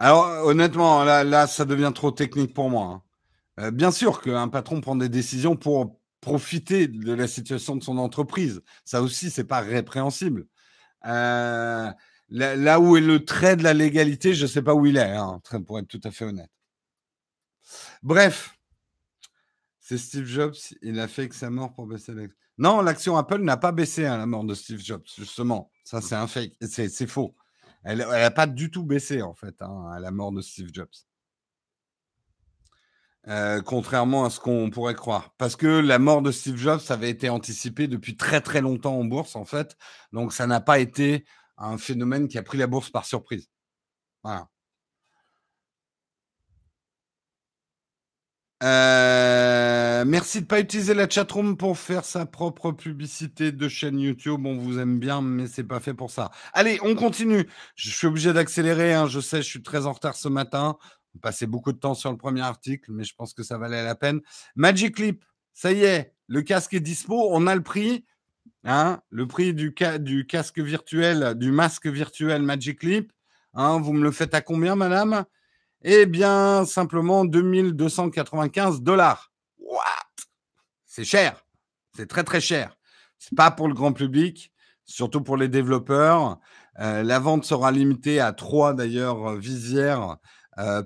Alors, 0.00 0.46
honnêtement, 0.46 1.04
là, 1.04 1.46
ça 1.46 1.66
devient 1.66 1.92
trop 1.94 2.10
technique 2.10 2.54
pour 2.54 2.70
moi. 2.70 2.86
Hein. 2.86 3.02
Euh, 3.66 3.70
bien 3.70 3.90
sûr 3.90 4.22
qu'un 4.22 4.48
patron 4.48 4.80
prend 4.80 4.96
des 4.96 5.10
décisions 5.10 5.56
pour 5.56 6.00
profiter 6.22 6.88
de 6.88 7.12
la 7.12 7.28
situation 7.28 7.76
de 7.76 7.84
son 7.84 7.98
entreprise. 7.98 8.62
Ça 8.86 9.02
aussi, 9.02 9.30
c'est 9.30 9.44
pas 9.44 9.60
répréhensible. 9.60 10.46
Euh, 11.04 11.90
là, 12.30 12.80
où 12.80 12.96
est 12.96 13.02
le 13.02 13.24
trait 13.26 13.56
de 13.56 13.62
la 13.62 13.74
légalité, 13.74 14.32
je 14.32 14.42
ne 14.44 14.48
sais 14.48 14.62
pas 14.62 14.74
où 14.74 14.86
il 14.86 14.96
est, 14.96 15.16
hein, 15.16 15.40
pour 15.66 15.78
être 15.78 15.88
tout 15.88 16.00
à 16.04 16.10
fait 16.10 16.24
honnête. 16.24 16.50
Bref, 18.02 18.56
c'est 19.80 19.98
Steve 19.98 20.24
Jobs, 20.24 20.56
il 20.80 20.98
a 20.98 21.08
fait 21.08 21.28
que 21.28 21.34
sa 21.34 21.50
mort 21.50 21.74
pour 21.74 21.86
baisser 21.86 22.14
l'action. 22.14 22.36
Non, 22.56 22.80
l'action 22.80 23.16
Apple 23.16 23.42
n'a 23.42 23.56
pas 23.56 23.72
baissé 23.72 24.06
à 24.06 24.14
hein, 24.14 24.18
la 24.18 24.26
mort 24.26 24.44
de 24.44 24.54
Steve 24.54 24.80
Jobs, 24.82 25.04
justement. 25.16 25.70
Ça, 25.84 26.00
c'est 26.00 26.14
un 26.14 26.26
fake, 26.26 26.52
c'est 26.60 27.06
faux. 27.06 27.34
Elle 27.84 27.98
n'a 27.98 28.30
pas 28.30 28.46
du 28.46 28.70
tout 28.70 28.84
baissé, 28.84 29.22
en 29.22 29.34
fait, 29.34 29.62
hein, 29.62 29.90
à 29.92 30.00
la 30.00 30.10
mort 30.10 30.32
de 30.32 30.42
Steve 30.42 30.70
Jobs. 30.72 30.88
Euh, 33.28 33.60
contrairement 33.60 34.24
à 34.24 34.30
ce 34.30 34.40
qu'on 34.40 34.70
pourrait 34.70 34.94
croire. 34.94 35.34
Parce 35.36 35.54
que 35.54 35.66
la 35.66 35.98
mort 35.98 36.22
de 36.22 36.32
Steve 36.32 36.56
Jobs 36.56 36.80
avait 36.88 37.10
été 37.10 37.28
anticipée 37.28 37.86
depuis 37.86 38.16
très 38.16 38.40
très 38.40 38.60
longtemps 38.60 38.98
en 38.98 39.04
bourse, 39.04 39.36
en 39.36 39.44
fait. 39.44 39.76
Donc 40.12 40.32
ça 40.32 40.46
n'a 40.46 40.60
pas 40.60 40.78
été 40.78 41.26
un 41.58 41.76
phénomène 41.76 42.28
qui 42.28 42.38
a 42.38 42.42
pris 42.42 42.58
la 42.58 42.66
bourse 42.66 42.90
par 42.90 43.04
surprise. 43.04 43.50
Voilà. 44.24 44.48
Euh, 48.62 50.04
merci 50.06 50.38
de 50.38 50.44
ne 50.44 50.48
pas 50.48 50.60
utiliser 50.60 50.92
la 50.92 51.08
chatroom 51.08 51.56
pour 51.56 51.78
faire 51.78 52.04
sa 52.04 52.26
propre 52.26 52.72
publicité 52.72 53.52
de 53.52 53.68
chaîne 53.68 53.98
YouTube. 53.98 54.44
On 54.44 54.56
vous 54.58 54.78
aime 54.78 54.98
bien, 54.98 55.22
mais 55.22 55.46
c'est 55.46 55.64
pas 55.64 55.80
fait 55.80 55.94
pour 55.94 56.10
ça. 56.10 56.30
Allez, 56.52 56.78
on 56.82 56.94
continue. 56.94 57.48
Je 57.74 57.90
suis 57.90 58.06
obligé 58.06 58.32
d'accélérer. 58.32 58.92
Hein. 58.92 59.06
Je 59.06 59.20
sais, 59.20 59.38
je 59.38 59.48
suis 59.48 59.62
très 59.62 59.86
en 59.86 59.92
retard 59.92 60.14
ce 60.14 60.28
matin. 60.28 60.76
On 61.14 61.18
passait 61.18 61.46
beaucoup 61.46 61.72
de 61.72 61.78
temps 61.78 61.94
sur 61.94 62.10
le 62.10 62.18
premier 62.18 62.42
article, 62.42 62.92
mais 62.92 63.04
je 63.04 63.14
pense 63.14 63.32
que 63.32 63.42
ça 63.42 63.56
valait 63.56 63.82
la 63.82 63.94
peine. 63.94 64.20
Magic 64.56 64.94
Clip, 64.94 65.24
ça 65.54 65.72
y 65.72 65.82
est, 65.82 66.12
le 66.28 66.42
casque 66.42 66.74
est 66.74 66.80
dispo. 66.80 67.28
On 67.32 67.46
a 67.46 67.54
le 67.54 67.62
prix. 67.62 68.04
Hein, 68.64 69.00
le 69.08 69.26
prix 69.26 69.54
du, 69.54 69.74
du, 70.00 70.26
casque 70.26 70.58
virtuel, 70.58 71.34
du 71.34 71.50
masque 71.50 71.86
virtuel 71.86 72.42
Magic 72.42 72.80
Clip. 72.80 73.10
Hein, 73.54 73.80
vous 73.80 73.94
me 73.94 74.02
le 74.02 74.10
faites 74.10 74.34
à 74.34 74.42
combien, 74.42 74.76
madame? 74.76 75.24
Eh 75.82 76.04
bien, 76.04 76.66
simplement 76.66 77.24
2295 77.24 78.82
dollars. 78.82 79.32
What? 79.58 79.80
C'est 80.84 81.04
cher. 81.04 81.46
C'est 81.96 82.06
très, 82.06 82.22
très 82.22 82.40
cher. 82.40 82.76
C'est 83.18 83.34
pas 83.34 83.50
pour 83.50 83.66
le 83.66 83.74
grand 83.74 83.94
public, 83.94 84.52
surtout 84.84 85.22
pour 85.22 85.38
les 85.38 85.48
développeurs. 85.48 86.38
Euh, 86.80 87.02
la 87.02 87.18
vente 87.18 87.44
sera 87.44 87.72
limitée 87.72 88.20
à 88.20 88.32
trois, 88.32 88.74
d'ailleurs, 88.74 89.36
visières 89.36 90.16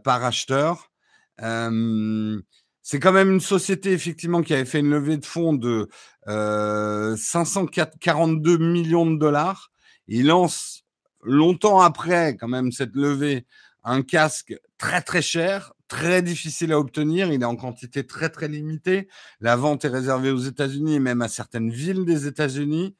par 0.05 0.25
acheteur. 0.25 0.93
c'est 1.39 3.01
quand 3.01 3.13
même 3.13 3.33
une 3.33 3.41
société 3.41 3.91
effectivement 3.91 4.43
qui 4.43 4.55
avait 4.55 4.65
fait 4.65 4.79
une 4.79 4.91
levée 4.91 5.17
de 5.17 5.27
fonds 5.27 5.55
de 5.55 5.89
542 6.27 8.59
millions 8.59 9.11
de 9.11 9.19
dollars. 9.19 9.73
Il 10.07 10.27
lance 10.27 10.85
longtemps 11.25 11.81
après 11.81 12.37
quand 12.37 12.47
même 12.47 12.71
cette 12.71 12.95
levée 12.95 13.47
un 13.85 14.03
casque 14.03 14.55
très 14.79 15.03
très 15.03 15.23
cher, 15.23 15.73
très 15.89 16.23
difficile 16.23 16.73
à 16.73 16.79
obtenir. 16.79 17.33
Il 17.33 17.43
est 17.43 17.47
en 17.47 17.57
quantité 17.57 18.07
très 18.07 18.31
très 18.31 18.49
limitée. 18.49 19.09
La 19.41 19.57
vente 19.57 19.85
est 19.85 19.89
réservée 19.89 20.31
aux 20.31 20.39
États-Unis 20.39 20.95
et 20.95 21.01
même 21.01 21.23
à 21.23 21.29
certaines 21.29 21.71
villes 21.71 22.05
des 22.05 22.27
États-Unis. 22.27 22.97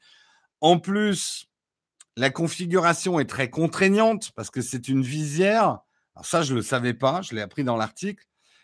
En 0.61 0.79
plus, 0.79 1.47
la 2.15 2.29
configuration 2.29 3.19
est 3.19 3.29
très 3.29 3.49
contraignante 3.49 4.31
parce 4.35 4.49
que 4.49 4.61
c'est 4.61 4.87
une 4.87 5.01
visière. 5.01 5.79
Alors 6.15 6.25
ça, 6.25 6.43
je 6.43 6.53
ne 6.53 6.57
le 6.57 6.63
savais 6.63 6.93
pas, 6.93 7.21
je 7.21 7.35
l'ai 7.35 7.41
appris 7.41 7.63
dans 7.63 7.75
l'article. 7.75 8.23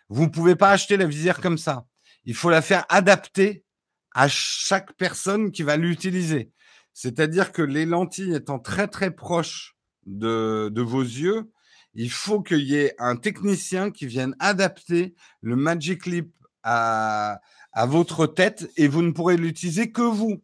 Vous 0.10 0.24
ne 0.24 0.30
pouvez 0.30 0.56
pas 0.56 0.72
acheter 0.72 0.98
la 0.98 1.06
visière 1.06 1.42
comme 1.42 1.58
ça. 1.58 1.86
Il 2.24 2.36
faut 2.36 2.50
la 2.50 2.62
faire 2.62 2.86
adapter 2.90 3.66
à 4.14 4.28
chaque 4.28 4.94
personne 4.94 5.52
qui 5.52 5.64
va 5.64 5.78
l'utiliser. 5.78 6.52
C'est-à-dire 6.94 7.52
que 7.52 7.62
les 7.62 7.86
lentilles 7.86 8.36
étant 8.36 8.60
très 8.60 8.88
très 8.88 9.12
proches 9.12 9.76
de, 10.06 10.70
de 10.72 10.82
vos 10.82 11.02
yeux, 11.02 11.50
il 11.94 12.10
faut 12.10 12.42
qu'il 12.42 12.62
y 12.62 12.76
ait 12.76 12.96
un 13.00 13.16
technicien 13.16 13.92
qui 13.92 14.06
vienne 14.06 14.36
adapter 14.40 15.16
le 15.42 15.56
Magic 15.56 16.06
Leap 16.06 16.32
à, 16.64 17.42
votre 17.86 18.28
tête 18.28 18.70
et 18.78 18.88
vous 18.88 19.02
ne 19.02 19.12
pourrez 19.12 19.38
l'utiliser 19.38 19.92
que 19.92 20.02
vous. 20.02 20.42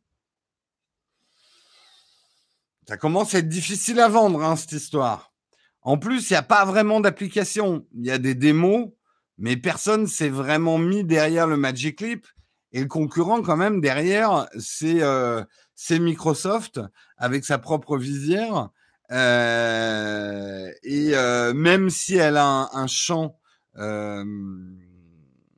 Ça 2.88 2.98
commence 2.98 3.36
à 3.36 3.39
être 3.39 3.50
difficile 3.50 4.00
à 4.00 4.08
vendre, 4.08 4.43
hein, 4.43 4.56
cette 4.56 4.72
histoire. 4.72 5.34
En 5.82 5.98
plus, 5.98 6.30
il 6.30 6.34
n'y 6.34 6.38
a 6.38 6.43
pas 6.43 6.66
vraiment 6.66 7.00
d'application. 7.02 7.86
Il 7.93 8.06
y 8.06 8.12
a 8.12 8.18
des 8.18 8.34
démos, 8.36 8.89
mais 9.38 9.58
personne 9.58 10.08
s'est 10.08 10.30
vraiment 10.30 10.78
mis 10.78 11.04
derrière 11.04 11.48
le 11.48 11.58
Magic 11.58 12.02
Leap. 12.02 12.28
Et 12.72 12.82
le 12.82 12.88
concurrent, 12.88 13.41
quand 13.41 13.58
même, 13.58 13.82
derrière, 13.82 14.48
c'est 14.58 15.02
euh, 15.02 15.43
Microsoft 15.91 16.82
avec 17.18 17.45
sa 17.45 17.58
propre 17.58 17.98
visière. 17.98 18.70
Euh, 19.12 20.72
et 20.84 21.12
euh, 21.14 21.53
même 21.53 21.89
si 21.89 22.16
elle 22.16 22.38
a 22.38 22.70
un, 22.74 22.88
champ, 22.88 23.39
euh, 23.78 24.26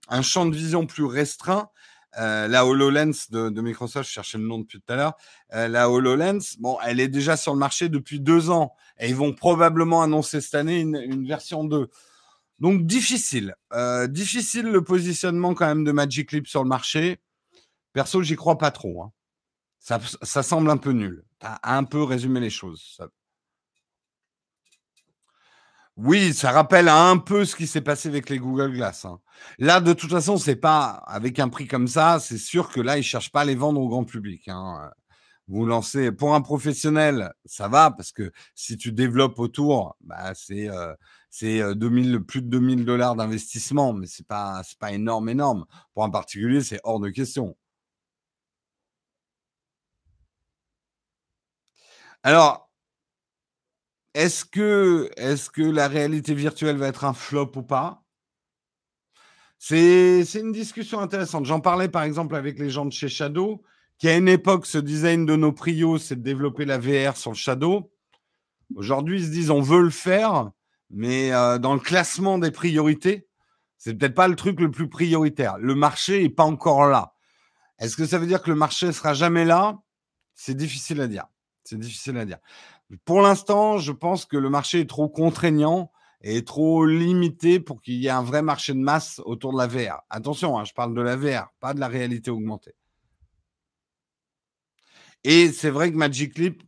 un 0.07 0.21
champ 0.21 0.45
de 0.45 0.55
vision 0.55 0.85
plus 0.85 1.05
restreint, 1.05 1.69
la 2.17 2.65
HoloLens 2.65 3.29
de, 3.29 3.61
Microsoft, 3.61 4.09
je 4.09 4.13
cherchais 4.13 4.37
le 4.37 4.43
nom 4.43 4.59
depuis 4.59 4.81
tout 4.81 4.91
à 4.91 4.97
l'heure, 4.97 5.13
la 5.51 5.89
HoloLens, 5.89 6.57
bon, 6.59 6.77
elle 6.83 6.99
est 6.99 7.07
déjà 7.07 7.37
sur 7.37 7.53
le 7.53 7.59
marché 7.59 7.87
depuis 7.87 8.19
deux 8.19 8.49
ans 8.49 8.73
et 8.99 9.07
ils 9.07 9.15
vont 9.15 9.31
probablement 9.31 10.01
annoncer 10.01 10.41
cette 10.41 10.55
année 10.55 10.79
une, 10.81 11.25
version 11.25 11.63
2. 11.63 11.87
Donc 12.59 12.85
difficile, 12.85 13.55
difficile 14.09 14.65
le 14.65 14.83
positionnement 14.83 15.53
quand 15.53 15.67
même 15.67 15.85
de 15.85 15.93
Magic 15.93 16.33
Leap 16.33 16.47
sur 16.47 16.61
le 16.61 16.67
marché. 16.67 17.21
Perso, 17.93 18.21
j'y 18.21 18.35
crois 18.35 18.57
pas 18.57 18.71
trop. 18.71 19.03
Hein. 19.03 19.13
Ça, 19.79 20.01
ça, 20.21 20.43
semble 20.43 20.69
un 20.71 20.77
peu 20.77 20.91
nul. 20.91 21.23
T'as 21.39 21.59
un 21.63 21.85
peu 21.85 22.03
résumé 22.03 22.41
les 22.41 22.49
choses. 22.49 22.99
Oui, 26.01 26.33
ça 26.33 26.51
rappelle 26.51 26.87
un 26.87 27.17
peu 27.17 27.43
ce 27.45 27.55
qui 27.55 27.67
s'est 27.67 27.81
passé 27.81 28.07
avec 28.07 28.29
les 28.29 28.37
Google 28.39 28.71
Glass. 28.71 29.03
Hein. 29.05 29.19
Là, 29.57 29.81
de 29.81 29.91
toute 29.93 30.09
façon, 30.11 30.37
c'est 30.37 30.55
pas 30.55 30.91
avec 31.07 31.39
un 31.39 31.49
prix 31.49 31.67
comme 31.67 31.87
ça. 31.87 32.19
C'est 32.21 32.37
sûr 32.37 32.69
que 32.69 32.79
là, 32.79 32.97
ils 32.97 33.03
cherchent 33.03 33.31
pas 33.31 33.41
à 33.41 33.45
les 33.45 33.55
vendre 33.55 33.81
au 33.81 33.89
grand 33.89 34.05
public. 34.05 34.47
Hein. 34.47 34.91
Vous 35.47 35.65
lancez 35.65 36.11
pour 36.11 36.35
un 36.35 36.41
professionnel, 36.41 37.33
ça 37.45 37.67
va 37.67 37.91
parce 37.91 38.11
que 38.11 38.31
si 38.55 38.77
tu 38.77 38.91
développes 38.93 39.39
autour, 39.39 39.97
bah, 40.01 40.33
c'est 40.35 40.69
euh, 40.69 40.93
c'est 41.31 41.75
2000 41.75 42.15
euh, 42.15 42.19
plus 42.19 42.41
de 42.43 42.47
2000 42.49 42.85
dollars 42.85 43.15
d'investissement, 43.15 43.93
mais 43.93 44.07
c'est 44.07 44.27
pas 44.27 44.61
c'est 44.63 44.79
pas 44.79 44.91
énorme 44.93 45.27
énorme. 45.29 45.65
Pour 45.93 46.03
un 46.03 46.09
particulier, 46.11 46.61
c'est 46.61 46.79
hors 46.83 46.99
de 46.99 47.09
question. 47.09 47.57
Alors, 52.23 52.68
est-ce 54.13 54.45
que, 54.45 55.09
la 55.57 55.87
réalité 55.87 56.33
virtuelle 56.33 56.77
va 56.77 56.87
être 56.87 57.05
un 57.05 57.13
flop 57.13 57.51
ou 57.55 57.61
pas? 57.61 58.03
C'est, 59.57 60.23
une 60.35 60.51
discussion 60.51 60.99
intéressante. 60.99 61.45
J'en 61.45 61.59
parlais 61.59 61.89
par 61.89 62.03
exemple 62.03 62.35
avec 62.35 62.57
les 62.59 62.69
gens 62.69 62.85
de 62.85 62.93
chez 62.93 63.09
Shadow, 63.09 63.61
qui 63.97 64.07
à 64.07 64.15
une 64.15 64.29
époque 64.29 64.65
se 64.65 64.77
disaient 64.77 65.13
une 65.13 65.25
de 65.25 65.35
nos 65.35 65.51
prios, 65.51 65.97
c'est 65.97 66.15
de 66.15 66.21
développer 66.21 66.65
la 66.65 66.77
VR 66.77 67.17
sur 67.17 67.31
le 67.31 67.35
Shadow. 67.35 67.91
Aujourd'hui, 68.75 69.19
ils 69.19 69.25
se 69.25 69.31
disent 69.31 69.51
on 69.51 69.61
veut 69.61 69.81
le 69.81 69.89
faire, 69.89 70.51
mais 70.89 71.33
euh, 71.33 71.57
dans 71.57 71.73
le 71.73 71.79
classement 71.79 72.37
des 72.39 72.51
priorités, 72.51 73.27
c'est 73.77 73.93
peut-être 73.93 74.15
pas 74.15 74.27
le 74.27 74.35
truc 74.35 74.59
le 74.59 74.71
plus 74.71 74.89
prioritaire. 74.89 75.57
Le 75.57 75.75
marché 75.75 76.23
est 76.23 76.29
pas 76.29 76.43
encore 76.43 76.87
là. 76.87 77.13
Est-ce 77.79 77.95
que 77.95 78.05
ça 78.05 78.17
veut 78.17 78.27
dire 78.27 78.41
que 78.41 78.49
le 78.49 78.55
marché 78.55 78.91
sera 78.91 79.13
jamais 79.13 79.45
là? 79.45 79.79
C'est 80.35 80.55
difficile 80.55 81.01
à 81.01 81.07
dire. 81.07 81.25
C'est 81.63 81.79
difficile 81.79 82.17
à 82.17 82.25
dire. 82.25 82.39
Pour 83.05 83.21
l'instant, 83.21 83.77
je 83.77 83.91
pense 83.91 84.25
que 84.25 84.37
le 84.37 84.49
marché 84.49 84.81
est 84.81 84.89
trop 84.89 85.09
contraignant 85.09 85.91
et 86.21 86.43
trop 86.43 86.85
limité 86.85 87.59
pour 87.59 87.81
qu'il 87.81 87.95
y 87.95 88.07
ait 88.07 88.11
un 88.11 88.23
vrai 88.23 88.41
marché 88.41 88.73
de 88.73 88.79
masse 88.79 89.21
autour 89.25 89.53
de 89.53 89.57
la 89.57 89.67
VR. 89.67 90.01
Attention, 90.09 90.57
hein, 90.57 90.65
je 90.65 90.73
parle 90.73 90.93
de 90.95 91.01
la 91.01 91.15
VR, 91.15 91.49
pas 91.59 91.73
de 91.73 91.79
la 91.79 91.87
réalité 91.87 92.31
augmentée. 92.31 92.75
Et 95.23 95.51
c'est 95.51 95.69
vrai 95.69 95.91
que 95.91 95.97
Magic 95.97 96.37
Leap, 96.37 96.63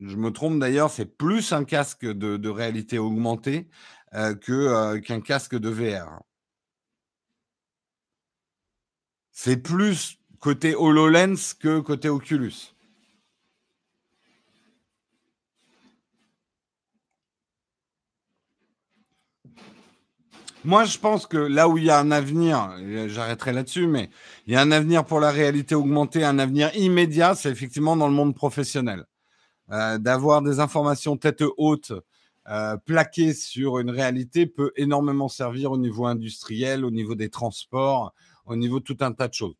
je 0.00 0.16
me 0.16 0.30
trompe 0.30 0.58
d'ailleurs, 0.58 0.90
c'est 0.90 1.16
plus 1.16 1.52
un 1.52 1.64
casque 1.64 2.04
de, 2.06 2.48
réalité 2.48 2.98
augmentée 2.98 3.68
euh, 4.14 4.34
euh, 4.48 5.00
qu'un 5.00 5.20
casque 5.20 5.56
de 5.56 5.68
VR. 5.68 6.22
C'est 9.32 9.58
plus 9.58 10.18
côté 10.40 10.74
HoloLens 10.74 11.54
que 11.58 11.80
côté 11.80 12.08
Oculus. 12.08 12.75
Moi, 20.66 20.84
je 20.84 20.98
pense 20.98 21.26
que 21.26 21.36
là 21.36 21.68
où 21.68 21.78
il 21.78 21.84
y 21.84 21.90
a 21.90 22.00
un 22.00 22.10
avenir, 22.10 22.74
j'arrêterai 23.06 23.52
là-dessus, 23.52 23.86
mais 23.86 24.10
il 24.48 24.52
y 24.52 24.56
a 24.56 24.60
un 24.60 24.72
avenir 24.72 25.04
pour 25.04 25.20
la 25.20 25.30
réalité 25.30 25.76
augmentée, 25.76 26.24
un 26.24 26.40
avenir 26.40 26.74
immédiat, 26.74 27.36
c'est 27.36 27.50
effectivement 27.50 27.96
dans 27.96 28.08
le 28.08 28.14
monde 28.14 28.34
professionnel. 28.34 29.04
Euh, 29.70 29.98
D'avoir 29.98 30.42
des 30.42 30.58
informations 30.58 31.16
tête 31.16 31.44
haute 31.56 31.92
euh, 32.48 32.76
plaquées 32.78 33.32
sur 33.32 33.78
une 33.78 33.90
réalité 33.90 34.48
peut 34.48 34.72
énormément 34.74 35.28
servir 35.28 35.70
au 35.70 35.78
niveau 35.78 36.04
industriel, 36.04 36.84
au 36.84 36.90
niveau 36.90 37.14
des 37.14 37.30
transports, 37.30 38.12
au 38.44 38.56
niveau 38.56 38.80
de 38.80 38.84
tout 38.84 38.98
un 39.02 39.12
tas 39.12 39.28
de 39.28 39.34
choses. 39.34 39.54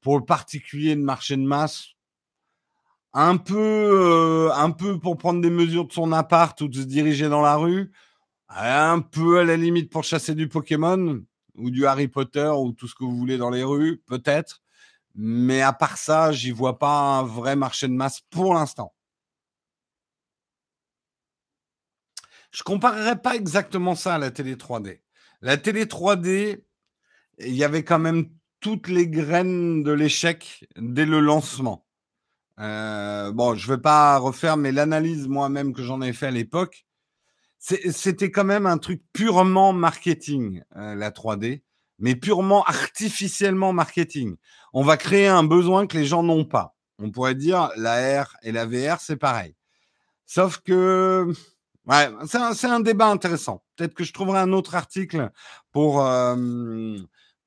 Pour 0.00 0.18
le 0.18 0.24
particulier 0.24 0.96
de 0.96 1.02
marché 1.02 1.36
de 1.36 1.42
masse, 1.42 1.90
un 3.12 3.36
peu, 3.36 3.56
euh, 3.56 4.50
un 4.56 4.72
peu 4.72 4.98
pour 4.98 5.18
prendre 5.18 5.40
des 5.40 5.50
mesures 5.50 5.86
de 5.86 5.92
son 5.92 6.10
appart 6.10 6.60
ou 6.60 6.66
de 6.66 6.80
se 6.80 6.84
diriger 6.84 7.28
dans 7.28 7.42
la 7.42 7.54
rue, 7.54 7.92
un 8.48 9.00
peu 9.00 9.40
à 9.40 9.44
la 9.44 9.56
limite 9.56 9.90
pour 9.90 10.04
chasser 10.04 10.34
du 10.34 10.48
Pokémon 10.48 11.22
ou 11.54 11.70
du 11.70 11.86
Harry 11.86 12.08
Potter 12.08 12.50
ou 12.56 12.72
tout 12.72 12.88
ce 12.88 12.94
que 12.94 13.04
vous 13.04 13.16
voulez 13.16 13.36
dans 13.38 13.50
les 13.50 13.64
rues, 13.64 13.98
peut-être. 14.06 14.62
Mais 15.14 15.62
à 15.62 15.72
part 15.72 15.98
ça, 15.98 16.32
j'y 16.32 16.50
vois 16.50 16.78
pas 16.78 17.18
un 17.18 17.22
vrai 17.24 17.56
marché 17.56 17.88
de 17.88 17.92
masse 17.92 18.20
pour 18.30 18.54
l'instant. 18.54 18.94
Je 22.50 22.62
comparerais 22.62 23.20
pas 23.20 23.34
exactement 23.34 23.94
ça 23.94 24.14
à 24.14 24.18
la 24.18 24.30
télé 24.30 24.56
3D. 24.56 25.00
La 25.42 25.56
télé 25.56 25.84
3D, 25.84 26.64
il 27.38 27.54
y 27.54 27.64
avait 27.64 27.84
quand 27.84 27.98
même 27.98 28.30
toutes 28.60 28.88
les 28.88 29.08
graines 29.08 29.82
de 29.82 29.92
l'échec 29.92 30.66
dès 30.76 31.06
le 31.06 31.20
lancement. 31.20 31.86
Euh, 32.58 33.30
bon, 33.32 33.54
je 33.54 33.68
vais 33.68 33.78
pas 33.78 34.18
refaire, 34.18 34.56
mais 34.56 34.72
l'analyse 34.72 35.28
moi-même 35.28 35.72
que 35.72 35.82
j'en 35.82 36.02
ai 36.02 36.12
fait 36.12 36.26
à 36.26 36.30
l'époque, 36.32 36.87
c'était 37.58 38.30
quand 38.30 38.44
même 38.44 38.66
un 38.66 38.78
truc 38.78 39.02
purement 39.12 39.72
marketing, 39.72 40.62
euh, 40.76 40.94
la 40.94 41.10
3D, 41.10 41.62
mais 41.98 42.14
purement 42.14 42.64
artificiellement 42.64 43.72
marketing. 43.72 44.36
On 44.72 44.82
va 44.82 44.96
créer 44.96 45.26
un 45.26 45.44
besoin 45.44 45.86
que 45.86 45.96
les 45.96 46.06
gens 46.06 46.22
n'ont 46.22 46.44
pas. 46.44 46.76
On 46.98 47.10
pourrait 47.10 47.34
dire 47.34 47.70
la 47.76 48.22
R 48.22 48.36
et 48.42 48.52
la 48.52 48.66
VR, 48.66 49.00
c'est 49.00 49.16
pareil. 49.16 49.54
Sauf 50.26 50.58
que, 50.58 51.26
ouais, 51.86 52.10
c'est 52.26 52.66
un, 52.66 52.80
débat 52.80 53.06
intéressant. 53.06 53.64
Peut-être 53.76 53.94
que 53.94 54.04
je 54.04 54.12
trouverai 54.12 54.40
un 54.40 54.52
autre 54.52 54.74
article 54.74 55.30
pour, 55.72 56.04
euh, 56.04 56.96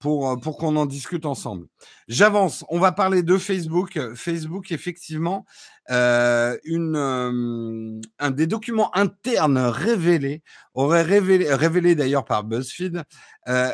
pour, 0.01 0.29
euh, 0.29 0.35
pour 0.35 0.57
qu'on 0.57 0.75
en 0.75 0.85
discute 0.85 1.25
ensemble. 1.25 1.67
J'avance. 2.09 2.65
On 2.69 2.79
va 2.79 2.91
parler 2.91 3.23
de 3.23 3.37
Facebook. 3.37 3.99
Facebook, 4.15 4.71
effectivement, 4.71 5.45
euh, 5.91 6.57
une, 6.65 6.95
euh, 6.95 8.01
un 8.19 8.31
des 8.31 8.47
documents 8.47 8.93
internes 8.97 9.59
révélés 9.59 10.41
aurait 10.73 11.03
révélé, 11.03 11.53
révélé 11.53 11.95
d'ailleurs 11.95 12.25
par 12.25 12.43
BuzzFeed, 12.43 13.03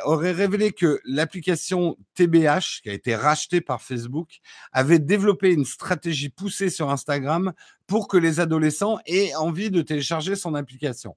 aurait 0.06 0.32
révélé 0.32 0.72
que 0.72 1.00
l'application 1.06 1.98
TBH, 2.16 2.82
qui 2.84 2.90
a 2.90 2.94
été 2.94 3.16
rachetée 3.16 3.62
par 3.62 3.82
Facebook, 3.82 4.40
avait 4.72 5.00
développé 5.00 5.54
une 5.54 5.66
stratégie 5.66 6.30
poussée 6.30 6.70
sur 6.70 6.90
Instagram 6.90 7.54
pour 7.88 8.08
que 8.08 8.18
les 8.18 8.40
adolescents 8.40 9.00
aient 9.06 9.34
envie 9.36 9.72
de 9.72 9.82
télécharger 9.82 10.36
son 10.36 10.56
application. 10.56 11.16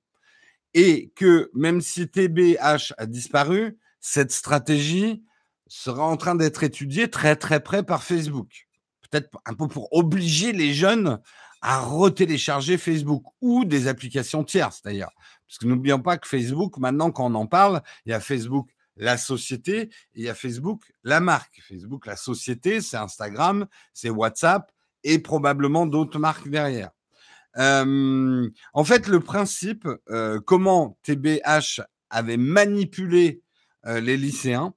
et 0.72 1.10
que 1.16 1.50
même 1.52 1.80
si 1.80 2.08
TBH 2.08 2.94
a 2.96 3.06
disparu, 3.06 3.76
cette 4.00 4.32
stratégie 4.32 5.22
sera 5.68 6.04
en 6.04 6.16
train 6.16 6.34
d'être 6.34 6.64
étudiée 6.64 7.08
très 7.08 7.36
très 7.36 7.60
près 7.60 7.82
par 7.82 8.02
Facebook. 8.02 8.68
Peut-être 9.08 9.30
un 9.46 9.54
peu 9.54 9.68
pour 9.68 9.92
obliger 9.92 10.52
les 10.52 10.74
jeunes 10.74 11.20
à 11.62 11.80
retélécharger 11.80 12.78
Facebook 12.78 13.24
ou 13.40 13.64
des 13.64 13.86
applications 13.86 14.44
tierces 14.44 14.82
d'ailleurs. 14.82 15.12
Parce 15.46 15.58
que 15.58 15.66
n'oublions 15.66 16.00
pas 16.00 16.16
que 16.16 16.26
Facebook, 16.26 16.78
maintenant 16.78 17.10
quand 17.10 17.30
on 17.30 17.34
en 17.34 17.46
parle, 17.46 17.82
il 18.06 18.10
y 18.10 18.14
a 18.14 18.20
Facebook 18.20 18.70
la 18.96 19.16
société 19.16 19.82
et 19.82 19.90
il 20.14 20.22
y 20.24 20.28
a 20.28 20.34
Facebook 20.34 20.92
la 21.04 21.20
marque. 21.20 21.60
Facebook 21.66 22.06
la 22.06 22.16
société, 22.16 22.80
c'est 22.80 22.96
Instagram, 22.96 23.66
c'est 23.92 24.10
WhatsApp 24.10 24.70
et 25.04 25.18
probablement 25.18 25.86
d'autres 25.86 26.18
marques 26.18 26.48
derrière. 26.48 26.90
En 27.56 28.84
fait, 28.84 29.08
le 29.08 29.20
principe, 29.20 29.88
euh, 30.10 30.40
comment 30.40 30.98
TBH 31.02 31.80
avait 32.10 32.36
manipulé 32.36 33.42
les 33.84 34.16
lycéens, 34.16 34.74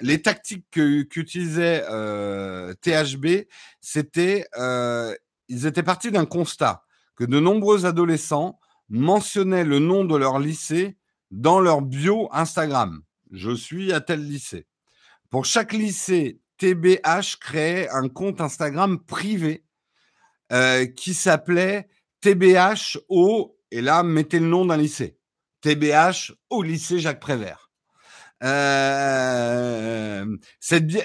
les 0.00 0.22
tactiques 0.22 0.66
qu'utilisait 0.70 1.82
THB, 2.82 3.46
c'était, 3.80 4.44
ils 5.48 5.66
étaient 5.66 5.82
partis 5.82 6.10
d'un 6.10 6.26
constat 6.26 6.84
que 7.16 7.24
de 7.24 7.40
nombreux 7.40 7.86
adolescents 7.86 8.58
mentionnaient 8.88 9.64
le 9.64 9.78
nom 9.78 10.04
de 10.04 10.16
leur 10.16 10.38
lycée 10.38 10.96
dans 11.30 11.60
leur 11.60 11.82
bio 11.82 12.28
Instagram. 12.32 13.02
Je 13.30 13.54
suis 13.54 13.92
à 13.92 14.00
tel 14.00 14.26
lycée. 14.26 14.66
Pour 15.30 15.44
chaque 15.44 15.72
lycée, 15.72 16.40
TBH 16.58 17.38
créait 17.40 17.88
un 17.90 18.08
compte 18.08 18.40
Instagram 18.40 19.02
privé 19.04 19.64
euh, 20.52 20.86
qui 20.86 21.14
s'appelait 21.14 21.88
TBH 22.20 22.98
au, 23.08 23.58
et 23.70 23.80
là, 23.80 24.02
mettez 24.02 24.38
le 24.38 24.46
nom 24.46 24.64
d'un 24.64 24.76
lycée. 24.76 25.18
TBH 25.64 26.34
au 26.50 26.62
lycée 26.62 26.98
Jacques 26.98 27.20
Prévert. 27.20 27.70
Euh, 28.42 30.26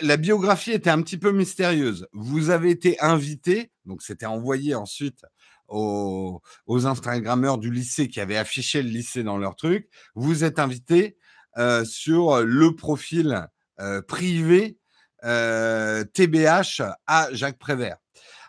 la 0.02 0.18
biographie 0.18 0.74
était 0.74 0.90
un 0.90 1.02
petit 1.02 1.18
peu 1.18 1.32
mystérieuse. 1.32 2.10
Vous 2.12 2.50
avez 2.50 2.70
été 2.70 3.00
invité, 3.00 3.72
donc 3.86 4.02
c'était 4.02 4.26
envoyé 4.26 4.76
ensuite 4.76 5.24
aux, 5.70 6.42
Instagrammeurs 6.68 7.58
du 7.58 7.72
lycée 7.72 8.10
qui 8.10 8.20
avaient 8.20 8.36
affiché 8.36 8.84
le 8.84 8.90
lycée 8.90 9.24
dans 9.24 9.38
leur 9.38 9.56
truc. 9.56 9.88
Vous 10.14 10.44
êtes 10.44 10.60
invité 10.60 11.16
euh, 11.58 11.86
sur 11.86 12.42
le 12.42 12.76
profil 12.76 13.48
euh, 13.80 14.02
privé 14.02 14.78
TBH 15.24 16.82
à 17.08 17.30
Jacques 17.32 17.60
Prévert. 17.60 17.96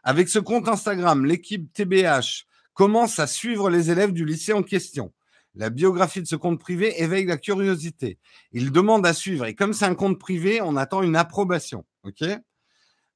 Avec 0.02 0.28
ce 0.28 0.40
compte 0.40 0.66
Instagram, 0.66 1.24
l'équipe 1.24 1.72
TBH 1.72 2.46
commence 2.74 3.20
à 3.20 3.28
suivre 3.28 3.70
les 3.70 3.92
élèves 3.92 4.12
du 4.12 4.24
lycée 4.24 4.52
en 4.52 4.64
question. 4.64 5.12
La 5.54 5.70
biographie 5.70 6.22
de 6.22 6.26
ce 6.26 6.36
compte 6.36 6.60
privé 6.60 7.02
éveille 7.02 7.26
la 7.26 7.36
curiosité. 7.36 8.18
Il 8.52 8.70
demande 8.70 9.06
à 9.06 9.12
suivre 9.12 9.46
et 9.46 9.54
comme 9.54 9.72
c'est 9.72 9.84
un 9.84 9.94
compte 9.94 10.18
privé, 10.18 10.60
on 10.60 10.76
attend 10.76 11.02
une 11.02 11.16
approbation. 11.16 11.84
OK? 12.04 12.24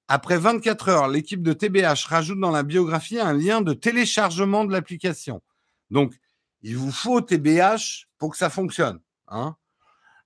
Après 0.09 0.37
24 0.37 0.89
heures, 0.89 1.09
l'équipe 1.09 1.43
de 1.43 1.53
TBH 1.53 2.07
rajoute 2.07 2.41
dans 2.41 2.51
la 2.51 2.62
biographie 2.62 3.18
un 3.18 3.32
lien 3.32 3.62
de 3.62 3.72
téléchargement 3.72 4.64
de 4.64 4.72
l'application. 4.72 5.41
Donc, 5.91 6.12
il 6.62 6.76
vous 6.76 6.93
faut 6.93 7.20
TBH 7.20 8.07
pour 8.18 8.30
que 8.32 8.37
ça 8.37 8.51
fonctionne. 8.51 9.01
Hein 9.28 9.57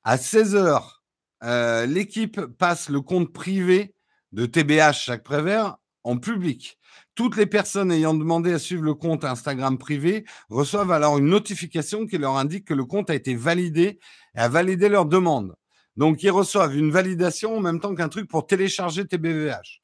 à 0.05 0.17
16 0.17 0.55
heures, 0.55 1.03
euh, 1.45 1.85
l'équipe 1.85 2.41
passe 2.41 2.89
le 2.89 3.03
compte 3.03 3.33
privé 3.33 3.95
de 4.33 4.47
TBH 4.47 5.05
Jacques 5.05 5.23
Prévert 5.23 5.77
en 6.09 6.19
public. 6.19 6.79
Toutes 7.15 7.37
les 7.37 7.47
personnes 7.47 7.93
ayant 7.93 8.15
demandé 8.15 8.53
à 8.53 8.59
suivre 8.59 8.83
le 8.83 8.95
compte 8.95 9.25
Instagram 9.25 9.77
privé 9.77 10.25
reçoivent 10.49 10.93
alors 10.93 11.19
une 11.19 11.27
notification 11.27 12.07
qui 12.07 12.17
leur 12.17 12.37
indique 12.37 12.65
que 12.65 12.75
le 12.75 12.85
compte 12.85 13.11
a 13.11 13.15
été 13.15 13.35
validé 13.35 13.99
et 14.35 14.39
a 14.39 14.49
validé 14.49 14.89
leur 14.89 15.05
demande. 15.05 15.55
Donc, 15.97 16.23
ils 16.23 16.31
reçoivent 16.31 16.77
une 16.77 16.91
validation 16.91 17.57
en 17.57 17.61
même 17.61 17.81
temps 17.81 17.95
qu'un 17.95 18.09
truc 18.09 18.29
pour 18.29 18.47
télécharger 18.47 19.05
TBVH. 19.07 19.83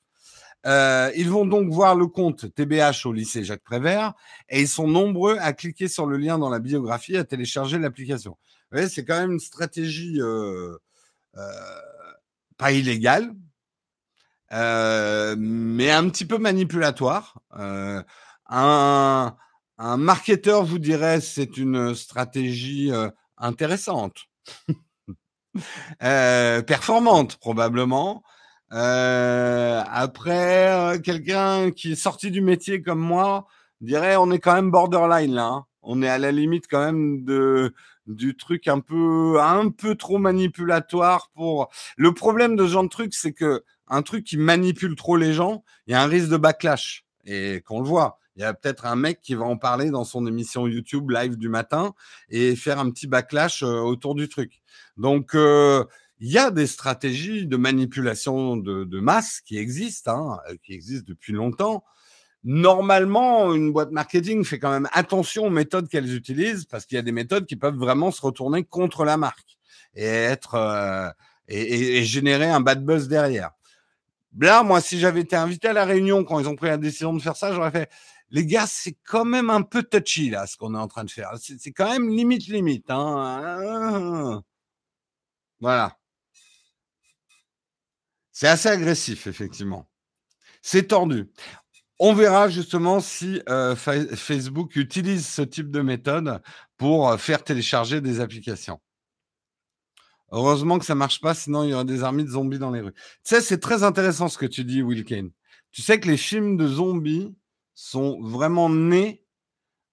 Euh, 0.67 1.11
ils 1.15 1.29
vont 1.29 1.45
donc 1.45 1.71
voir 1.71 1.95
le 1.95 2.07
compte 2.07 2.55
TBH 2.55 3.05
au 3.05 3.13
lycée 3.13 3.45
Jacques 3.45 3.65
Prévert 3.65 4.15
et 4.49 4.63
ils 4.63 4.69
sont 4.69 4.89
nombreux 4.89 5.37
à 5.41 5.53
cliquer 5.53 5.89
sur 5.89 6.07
le 6.07 6.17
lien 6.17 6.39
dans 6.39 6.49
la 6.49 6.59
biographie 6.59 7.19
à 7.19 7.25
télécharger 7.25 7.79
l'application. 7.79 8.31
Vous 8.31 8.79
voyez, 8.79 8.89
c'est 8.89 9.05
quand 9.05 9.21
même 9.21 9.33
une 9.33 9.41
stratégie 9.41 10.23
euh, 10.23 10.79
euh, 11.37 11.43
pas 12.57 12.73
illégal, 12.73 13.35
euh, 14.55 15.35
mais 15.39 15.91
un 15.91 16.09
petit 16.09 16.25
peu 16.25 16.39
manipulatoire. 16.39 17.41
Euh, 17.59 18.03
un, 18.49 19.37
un 19.79 19.97
marketeur 19.97 20.65
vous 20.65 20.79
dirait 20.79 21.21
c'est 21.21 21.57
une 21.57 21.95
stratégie 21.95 22.93
intéressante, 23.37 24.25
performante 26.01 27.37
probablement. 27.37 28.23
après, 28.71 31.01
quelqu'un 31.03 31.71
qui 31.71 31.93
est 31.93 31.97
sorti 31.97 32.31
du 32.31 32.41
métier 32.41 32.83
comme 32.83 33.01
moi 33.01 33.47
dirait 33.81 34.17
on 34.17 34.31
est 34.31 34.39
quand 34.39 34.55
même 34.55 34.71
borderline 34.71 35.35
là. 35.35 35.47
Hein. 35.47 35.65
On 35.83 36.03
est 36.03 36.09
à 36.09 36.19
la 36.19 36.33
limite 36.33 36.67
quand 36.71 36.85
même 36.85 37.25
de 37.25 37.75
du 38.07 38.37
truc 38.37 38.69
un 38.69 38.81
peu 38.81 39.41
un 39.41 39.71
peu 39.71 39.95
trop 39.95 40.19
manipulatoire 40.19 41.31
pour 41.35 41.71
le 41.97 42.13
problème 42.13 42.57
de 42.57 42.67
ce 42.67 42.73
genre 42.73 42.85
de 42.85 42.89
truc 42.89 43.15
c'est 43.15 43.33
que 43.33 43.65
un 43.89 44.03
truc 44.03 44.25
qui 44.25 44.37
manipule 44.37 44.97
trop 44.97 45.17
les 45.17 45.33
gens 45.33 45.65
il 45.87 45.93
y 45.93 45.95
a 45.95 46.03
un 46.03 46.07
risque 46.07 46.29
de 46.29 46.37
backlash. 46.37 47.05
Et 47.27 47.63
qu'on 47.65 47.81
le 47.81 47.87
voit 47.87 48.19
il 48.37 48.41
y 48.41 48.45
a 48.45 48.53
peut-être 48.53 48.87
un 48.87 48.97
mec 48.97 49.21
qui 49.21 49.35
va 49.35 49.45
en 49.45 49.57
parler 49.57 49.91
dans 49.91 50.05
son 50.05 50.27
émission 50.27 50.67
YouTube 50.67 51.11
live 51.11 51.37
du 51.37 51.49
matin 51.49 51.95
et 52.29 52.57
faire 52.57 52.79
un 52.81 52.91
petit 52.91 53.07
backlash 53.07 53.63
euh, 53.63 53.79
autour 53.79 54.15
du 54.15 54.29
truc. 54.29 54.61
Donc 54.97 55.35
euh, 55.35 55.85
il 56.19 56.31
y 56.31 56.39
a 56.39 56.51
des 56.51 56.67
stratégies 56.67 57.47
de 57.47 57.57
manipulation 57.57 58.57
de, 58.57 59.01
masse 59.01 59.41
qui 59.41 59.59
existent, 59.59 60.37
hein, 60.37 60.55
qui 60.63 60.73
existent 60.73 61.07
depuis 61.09 61.33
longtemps. 61.33 61.85
Normalement, 62.45 63.55
une 63.55 63.73
boîte 63.73 63.91
marketing 63.91 64.45
fait 64.45 64.59
quand 64.59 64.71
même 64.71 64.89
attention 64.93 65.47
aux 65.47 65.51
méthodes 65.51 65.89
qu'elles 65.89 66.15
utilisent 66.15 66.67
parce 66.67 66.87
qu'il 66.87 66.97
y 66.97 66.99
a 66.99 67.03
des 67.03 67.13
méthodes 67.13 67.47
qui 67.47 67.57
peuvent 67.57 67.77
vraiment 67.77 68.11
se 68.11 68.21
retourner 68.21 68.65
contre 68.65 69.05
la 69.05 69.17
marque 69.17 69.59
et 69.95 70.05
être 70.05 70.55
euh, 70.55 71.09
et, 71.49 72.03
générer 72.05 72.49
un 72.49 72.61
bad 72.61 72.85
buzz 72.85 73.09
derrière. 73.09 73.51
Là, 74.39 74.63
moi, 74.63 74.81
si 74.81 74.99
j'avais 74.99 75.21
été 75.21 75.37
invité 75.37 75.69
à 75.69 75.73
la 75.73 75.85
réunion 75.85 76.25
quand 76.25 76.41
ils 76.41 76.49
ont 76.49 76.57
pris 76.57 76.69
la 76.69 76.77
décision 76.77 77.13
de 77.13 77.23
faire 77.23 77.37
ça, 77.37 77.53
j'aurais 77.53 77.71
fait 77.71 77.91
les 78.31 78.47
gars, 78.47 78.67
c'est 78.67 78.97
quand 79.05 79.25
même 79.25 79.49
un 79.51 79.63
peu 79.63 79.83
touchy 79.83 80.31
là 80.31 80.47
ce 80.47 80.57
qu'on 80.57 80.75
est 80.75 80.79
en 80.79 80.89
train 80.89 81.05
de 81.05 81.11
faire. 81.11 81.33
C'est 81.39 81.73
quand 81.73 81.91
même 81.91 82.09
limite 82.09 82.49
limite. 82.49 82.87
Hein. 82.91 84.43
Voilà. 85.61 85.97
C'est 88.33 88.49
assez 88.49 88.69
agressif, 88.69 89.27
effectivement. 89.29 89.89
C'est 90.63 90.89
tordu. 90.89 91.31
On 92.01 92.13
verra 92.13 92.49
justement 92.49 93.01
si 93.01 93.41
euh, 93.49 93.77
Facebook 93.77 94.75
utilise 94.77 95.27
ce 95.27 95.43
type 95.43 95.71
de 95.71 95.81
méthode 95.81 96.43
pour 96.77 97.09
euh, 97.09 97.17
faire 97.17 97.45
télécharger 97.45 98.01
des 98.01 98.21
applications. 98.21 98.81
Heureusement 100.33 100.79
que 100.79 100.85
ça 100.85 100.95
marche 100.95 101.21
pas, 101.21 101.35
sinon 101.35 101.65
il 101.65 101.71
y 101.71 101.75
aurait 101.75 101.85
des 101.85 102.03
armées 102.03 102.25
de 102.25 102.31
zombies 102.31 102.59
dans 102.59 102.71
les 102.71 102.81
rues. 102.81 102.95
Tu 102.95 103.01
sais, 103.25 103.41
c'est 103.41 103.61
très 103.61 103.83
intéressant 103.83 104.29
ce 104.29 104.39
que 104.39 104.47
tu 104.47 104.65
dis, 104.65 104.83
Will 104.83 105.05
Kane. 105.05 105.31
Tu 105.71 105.83
sais 105.83 106.01
que 106.01 106.09
les 106.09 106.17
films 106.17 106.57
de 106.57 106.67
zombies 106.67 107.35
sont 107.75 108.21
vraiment 108.21 108.71
nés 108.71 109.25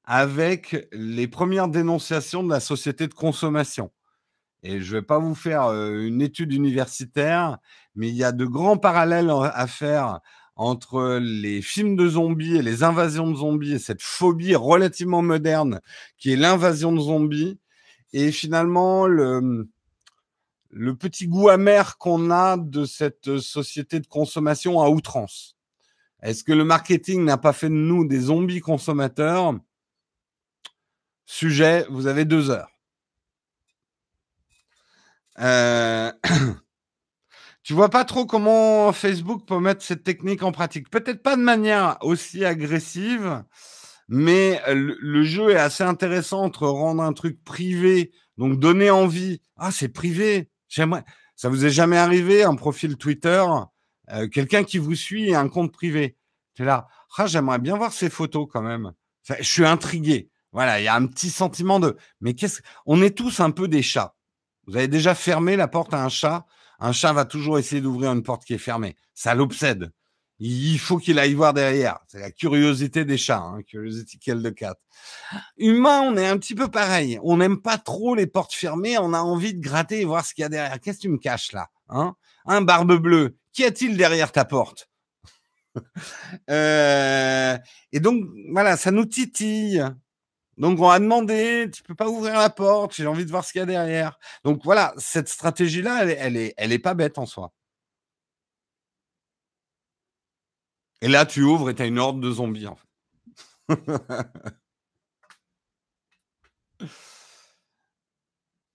avec 0.03 0.87
les 0.91 1.27
premières 1.27 1.67
dénonciations 1.67 2.43
de 2.43 2.49
la 2.49 2.59
société 2.59 3.07
de 3.07 3.13
consommation. 3.13 3.91
Et 4.63 4.79
je 4.81 4.97
vais 4.97 5.01
pas 5.01 5.19
vous 5.19 5.35
faire 5.35 5.65
euh, 5.65 6.05
une 6.05 6.21
étude 6.21 6.53
universitaire, 6.53 7.57
mais 7.95 8.09
il 8.09 8.15
y 8.15 8.23
a 8.23 8.31
de 8.31 8.45
grands 8.45 8.77
parallèles 8.77 9.31
à 9.31 9.67
faire 9.67 10.19
entre 10.55 11.19
les 11.21 11.61
films 11.61 11.95
de 11.95 12.07
zombies 12.07 12.57
et 12.57 12.61
les 12.61 12.83
invasions 12.83 13.29
de 13.31 13.35
zombies 13.35 13.73
et 13.73 13.79
cette 13.79 14.01
phobie 14.01 14.55
relativement 14.55 15.21
moderne 15.21 15.81
qui 16.17 16.31
est 16.31 16.35
l'invasion 16.35 16.91
de 16.91 16.99
zombies 16.99 17.59
et 18.13 18.31
finalement 18.31 19.07
le, 19.07 19.67
le 20.71 20.95
petit 20.95 21.27
goût 21.27 21.49
amer 21.49 21.97
qu'on 21.97 22.31
a 22.31 22.57
de 22.57 22.85
cette 22.85 23.39
société 23.39 23.99
de 23.99 24.07
consommation 24.07 24.81
à 24.81 24.89
outrance. 24.89 25.57
Est-ce 26.21 26.43
que 26.43 26.53
le 26.53 26.63
marketing 26.63 27.23
n'a 27.23 27.37
pas 27.37 27.53
fait 27.53 27.69
de 27.69 27.73
nous 27.73 28.05
des 28.05 28.19
zombies 28.19 28.59
consommateurs? 28.59 29.55
Sujet, 31.25 31.85
vous 31.89 32.07
avez 32.07 32.25
deux 32.25 32.49
heures. 32.49 32.71
Euh... 35.39 36.11
Tu 37.63 37.73
vois 37.73 37.89
pas 37.89 38.05
trop 38.05 38.25
comment 38.25 38.91
Facebook 38.91 39.45
peut 39.45 39.59
mettre 39.59 39.83
cette 39.83 40.03
technique 40.03 40.41
en 40.41 40.51
pratique. 40.51 40.89
Peut-être 40.89 41.21
pas 41.21 41.35
de 41.35 41.43
manière 41.43 41.97
aussi 42.01 42.43
agressive, 42.43 43.43
mais 44.07 44.59
le, 44.67 45.23
jeu 45.23 45.51
est 45.51 45.57
assez 45.57 45.83
intéressant 45.83 46.41
entre 46.41 46.67
rendre 46.67 47.03
un 47.03 47.13
truc 47.13 47.41
privé, 47.43 48.11
donc 48.37 48.59
donner 48.59 48.89
envie. 48.89 49.41
Ah, 49.57 49.71
c'est 49.71 49.89
privé. 49.89 50.50
J'aimerais. 50.71 51.03
Ça 51.35 51.49
vous 51.49 51.65
est 51.65 51.69
jamais 51.69 51.97
arrivé 51.97 52.43
un 52.43 52.55
profil 52.55 52.95
Twitter, 52.95 53.43
euh, 54.11 54.27
quelqu'un 54.29 54.63
qui 54.63 54.77
vous 54.77 54.95
suit 54.95 55.29
et 55.29 55.35
un 55.35 55.49
compte 55.49 55.71
privé? 55.73 56.15
es 56.57 56.63
là. 56.63 56.87
Ah, 57.17 57.27
j'aimerais 57.27 57.59
bien 57.59 57.75
voir 57.75 57.91
ces 57.91 58.09
photos 58.09 58.47
quand 58.51 58.61
même. 58.61 58.93
Je 59.27 59.43
suis 59.43 59.65
intrigué. 59.65 60.29
Voilà, 60.53 60.79
il 60.79 60.83
y 60.83 60.87
a 60.87 60.95
un 60.95 61.07
petit 61.07 61.29
sentiment 61.29 61.79
de. 61.79 61.97
Mais 62.21 62.35
qu'est-ce 62.35 62.61
On 62.85 63.01
est 63.01 63.15
tous 63.17 63.41
un 63.41 63.51
peu 63.51 63.67
des 63.67 63.81
chats. 63.81 64.15
Vous 64.65 64.77
avez 64.77 64.87
déjà 64.87 65.13
fermé 65.13 65.55
la 65.57 65.67
porte 65.67 65.93
à 65.93 66.03
un 66.03 66.09
chat? 66.09 66.45
Un 66.79 66.93
chat 66.93 67.11
va 67.11 67.25
toujours 67.25 67.59
essayer 67.59 67.81
d'ouvrir 67.81 68.11
une 68.13 68.23
porte 68.23 68.45
qui 68.45 68.53
est 68.53 68.57
fermée. 68.57 68.95
Ça 69.13 69.35
l'obsède. 69.35 69.91
Il 70.43 70.79
faut 70.79 70.97
qu'il 70.97 71.19
aille 71.19 71.35
voir 71.35 71.53
derrière. 71.53 71.99
C'est 72.07 72.19
la 72.19 72.31
curiosité 72.31 73.05
des 73.05 73.17
chats, 73.19 73.37
hein, 73.43 73.61
curiosity 73.61 74.17
de 74.17 74.49
cat. 74.49 74.75
Humain, 75.57 76.01
on 76.01 76.17
est 76.17 76.25
un 76.25 76.39
petit 76.39 76.55
peu 76.55 76.67
pareil. 76.67 77.19
On 77.21 77.37
n'aime 77.37 77.61
pas 77.61 77.77
trop 77.77 78.15
les 78.15 78.25
portes 78.25 78.53
fermées. 78.53 78.97
On 78.97 79.13
a 79.13 79.19
envie 79.19 79.53
de 79.53 79.61
gratter 79.61 80.01
et 80.01 80.05
voir 80.05 80.25
ce 80.25 80.33
qu'il 80.33 80.41
y 80.41 80.45
a 80.45 80.49
derrière. 80.49 80.79
Qu'est-ce 80.79 80.97
que 80.97 81.03
tu 81.03 81.09
me 81.09 81.19
caches 81.19 81.51
là 81.51 81.67
hein? 81.89 82.15
Un 82.47 82.61
barbe 82.61 82.95
bleue. 82.95 83.37
Qu'y 83.53 83.65
a-t-il 83.65 83.95
derrière 83.95 84.31
ta 84.31 84.43
porte? 84.45 84.89
Euh, 86.49 87.57
Et 87.93 87.99
donc, 87.99 88.25
voilà, 88.51 88.75
ça 88.77 88.91
nous 88.91 89.05
titille. 89.05 89.85
Donc, 90.57 90.79
on 90.79 90.89
a 90.89 90.99
demandé, 90.99 91.69
tu 91.73 91.83
peux 91.83 91.95
pas 91.95 92.09
ouvrir 92.09 92.33
la 92.33 92.49
porte, 92.49 92.95
j'ai 92.95 93.07
envie 93.07 93.25
de 93.25 93.31
voir 93.31 93.45
ce 93.45 93.51
qu'il 93.53 93.59
y 93.59 93.63
a 93.63 93.65
derrière. 93.65 94.19
Donc, 94.43 94.61
voilà, 94.65 94.93
cette 94.97 95.29
stratégie-là, 95.29 96.03
elle, 96.03 96.17
elle, 96.19 96.37
est, 96.37 96.53
elle 96.57 96.73
est 96.73 96.79
pas 96.79 96.93
bête 96.93 97.17
en 97.17 97.25
soi. 97.25 97.53
Et 101.01 101.07
là, 101.07 101.25
tu 101.25 101.43
ouvres 101.43 101.69
et 101.69 101.75
tu 101.75 101.81
as 101.81 101.87
une 101.87 101.99
horde 101.99 102.19
de 102.21 102.31
zombies. 102.31 102.67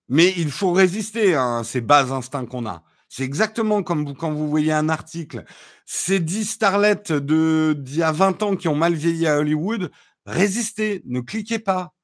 Mais 0.08 0.32
il 0.36 0.50
faut 0.50 0.72
résister 0.72 1.34
à 1.34 1.62
ces 1.64 1.80
bas 1.80 2.12
instincts 2.12 2.46
qu'on 2.46 2.66
a. 2.66 2.84
C'est 3.08 3.24
exactement 3.24 3.82
comme 3.82 4.16
quand 4.16 4.32
vous 4.32 4.48
voyez 4.48 4.72
un 4.72 4.88
article. 4.88 5.44
Ces 5.84 6.20
10 6.20 6.44
starlettes 6.44 7.12
d'il 7.12 7.96
y 7.96 8.02
a 8.02 8.12
20 8.12 8.42
ans 8.42 8.56
qui 8.56 8.68
ont 8.68 8.74
mal 8.76 8.94
vieilli 8.94 9.26
à 9.26 9.38
Hollywood, 9.38 9.90
résistez, 10.26 11.02
ne 11.06 11.20
cliquez 11.20 11.58
pas. 11.58 11.94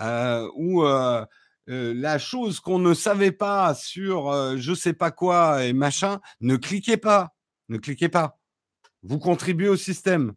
Euh, 0.00 0.48
ou 0.56 0.84
euh, 0.84 1.24
euh, 1.70 1.94
la 1.94 2.18
chose 2.18 2.60
qu'on 2.60 2.78
ne 2.78 2.94
savait 2.94 3.32
pas 3.32 3.74
sur 3.74 4.56
je 4.56 4.74
sais 4.74 4.92
pas 4.92 5.10
quoi 5.10 5.64
et 5.64 5.72
machin, 5.72 6.20
ne 6.40 6.56
cliquez 6.56 6.96
pas. 6.96 7.30
Ne 7.68 7.78
cliquez 7.78 8.08
pas. 8.08 8.38
Vous 9.04 9.18
contribuez 9.18 9.68
au 9.68 9.76
système. 9.76 10.32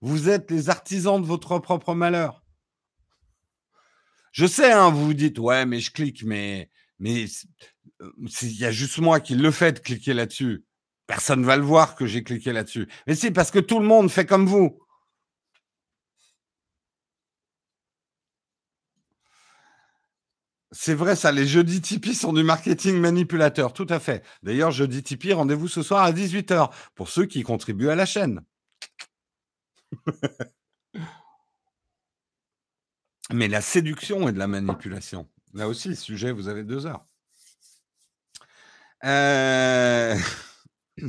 Vous 0.00 0.28
êtes 0.28 0.50
les 0.50 0.70
artisans 0.70 1.20
de 1.20 1.26
votre 1.26 1.58
propre 1.58 1.94
malheur. 1.94 2.42
Je 4.30 4.46
sais, 4.46 4.72
hein, 4.72 4.90
vous 4.90 5.06
vous 5.06 5.14
dites, 5.14 5.38
ouais, 5.38 5.66
mais 5.66 5.80
je 5.80 5.90
clique, 5.90 6.24
mais 6.24 6.70
mais 6.98 7.26
euh, 8.00 8.10
il 8.42 8.58
y 8.58 8.64
a 8.64 8.70
juste 8.70 8.98
moi 8.98 9.20
qui 9.20 9.34
le 9.34 9.50
fait 9.50 9.72
de 9.72 9.78
cliquer 9.80 10.14
là-dessus. 10.14 10.64
Personne 11.06 11.40
ne 11.40 11.46
va 11.46 11.56
le 11.56 11.64
voir 11.64 11.96
que 11.96 12.06
j'ai 12.06 12.22
cliqué 12.22 12.52
là-dessus. 12.52 12.88
Mais 13.06 13.16
si, 13.16 13.32
parce 13.32 13.50
que 13.50 13.58
tout 13.58 13.80
le 13.80 13.86
monde 13.86 14.08
fait 14.08 14.24
comme 14.24 14.46
vous. 14.46 14.78
C'est 20.74 20.94
vrai, 20.94 21.16
ça, 21.16 21.32
les 21.32 21.46
jeudis 21.46 21.82
Tipeee 21.82 22.14
sont 22.14 22.32
du 22.32 22.42
marketing 22.42 22.96
manipulateur, 22.98 23.74
tout 23.74 23.86
à 23.90 24.00
fait. 24.00 24.24
D'ailleurs, 24.42 24.70
jeudi 24.70 25.02
Tipeee, 25.02 25.34
rendez-vous 25.34 25.68
ce 25.68 25.82
soir 25.82 26.02
à 26.02 26.12
18h 26.12 26.70
pour 26.94 27.10
ceux 27.10 27.26
qui 27.26 27.42
contribuent 27.42 27.90
à 27.90 27.94
la 27.94 28.06
chaîne. 28.06 28.40
Mais 33.30 33.48
la 33.48 33.60
séduction 33.60 34.28
et 34.28 34.32
de 34.32 34.38
la 34.38 34.46
manipulation. 34.46 35.28
Là 35.52 35.68
aussi, 35.68 35.94
sujet, 35.94 36.32
vous 36.32 36.48
avez 36.48 36.64
deux 36.64 36.86
heures. 36.86 37.04
Euh, 39.04 40.16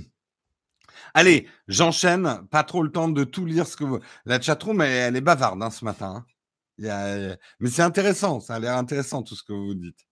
Allez, 1.13 1.47
j'enchaîne. 1.69 2.47
Pas 2.49 2.63
trop 2.63 2.83
le 2.83 2.91
temps 2.91 3.07
de 3.07 3.23
tout 3.23 3.45
lire 3.45 3.67
ce 3.67 3.77
que 3.77 3.85
vous... 3.85 3.99
La 4.25 4.41
chatroom, 4.41 4.81
elle, 4.81 4.91
elle 4.91 5.15
est 5.15 5.21
bavarde 5.21 5.63
hein, 5.63 5.69
ce 5.69 5.85
matin. 5.85 6.25
Hein. 6.27 6.32
Mais 6.79 7.37
c'est 7.69 7.81
intéressant, 7.81 8.39
ça 8.39 8.55
a 8.55 8.59
l'air 8.59 8.77
intéressant 8.77 9.23
tout 9.23 9.35
ce 9.35 9.43
que 9.43 9.53
vous 9.53 9.75
dites. 9.75 10.05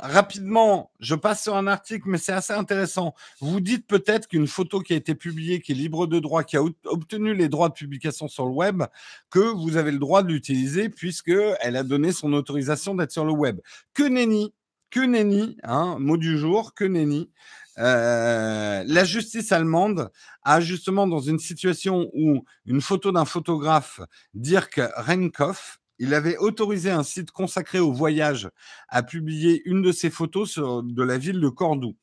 Rapidement, 0.00 0.92
je 1.00 1.14
passe 1.14 1.42
sur 1.42 1.56
un 1.56 1.66
article, 1.66 2.08
mais 2.08 2.18
c'est 2.18 2.32
assez 2.32 2.52
intéressant. 2.52 3.14
Vous 3.40 3.60
dites 3.60 3.86
peut-être 3.86 4.28
qu'une 4.28 4.46
photo 4.46 4.80
qui 4.80 4.94
a 4.94 4.96
été 4.96 5.14
publiée, 5.14 5.60
qui 5.60 5.72
est 5.72 5.74
libre 5.74 6.06
de 6.06 6.18
droit, 6.18 6.42
qui 6.44 6.56
a 6.56 6.62
obtenu 6.62 7.34
les 7.34 7.48
droits 7.48 7.68
de 7.68 7.74
publication 7.74 8.28
sur 8.28 8.46
le 8.46 8.52
web, 8.52 8.82
que 9.30 9.40
vous 9.40 9.76
avez 9.76 9.90
le 9.92 9.98
droit 9.98 10.22
de 10.22 10.28
l'utiliser 10.28 10.88
puisque 10.88 11.32
elle 11.60 11.76
a 11.76 11.82
donné 11.82 12.12
son 12.12 12.32
autorisation 12.32 12.94
d'être 12.94 13.12
sur 13.12 13.24
le 13.24 13.32
web. 13.32 13.60
Que 13.94 14.04
nenni, 14.04 14.54
que 14.90 15.00
nenni, 15.00 15.58
hein, 15.62 15.96
mot 15.98 16.16
du 16.16 16.38
jour, 16.38 16.74
que 16.74 16.84
nenni. 16.84 17.30
Euh, 17.78 18.84
la 18.86 19.04
justice 19.04 19.50
allemande 19.52 20.10
a 20.42 20.60
justement 20.60 21.06
dans 21.06 21.20
une 21.20 21.38
situation 21.38 22.10
où 22.12 22.44
une 22.66 22.80
photo 22.80 23.12
d'un 23.12 23.24
photographe, 23.24 24.00
Dirk 24.34 24.80
Renkoff, 24.96 25.80
il 25.98 26.14
avait 26.14 26.36
autorisé 26.36 26.90
un 26.90 27.02
site 27.02 27.30
consacré 27.30 27.78
au 27.78 27.92
voyage 27.92 28.50
à 28.88 29.02
publier 29.02 29.62
une 29.64 29.82
de 29.82 29.92
ses 29.92 30.10
photos 30.10 30.50
sur, 30.50 30.82
de 30.82 31.02
la 31.02 31.16
ville 31.16 31.40
de 31.40 31.48
Cordoue. 31.48 31.96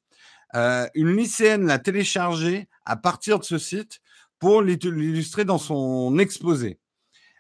Euh, 0.56 0.88
une 0.96 1.16
lycéenne 1.16 1.66
l'a 1.66 1.80
téléchargée 1.80 2.68
à 2.86 2.96
partir 2.96 3.40
de 3.40 3.44
ce 3.44 3.58
site 3.58 4.00
pour 4.40 4.62
l'illustrer 4.62 5.46
dans 5.46 5.58
son 5.58 6.18
exposé. 6.18 6.80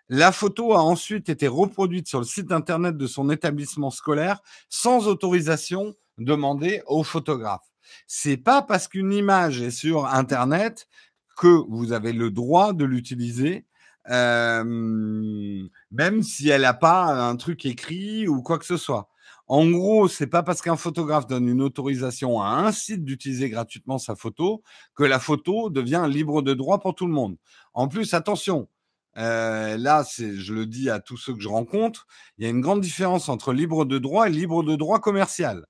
La 0.10 0.32
photo 0.32 0.74
a 0.74 0.82
ensuite 0.82 1.30
été 1.30 1.48
reproduite 1.48 2.08
sur 2.08 2.20
le 2.20 2.26
site 2.26 2.52
internet 2.52 2.98
de 2.98 3.08
son 3.08 3.30
établissement 3.30 3.92
scolaire 3.92 4.42
sans 4.68 5.08
autorisation 5.08 5.96
demandée 6.18 6.82
au 6.88 7.04
photographe. 7.04 7.69
C'est 8.08 8.38
pas 8.38 8.62
parce 8.62 8.88
qu'une 8.88 9.14
image 9.14 9.62
est 9.62 9.72
sur 9.72 10.06
Internet 10.06 10.88
que 11.38 11.64
vous 11.70 11.94
avez 11.94 12.14
le 12.14 12.32
droit 12.32 12.74
de 12.74 12.86
l'utiliser, 12.86 13.66
même 14.08 15.70
si 16.24 16.50
elle 16.50 16.62
n'a 16.62 16.74
pas 16.74 17.06
un 17.06 17.36
truc 17.36 17.66
écrit 17.66 18.28
ou 18.28 18.42
quoi 18.42 18.60
que 18.60 18.66
ce 18.66 18.78
soit. 18.78 19.10
En 19.48 19.68
gros, 19.68 20.08
c'est 20.08 20.28
pas 20.28 20.44
parce 20.44 20.62
qu'un 20.62 20.76
photographe 20.76 21.26
donne 21.26 21.48
une 21.48 21.62
autorisation 21.64 22.40
à 22.40 22.50
un 22.50 22.72
site 22.72 23.04
d'utiliser 23.04 23.50
gratuitement 23.50 23.98
sa 23.98 24.16
photo 24.16 24.62
que 24.94 25.04
la 25.04 25.18
photo 25.18 25.72
devient 25.72 26.06
libre 26.08 26.44
de 26.44 26.54
droit 26.54 26.80
pour 26.80 26.94
tout 26.94 27.08
le 27.08 27.14
monde. 27.14 27.36
En 27.74 27.88
plus, 27.88 28.14
attention, 28.14 28.70
euh, 29.18 29.76
là, 29.76 30.06
je 30.18 30.54
le 30.54 30.68
dis 30.68 30.92
à 30.92 31.00
tous 31.00 31.18
ceux 31.18 31.34
que 31.34 31.42
je 31.42 31.48
rencontre, 31.48 32.06
il 32.38 32.44
y 32.44 32.48
a 32.48 32.52
une 32.52 32.62
grande 32.62 32.82
différence 32.82 33.28
entre 33.28 33.52
libre 33.52 33.86
de 33.86 33.98
droit 33.98 34.28
et 34.28 34.32
libre 34.32 34.62
de 34.62 34.76
droit 34.76 35.00
commercial 35.00 35.66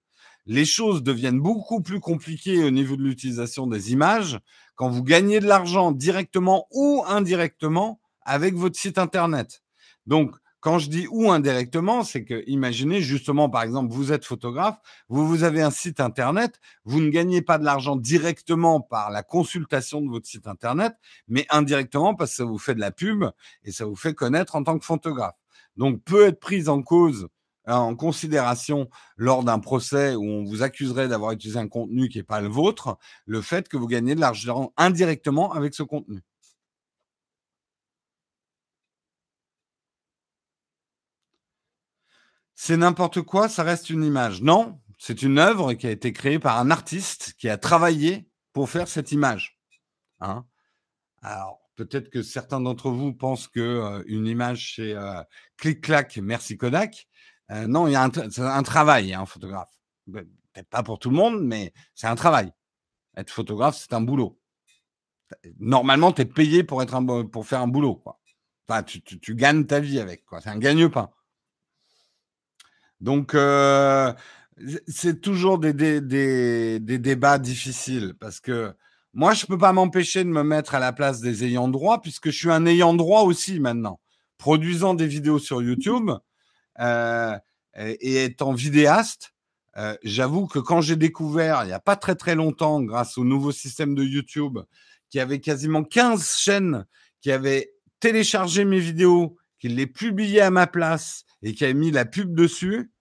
les 0.50 0.66
choses 0.66 1.04
deviennent 1.04 1.40
beaucoup 1.40 1.80
plus 1.80 2.00
compliquées 2.00 2.64
au 2.64 2.72
niveau 2.72 2.98
de 2.98 3.04
l'utilisation 3.04 3.68
des 3.68 3.92
images 3.92 4.40
quand 4.74 4.90
vous 4.90 5.04
gagnez 5.04 5.40
de 5.40 5.46
l'argent 5.46 5.92
directement 5.92 6.66
ou 6.72 7.04
indirectement 7.08 8.02
avec 8.24 8.56
votre 8.56 8.78
site 8.78 8.98
internet. 8.98 9.62
Donc, 10.08 10.32
quand 10.60 10.80
je 10.80 10.90
dis 10.90 11.06
ou 11.12 11.30
indirectement, 11.30 12.04
c'est 12.04 12.26
que 12.26 12.44
imaginez 12.48 13.00
justement, 13.00 13.48
par 13.48 13.62
exemple, 13.62 13.94
vous 13.94 14.12
êtes 14.12 14.26
photographe, 14.26 14.80
vous, 15.08 15.28
vous 15.28 15.44
avez 15.44 15.62
un 15.62 15.70
site 15.70 16.00
internet, 16.00 16.60
vous 16.84 17.00
ne 17.00 17.10
gagnez 17.10 17.44
pas 17.44 17.60
de 17.60 17.64
l'argent 17.64 17.96
directement 17.96 18.82
par 18.82 19.12
la 19.12 19.22
consultation 19.22 20.02
de 20.02 20.10
votre 20.10 20.26
site 20.26 20.48
internet, 20.48 20.96
mais 21.28 21.46
indirectement 21.52 22.16
parce 22.16 22.32
que 22.32 22.38
ça 22.38 22.46
vous 22.46 22.58
fait 22.58 22.74
de 22.74 22.80
la 22.80 22.92
pub 22.92 23.24
et 23.64 23.72
ça 23.72 23.86
vous 23.86 23.96
fait 23.96 24.16
connaître 24.16 24.56
en 24.56 24.64
tant 24.64 24.80
que 24.80 24.86
photographe. 24.86 25.38
Donc, 25.78 26.04
peut 26.04 26.26
être 26.26 26.40
prise 26.40 26.70
en 26.70 26.82
cause 26.82 27.28
en 27.78 27.96
considération 27.96 28.90
lors 29.18 29.44
d'un 29.44 29.60
procès 29.60 30.16
où 30.16 30.24
on 30.24 30.44
vous 30.44 30.64
accuserait 30.64 31.08
d'avoir 31.08 31.32
utilisé 31.32 31.60
un 31.60 31.68
contenu 31.68 32.10
qui 32.10 32.18
n'est 32.18 32.24
pas 32.24 32.42
le 32.42 32.48
vôtre, 32.48 32.98
le 33.26 33.42
fait 33.42 33.68
que 33.70 33.78
vous 33.78 33.88
gagnez 33.88 34.16
de 34.16 34.20
l'argent 34.20 34.74
indirectement 34.78 35.54
avec 35.54 35.74
ce 35.74 35.84
contenu. 35.84 36.22
C'est 42.56 42.78
n'importe 42.78 43.22
quoi, 43.22 43.48
ça 43.50 43.64
reste 43.64 43.90
une 43.90 44.04
image. 44.04 44.42
Non, 44.42 44.82
c'est 44.98 45.22
une 45.22 45.40
œuvre 45.40 45.74
qui 45.74 45.88
a 45.88 45.92
été 45.92 46.12
créée 46.12 46.40
par 46.40 46.60
un 46.60 46.72
artiste 46.72 47.34
qui 47.38 47.48
a 47.50 47.58
travaillé 47.58 48.30
pour 48.54 48.70
faire 48.70 48.88
cette 48.88 49.12
image. 49.14 49.58
Hein. 50.20 50.46
Alors, 51.22 51.62
peut-être 51.76 52.10
que 52.10 52.22
certains 52.22 52.60
d'entre 52.60 52.92
vous 52.92 53.14
pensent 53.14 53.48
que 53.48 53.60
euh, 53.60 54.04
une 54.08 54.28
image 54.28 54.74
c'est 54.76 54.94
euh, 54.94 55.24
clic-clac, 55.58 56.18
merci 56.18 56.58
Kodak. 56.58 57.08
Euh, 57.52 57.68
non, 57.68 57.88
il 57.88 57.94
y 57.94 57.96
a 57.96 58.04
un, 58.04 58.64
travail, 58.64 59.14
un 59.14 59.22
hein, 59.22 59.26
photographe. 59.26 59.72
Peut-être 60.12 60.70
pas 60.70 60.84
pour 60.84 61.00
tout 61.00 61.10
le 61.10 61.16
monde, 61.16 61.42
mais 61.42 61.74
c'est 61.96 62.08
un 62.08 62.16
travail. 62.16 62.52
Être 63.18 63.32
photographe, 63.32 63.78
c'est 63.78 63.94
un 63.94 64.02
boulot. 64.02 64.40
Normalement, 65.60 66.12
tu 66.12 66.22
es 66.22 66.26
payé 66.26 66.64
pour, 66.64 66.82
faire 66.82 67.62
un 67.62 67.68
boulot. 67.68 68.04
Tu, 68.86 69.36
gagnes 69.36 69.66
ta 69.66 69.80
vie 69.80 70.00
avec. 70.00 70.24
C'est 70.42 70.50
un 70.50 70.58
gagne-pain. 70.58 71.10
Donc, 73.02 73.34
euh, 73.34 74.14
c'est 74.88 75.22
toujours 75.22 75.58
des, 75.58 75.74
des, 75.74 76.80
débats 76.80 77.40
difficiles 77.40 78.14
parce 78.20 78.40
que 78.40 78.74
moi, 79.14 79.34
je 79.34 79.46
ne 79.46 79.48
peux 79.48 79.58
pas 79.58 79.74
m'empêcher 79.74 80.24
de 80.24 80.30
me 80.30 80.44
mettre 80.44 80.76
à 80.76 80.80
la 80.80 80.94
place 80.94 81.20
des 81.20 81.46
ayants 81.46 81.68
droit 81.68 82.02
puisque 82.02 82.30
je 82.30 82.38
suis 82.38 82.52
un 82.52 82.66
ayant 82.66 82.94
droit 82.94 83.22
aussi 83.22 83.60
maintenant. 83.60 84.00
Produisant 84.38 84.94
des 84.94 85.08
vidéos 85.08 85.40
sur 85.40 85.62
YouTube, 85.62 86.12
et 86.80 88.24
étant 88.24 88.54
vidéaste, 88.54 89.34
euh, 89.78 89.96
j'avoue 90.04 90.48
que 90.48 90.60
quand 90.60 90.82
j'ai 90.82 90.96
découvert, 90.96 91.64
il 91.64 91.68
n'y 91.68 91.74
a 91.74 91.80
pas 91.80 91.96
très 91.96 92.16
très 92.16 92.36
longtemps, 92.36 92.82
grâce 92.82 93.18
au 93.18 93.24
nouveau 93.24 93.52
système 93.52 93.96
de 93.96 94.04
YouTube, 94.04 94.60
qui 95.10 95.20
avait 95.20 95.40
quasiment 95.40 95.84
15 95.84 96.38
chaînes 96.38 96.86
qui 97.22 97.32
avaient 97.32 97.72
téléchargé 98.00 98.66
mes 98.66 98.80
vidéos, 98.80 99.38
qu'il 99.60 99.76
les 99.76 99.88
publiait 99.88 100.42
à 100.42 100.52
ma 100.52 100.68
place 100.68 101.26
et 101.44 101.54
qui 101.54 101.66
a 101.66 101.74
mis 101.74 101.92
la 101.92 102.06
pub 102.06 102.34
dessus, 102.34 102.92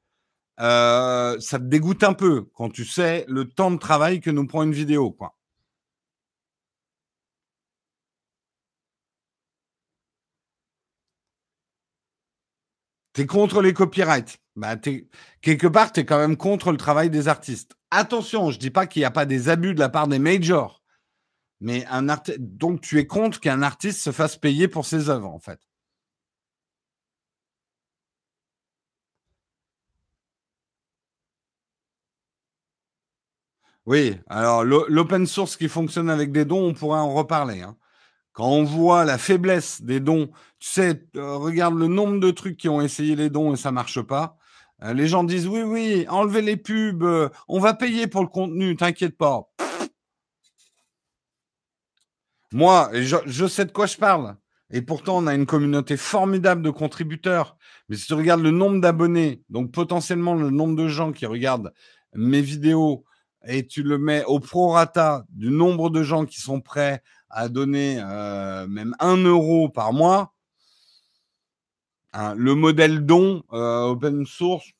euh, 0.61 1.39
ça 1.39 1.59
te 1.59 1.65
dégoûte 1.65 2.03
un 2.03 2.15
peu 2.15 2.47
quand 2.55 2.71
tu 2.71 2.85
sais 2.85 3.25
le 3.29 3.49
temps 3.49 3.71
de 3.71 3.79
travail 3.79 4.21
que 4.21 4.31
nous 4.31 4.47
prend 4.47 4.65
une 4.65 4.73
vidéo, 4.73 5.13
quoi. 5.13 5.38
Contre 13.27 13.63
les 13.63 13.73
copyrights. 13.73 14.39
Bah, 14.57 14.77
quelque 15.41 15.67
part, 15.67 15.93
tu 15.93 16.01
es 16.01 16.05
quand 16.05 16.19
même 16.19 16.37
contre 16.37 16.73
le 16.73 16.77
travail 16.77 17.11
des 17.11 17.29
artistes. 17.29 17.77
Attention, 17.91 18.51
je 18.51 18.59
dis 18.59 18.71
pas 18.71 18.87
qu'il 18.87 19.01
n'y 19.01 19.07
a 19.07 19.11
pas 19.11 19.27
des 19.27 19.49
abus 19.49 19.75
de 19.75 19.81
la 19.81 19.89
part 19.89 20.09
des 20.09 20.19
majors, 20.19 20.83
mais 21.61 21.87
un 21.87 22.07
donc 22.39 22.81
tu 22.81 22.99
es 22.99 23.07
contre 23.07 23.41
qu'un 23.41 23.63
artiste 23.63 24.01
se 24.01 24.13
fasse 24.13 24.37
payer 24.37 24.69
pour 24.69 24.87
ses 24.87 25.11
œuvres, 25.11 25.29
en 25.29 25.39
fait. 25.39 25.61
Oui, 33.87 34.17
alors 34.29 34.65
l'open 34.65 35.27
source 35.27 35.57
qui 35.57 35.69
fonctionne 35.69 36.11
avec 36.11 36.31
des 36.31 36.45
dons, 36.45 36.69
on 36.69 36.75
pourrait 36.75 37.01
en 37.01 37.15
reparler. 37.15 37.63
Hein. 37.63 37.77
Quand 38.39 38.51
on 38.51 38.63
voit 38.63 39.05
la 39.05 39.19
faiblesse 39.19 39.83
des 39.83 39.99
dons, 39.99 40.29
tu 40.61 40.69
sais, 40.69 41.03
euh, 41.17 41.35
regarde 41.39 41.75
le 41.75 41.89
nombre 41.89 42.21
de 42.21 42.31
trucs 42.31 42.57
qui 42.57 42.69
ont 42.69 42.81
essayé 42.81 43.17
les 43.17 43.31
dons 43.31 43.53
et 43.53 43.57
ça 43.57 43.73
marche 43.73 44.01
pas. 44.01 44.37
Euh, 44.85 44.93
les 44.93 45.09
gens 45.09 45.25
disent 45.25 45.49
oui, 45.49 45.63
oui, 45.63 46.07
enlevez 46.09 46.43
les 46.43 46.57
pubs, 46.57 47.03
euh, 47.03 47.31
on 47.49 47.59
va 47.59 47.75
payer 47.75 48.07
pour 48.07 48.21
le 48.23 48.29
contenu, 48.29 48.77
t'inquiète 48.77 49.19
pas. 49.19 49.51
Moi, 52.53 52.91
je, 52.93 53.17
je, 53.27 53.47
sais 53.49 53.65
de 53.65 53.73
quoi 53.73 53.87
je 53.87 53.97
parle. 53.97 54.37
Et 54.71 54.83
pourtant, 54.83 55.17
on 55.19 55.27
a 55.27 55.35
une 55.35 55.45
communauté 55.45 55.97
formidable 55.97 56.63
de 56.63 56.71
contributeurs. 56.71 57.57
Mais 57.89 57.97
si 57.97 58.07
tu 58.07 58.15
regardes 58.15 58.43
le 58.43 58.53
nombre 58.53 58.81
d'abonnés, 58.81 59.43
donc 59.51 59.73
potentiellement 59.73 60.35
le 60.35 60.51
nombre 60.51 60.77
de 60.77 60.87
gens 60.87 61.11
qui 61.11 61.27
regardent 61.27 61.73
mes 62.15 62.41
vidéos, 62.41 63.05
et 63.49 63.67
tu 63.67 63.83
le 63.83 63.99
mets 63.99 64.25
au 64.27 64.39
prorata 64.41 65.25
du 65.31 65.51
nombre 65.51 65.91
de 65.91 66.03
gens 66.03 66.25
qui 66.25 66.41
sont 66.41 66.61
prêts 66.61 67.03
à 67.31 67.49
donner 67.49 68.01
euh, 68.01 68.67
même 68.67 68.95
un 69.01 69.17
euro 69.17 69.69
par 69.69 69.93
mois, 69.93 70.35
hein, 72.13 72.35
le 72.37 72.55
modèle 72.55 73.05
don 73.05 73.43
euh, 73.53 73.83
open 73.89 74.27
source, 74.27 74.71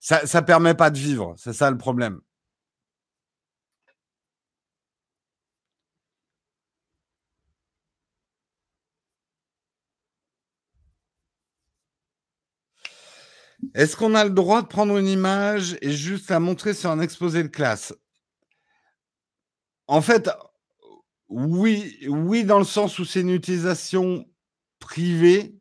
ça 0.00 0.22
ne 0.22 0.46
permet 0.46 0.74
pas 0.74 0.90
de 0.90 0.98
vivre. 0.98 1.34
C'est 1.36 1.52
ça 1.52 1.70
le 1.70 1.78
problème. 1.78 2.20
Est-ce 13.74 13.96
qu'on 13.96 14.14
a 14.14 14.24
le 14.24 14.30
droit 14.30 14.62
de 14.62 14.66
prendre 14.68 14.96
une 14.98 15.08
image 15.08 15.76
et 15.82 15.90
juste 15.90 16.30
la 16.30 16.40
montrer 16.40 16.74
sur 16.74 16.90
un 16.90 17.00
exposé 17.00 17.42
de 17.42 17.48
classe? 17.48 17.92
En 19.88 20.00
fait, 20.00 20.30
oui, 21.28 21.98
oui, 22.08 22.44
dans 22.44 22.58
le 22.58 22.64
sens 22.64 22.98
où 22.98 23.04
c'est 23.04 23.20
une 23.20 23.30
utilisation 23.30 24.24
privée. 24.78 25.54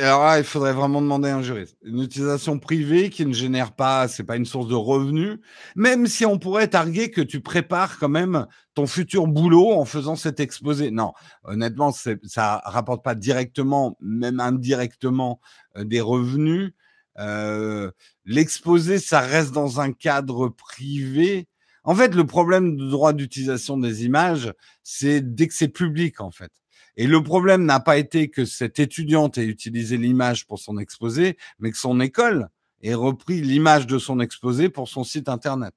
alors 0.00 0.24
là, 0.24 0.38
il 0.38 0.44
faudrait 0.44 0.74
vraiment 0.74 1.00
demander 1.00 1.30
à 1.30 1.36
un 1.36 1.42
juriste. 1.42 1.78
Une 1.82 2.02
utilisation 2.02 2.58
privée 2.58 3.08
qui 3.08 3.24
ne 3.24 3.32
génère 3.32 3.72
pas, 3.72 4.08
c'est 4.08 4.24
pas 4.24 4.36
une 4.36 4.44
source 4.44 4.68
de 4.68 4.74
revenus, 4.74 5.38
même 5.74 6.06
si 6.06 6.26
on 6.26 6.38
pourrait 6.38 6.68
targuer 6.68 7.10
que 7.10 7.22
tu 7.22 7.40
prépares 7.40 7.98
quand 7.98 8.08
même 8.10 8.46
ton 8.74 8.86
futur 8.86 9.26
boulot 9.26 9.72
en 9.72 9.86
faisant 9.86 10.16
cet 10.16 10.38
exposé. 10.40 10.90
Non, 10.90 11.12
honnêtement, 11.44 11.92
ça 11.92 12.60
rapporte 12.64 13.02
pas 13.02 13.14
directement, 13.14 13.96
même 14.00 14.40
indirectement, 14.40 15.40
euh, 15.76 15.84
des 15.84 16.00
revenus. 16.00 16.72
Euh, 17.18 17.90
l'exposé, 18.26 18.98
ça 18.98 19.20
reste 19.20 19.52
dans 19.52 19.80
un 19.80 19.92
cadre 19.92 20.48
privé. 20.48 21.48
En 21.88 21.94
fait, 21.94 22.14
le 22.14 22.26
problème 22.26 22.76
de 22.76 22.86
droit 22.86 23.14
d'utilisation 23.14 23.78
des 23.78 24.04
images, 24.04 24.52
c'est 24.82 25.22
dès 25.22 25.48
que 25.48 25.54
c'est 25.54 25.68
public, 25.68 26.20
en 26.20 26.30
fait. 26.30 26.52
Et 26.98 27.06
le 27.06 27.22
problème 27.22 27.64
n'a 27.64 27.80
pas 27.80 27.96
été 27.96 28.28
que 28.28 28.44
cette 28.44 28.78
étudiante 28.78 29.38
ait 29.38 29.46
utilisé 29.46 29.96
l'image 29.96 30.46
pour 30.46 30.58
son 30.58 30.76
exposé, 30.76 31.38
mais 31.58 31.70
que 31.70 31.78
son 31.78 31.98
école 32.00 32.50
ait 32.82 32.92
repris 32.92 33.40
l'image 33.40 33.86
de 33.86 33.98
son 33.98 34.20
exposé 34.20 34.68
pour 34.68 34.86
son 34.86 35.02
site 35.02 35.30
internet. 35.30 35.72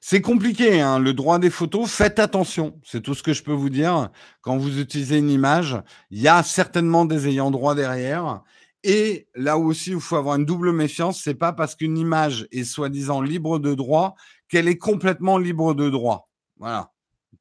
C'est 0.00 0.20
compliqué, 0.20 0.80
hein, 0.80 0.98
le 0.98 1.14
droit 1.14 1.38
des 1.38 1.50
photos. 1.50 1.90
Faites 1.90 2.18
attention, 2.18 2.78
c'est 2.84 3.00
tout 3.00 3.14
ce 3.14 3.22
que 3.22 3.32
je 3.32 3.42
peux 3.42 3.52
vous 3.52 3.70
dire. 3.70 4.10
Quand 4.42 4.56
vous 4.56 4.78
utilisez 4.78 5.18
une 5.18 5.30
image, 5.30 5.76
il 6.10 6.20
y 6.20 6.28
a 6.28 6.42
certainement 6.42 7.06
des 7.06 7.28
ayants 7.28 7.50
droit 7.50 7.74
derrière. 7.74 8.42
Et 8.88 9.26
là 9.34 9.58
aussi, 9.58 9.90
il 9.90 10.00
faut 10.00 10.14
avoir 10.14 10.36
une 10.36 10.44
double 10.44 10.70
méfiance. 10.70 11.20
C'est 11.20 11.34
pas 11.34 11.52
parce 11.52 11.74
qu'une 11.74 11.98
image 11.98 12.46
est 12.52 12.62
soi-disant 12.62 13.20
libre 13.20 13.58
de 13.58 13.74
droit 13.74 14.14
qu'elle 14.48 14.68
est 14.68 14.78
complètement 14.78 15.38
libre 15.38 15.74
de 15.74 15.90
droit. 15.90 16.30
Voilà, 16.58 16.92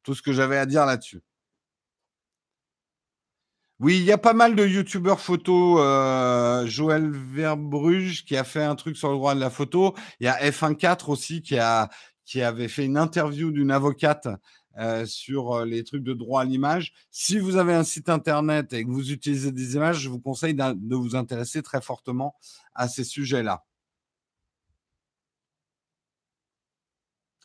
tout 0.02 0.16
ce 0.16 0.24
que 0.24 0.34
j'avais 0.34 0.58
à 0.58 0.66
dire 0.66 0.88
là-dessus. 0.88 1.22
Oui, 3.80 3.98
il 4.00 4.06
y 4.06 4.12
a 4.12 4.18
pas 4.18 4.34
mal 4.34 4.56
de 4.56 4.66
youtubeurs 4.66 5.20
photo. 5.20 5.80
Euh, 5.80 6.66
Joël 6.66 7.12
Verbruge 7.12 8.26
qui 8.26 8.36
a 8.36 8.44
fait 8.44 8.64
un 8.64 8.74
truc 8.74 8.98
sur 8.98 9.10
le 9.10 9.16
droit 9.16 9.36
de 9.36 9.40
la 9.40 9.52
photo. 9.52 9.94
Il 10.20 10.26
y 10.26 10.28
a 10.28 10.50
F14 10.50 11.12
aussi 11.12 11.44
qui 11.44 11.60
a 11.60 11.90
qui 12.26 12.42
avait 12.42 12.70
fait 12.70 12.86
une 12.86 12.98
interview 12.98 13.52
d'une 13.52 13.70
avocate 13.70 14.28
euh, 14.78 15.06
sur 15.06 15.54
euh, 15.54 15.66
les 15.66 15.84
trucs 15.84 16.04
de 16.04 16.14
droit 16.14 16.42
à 16.42 16.46
l'image. 16.46 16.94
Si 17.10 17.40
vous 17.40 17.56
avez 17.56 17.74
un 17.74 17.84
site 17.84 18.10
internet 18.10 18.74
et 18.74 18.84
que 18.84 18.90
vous 18.90 19.12
utilisez 19.12 19.52
des 19.52 19.76
images, 19.76 20.00
je 20.00 20.10
vous 20.10 20.20
conseille 20.20 20.54
de 20.54 20.96
vous 20.96 21.16
intéresser 21.16 21.62
très 21.62 21.82
fortement 21.82 22.36
à 22.74 22.88
ces 22.90 23.06
sujets-là. 23.06 23.66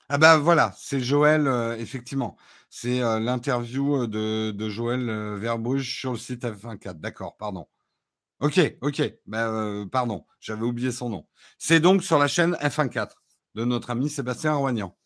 Ah 0.09 0.19
ben 0.19 0.39
voilà, 0.39 0.75
c'est 0.77 1.01
Joël, 1.01 1.47
euh, 1.47 1.77
effectivement. 1.79 2.37
C'est 2.69 3.01
l'interview 3.01 4.07
de, 4.07 4.69
Joël 4.69 5.37
Verbruge 5.39 5.99
sur 5.99 6.13
le 6.13 6.19
site 6.19 6.45
F14. 6.45 6.95
D'accord, 7.01 7.37
pardon. 7.37 7.67
Ok, 8.41 8.61
ok, 8.81 9.03
ben, 9.27 9.89
pardon, 9.91 10.25
j'avais 10.41 10.63
oublié 10.63 10.93
son 10.93 11.11
nom. 11.11 11.27
C'est 11.59 11.81
donc 11.81 12.05
sur 12.05 12.19
la 12.19 12.29
chaîne 12.29 12.55
F14 12.55 13.11
de 13.57 13.65
notre 13.65 13.91
ami 13.91 14.09
Sébastien 14.09 14.55
Roignan. 14.55 14.97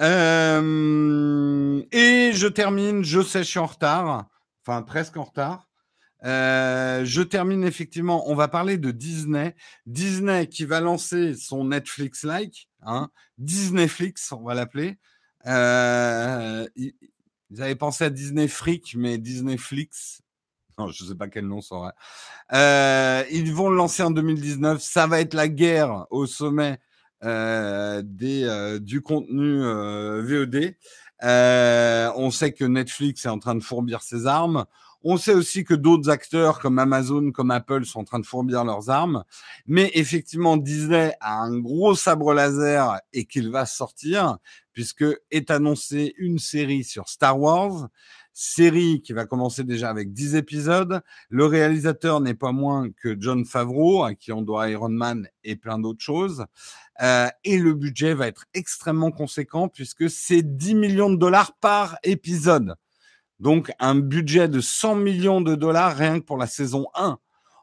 Euh, 0.00 1.82
et 1.92 2.32
je 2.32 2.46
termine, 2.46 3.02
je 3.02 3.20
sais, 3.20 3.40
je 3.40 3.48
suis 3.48 3.58
en 3.58 3.66
retard, 3.66 4.28
enfin 4.62 4.82
presque 4.82 5.16
en 5.16 5.24
retard. 5.24 5.68
Euh, 6.24 7.04
je 7.04 7.22
termine 7.22 7.64
effectivement, 7.64 8.28
on 8.28 8.34
va 8.34 8.48
parler 8.48 8.76
de 8.76 8.90
Disney. 8.90 9.54
Disney 9.86 10.48
qui 10.48 10.64
va 10.64 10.80
lancer 10.80 11.34
son 11.34 11.64
Netflix-like, 11.64 12.68
hein, 12.82 13.10
Disneyflix, 13.38 14.32
on 14.32 14.42
va 14.42 14.54
l'appeler. 14.54 14.98
Euh, 15.46 16.66
ils, 16.76 16.94
avaient 17.58 17.76
pensé 17.76 18.04
à 18.04 18.10
Disney 18.10 18.48
Freak, 18.48 18.94
mais 18.96 19.18
Disneyflix, 19.18 20.22
non, 20.78 20.88
je 20.88 21.02
ne 21.02 21.08
sais 21.08 21.14
pas 21.16 21.28
quel 21.28 21.46
nom 21.46 21.60
ça 21.60 21.74
aurait. 21.74 21.92
Euh, 22.52 23.24
ils 23.32 23.52
vont 23.52 23.68
le 23.68 23.76
lancer 23.76 24.02
en 24.02 24.12
2019. 24.12 24.80
Ça 24.80 25.08
va 25.08 25.20
être 25.20 25.34
la 25.34 25.48
guerre 25.48 26.06
au 26.10 26.24
sommet 26.26 26.78
des, 27.22 28.44
euh, 28.44 28.78
du 28.78 29.02
contenu 29.02 29.62
euh, 29.62 30.22
VOD. 30.22 30.74
Euh, 31.24 32.12
on 32.16 32.30
sait 32.30 32.52
que 32.52 32.64
Netflix 32.64 33.26
est 33.26 33.28
en 33.28 33.38
train 33.38 33.54
de 33.54 33.62
fourbir 33.62 34.02
ses 34.02 34.26
armes. 34.26 34.64
On 35.04 35.16
sait 35.16 35.34
aussi 35.34 35.64
que 35.64 35.74
d'autres 35.74 36.10
acteurs 36.10 36.58
comme 36.58 36.78
Amazon, 36.78 37.30
comme 37.30 37.52
Apple 37.52 37.84
sont 37.84 38.00
en 38.00 38.04
train 38.04 38.18
de 38.18 38.26
fourbir 38.26 38.64
leurs 38.64 38.90
armes. 38.90 39.24
Mais 39.66 39.90
effectivement, 39.94 40.56
Disney 40.56 41.14
a 41.20 41.38
un 41.38 41.58
gros 41.58 41.94
sabre 41.94 42.34
laser 42.34 42.98
et 43.12 43.24
qu'il 43.24 43.50
va 43.50 43.64
sortir 43.64 44.38
puisque 44.72 45.04
est 45.30 45.50
annoncé 45.50 46.14
une 46.18 46.38
série 46.38 46.84
sur 46.84 47.08
Star 47.08 47.38
Wars 47.38 47.88
série 48.38 49.02
qui 49.02 49.12
va 49.12 49.26
commencer 49.26 49.64
déjà 49.64 49.90
avec 49.90 50.12
10 50.12 50.36
épisodes. 50.36 51.02
Le 51.28 51.44
réalisateur 51.44 52.20
n'est 52.20 52.34
pas 52.34 52.52
moins 52.52 52.88
que 52.90 53.16
John 53.18 53.44
Favreau, 53.44 54.04
à 54.04 54.14
qui 54.14 54.30
on 54.30 54.42
doit 54.42 54.70
Iron 54.70 54.90
Man 54.90 55.28
et 55.42 55.56
plein 55.56 55.78
d'autres 55.78 56.02
choses. 56.02 56.44
Euh, 57.02 57.28
et 57.42 57.58
le 57.58 57.74
budget 57.74 58.14
va 58.14 58.28
être 58.28 58.44
extrêmement 58.54 59.10
conséquent 59.10 59.68
puisque 59.68 60.08
c'est 60.08 60.42
10 60.42 60.76
millions 60.76 61.10
de 61.10 61.16
dollars 61.16 61.56
par 61.60 61.98
épisode. 62.04 62.76
Donc 63.40 63.72
un 63.80 63.96
budget 63.96 64.48
de 64.48 64.60
100 64.60 64.94
millions 64.94 65.40
de 65.40 65.56
dollars 65.56 65.96
rien 65.96 66.20
que 66.20 66.24
pour 66.24 66.38
la 66.38 66.46
saison 66.46 66.86
1. 66.94 67.18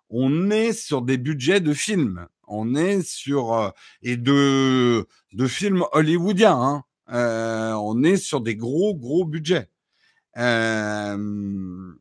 On 0.09 0.51
est 0.51 0.73
sur 0.73 1.01
des 1.01 1.17
budgets 1.17 1.61
de 1.61 1.73
films. 1.73 2.27
On 2.47 2.75
est 2.75 3.01
sur 3.01 3.53
euh, 3.53 3.69
et 4.01 4.17
de 4.17 5.07
de 5.31 5.47
films 5.47 5.85
hollywoodiens. 5.93 6.61
Hein. 6.61 6.83
Euh, 7.13 7.73
on 7.75 8.03
est 8.03 8.17
sur 8.17 8.41
des 8.41 8.57
gros 8.57 8.93
gros 8.93 9.23
budgets. 9.23 9.69
Euh, 10.37 11.93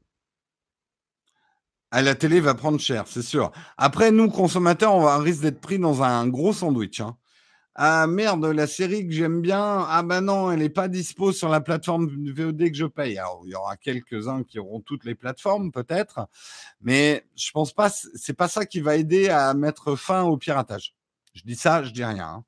à 1.91 2.03
la 2.03 2.15
télé 2.15 2.41
va 2.41 2.55
prendre 2.55 2.81
cher, 2.81 3.05
c'est 3.07 3.23
sûr. 3.23 3.53
Après, 3.79 4.11
nous, 4.11 4.29
consommateurs, 4.29 4.95
on, 4.95 5.19
risque 5.19 5.43
d'être 5.43 5.61
pris 5.61 5.79
dans 5.79 6.03
un 6.03 6.27
gros 6.27 6.53
sandwich. 6.53 7.01
Hein. 7.01 7.17
Ah 7.77 8.07
merde, 8.07 8.45
la 8.47 8.69
série 8.69 9.07
que 9.07 9.13
j'aime 9.13 9.41
bien, 9.41 9.85
ah 9.89 10.03
ben 10.05 10.21
non, 10.21 10.53
elle 10.53 10.61
n'est 10.61 10.69
pas 10.69 10.87
dispo 10.87 11.33
sur 11.33 11.49
la 11.49 11.61
plateforme 11.61 12.09
VOD 12.09 12.71
que 12.71 12.77
je 12.77 12.87
paye. 12.87 13.19
Alors, 13.19 13.43
il 13.45 13.51
y 13.51 13.55
aura 13.57 13.77
quelques-uns 13.77 14.45
qui 14.45 14.61
auront 14.61 14.81
toutes 14.81 15.05
les 15.05 15.17
plateformes, 15.17 15.73
peut-être, 15.73 16.29
mais 16.81 17.27
je 17.37 17.51
pense 17.51 17.73
pas, 17.73 17.91
c'est 17.91 18.37
pas 18.37 18.47
ça 18.49 18.65
qui 18.65 18.81
va 18.81 18.97
aider 18.97 19.29
à 19.29 19.55
mettre 19.55 19.97
fin 19.97 20.23
au 20.23 20.37
piratage. 20.37 20.95
Je 21.35 21.43
dis 21.43 21.57
ça, 21.57 21.83
je 21.83 21.91
dis 21.91 22.05
rien. 22.05 22.27
Hein. 22.27 22.45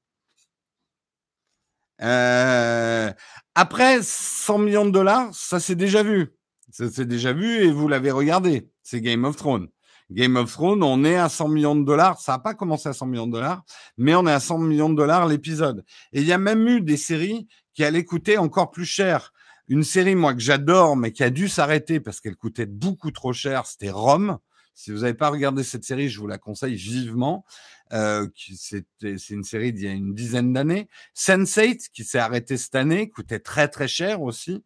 Euh, 2.02 3.10
après 3.54 4.02
100 4.02 4.58
millions 4.58 4.84
de 4.84 4.90
dollars, 4.90 5.30
ça 5.32 5.60
s'est 5.60 5.76
déjà 5.76 6.02
vu. 6.02 6.32
Ça 6.70 6.90
s'est 6.90 7.06
déjà 7.06 7.32
vu 7.32 7.64
et 7.64 7.70
vous 7.70 7.88
l'avez 7.88 8.10
regardé. 8.10 8.68
C'est 8.82 9.00
Game 9.00 9.24
of 9.24 9.36
Thrones. 9.36 9.68
Game 10.10 10.36
of 10.36 10.52
Thrones, 10.52 10.82
on 10.84 11.04
est 11.04 11.16
à 11.16 11.28
100 11.28 11.48
millions 11.48 11.74
de 11.74 11.84
dollars. 11.84 12.20
Ça 12.20 12.32
n'a 12.32 12.38
pas 12.38 12.54
commencé 12.54 12.88
à 12.88 12.92
100 12.92 13.06
millions 13.06 13.26
de 13.26 13.32
dollars, 13.32 13.64
mais 13.96 14.14
on 14.14 14.26
est 14.26 14.32
à 14.32 14.40
100 14.40 14.58
millions 14.58 14.88
de 14.88 14.94
dollars 14.94 15.26
l'épisode. 15.26 15.84
Et 16.12 16.20
il 16.20 16.26
y 16.26 16.32
a 16.32 16.38
même 16.38 16.66
eu 16.68 16.80
des 16.80 16.96
séries 16.96 17.48
qui 17.74 17.84
allaient 17.84 18.04
coûter 18.04 18.38
encore 18.38 18.70
plus 18.70 18.84
cher. 18.84 19.32
Une 19.68 19.82
série, 19.82 20.14
moi, 20.14 20.32
que 20.32 20.40
j'adore, 20.40 20.96
mais 20.96 21.12
qui 21.12 21.24
a 21.24 21.30
dû 21.30 21.48
s'arrêter 21.48 21.98
parce 21.98 22.20
qu'elle 22.20 22.36
coûtait 22.36 22.66
beaucoup 22.66 23.10
trop 23.10 23.32
cher, 23.32 23.66
c'était 23.66 23.90
Rome. 23.90 24.38
Si 24.74 24.92
vous 24.92 24.98
n'avez 24.98 25.14
pas 25.14 25.30
regardé 25.30 25.64
cette 25.64 25.84
série, 25.84 26.08
je 26.08 26.20
vous 26.20 26.28
la 26.28 26.38
conseille 26.38 26.76
vivement. 26.76 27.44
Euh, 27.92 28.26
c'est 28.36 28.84
une 29.30 29.44
série 29.44 29.72
d'il 29.72 29.84
y 29.84 29.88
a 29.88 29.92
une 29.92 30.14
dizaine 30.14 30.52
d'années. 30.52 30.88
Sense8, 31.16 31.90
qui 31.92 32.04
s'est 32.04 32.18
arrêté 32.18 32.56
cette 32.56 32.74
année, 32.74 33.10
coûtait 33.10 33.38
très 33.38 33.68
très 33.68 33.88
cher 33.88 34.22
aussi. 34.22 34.64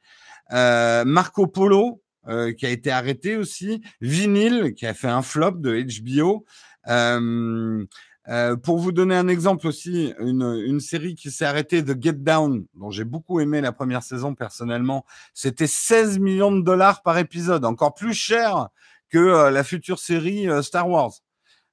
Euh, 0.52 1.04
Marco 1.04 1.46
Polo, 1.46 2.02
euh, 2.28 2.52
qui 2.52 2.66
a 2.66 2.70
été 2.70 2.90
arrêté 2.90 3.36
aussi. 3.36 3.82
Vinyl, 4.02 4.74
qui 4.74 4.86
a 4.86 4.92
fait 4.92 5.08
un 5.08 5.22
flop 5.22 5.52
de 5.52 5.82
HBO. 6.02 6.44
Euh, 6.88 7.84
euh, 8.28 8.56
pour 8.56 8.78
vous 8.78 8.92
donner 8.92 9.16
un 9.16 9.26
exemple 9.26 9.66
aussi, 9.66 10.12
une, 10.20 10.80
série 10.80 11.14
qui 11.14 11.30
s'est 11.30 11.46
arrêtée, 11.46 11.82
The 11.82 12.00
Get 12.00 12.12
Down, 12.12 12.66
dont 12.74 12.90
j'ai 12.90 13.04
beaucoup 13.04 13.40
aimé 13.40 13.62
la 13.62 13.72
première 13.72 14.02
saison 14.02 14.34
personnellement, 14.34 15.06
c'était 15.32 15.66
16 15.66 16.18
millions 16.18 16.52
de 16.52 16.60
dollars 16.60 17.02
par 17.02 17.16
épisode, 17.16 17.64
encore 17.64 17.94
plus 17.94 18.12
cher 18.14 18.68
que 19.08 19.48
la 19.50 19.64
future 19.64 19.98
série 19.98 20.46
Star 20.62 20.88
Wars. 20.88 21.12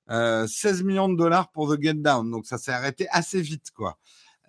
16 0.10 0.84
millions 0.84 1.10
de 1.10 1.18
dollars 1.18 1.52
pour 1.52 1.74
The 1.74 1.82
Get 1.82 1.96
Down, 1.96 2.32
donc 2.32 2.46
ça 2.46 2.58
s'est 2.58 2.72
arrêté 2.72 3.08
assez 3.12 3.42
vite, 3.42 3.72
quoi. 3.72 3.98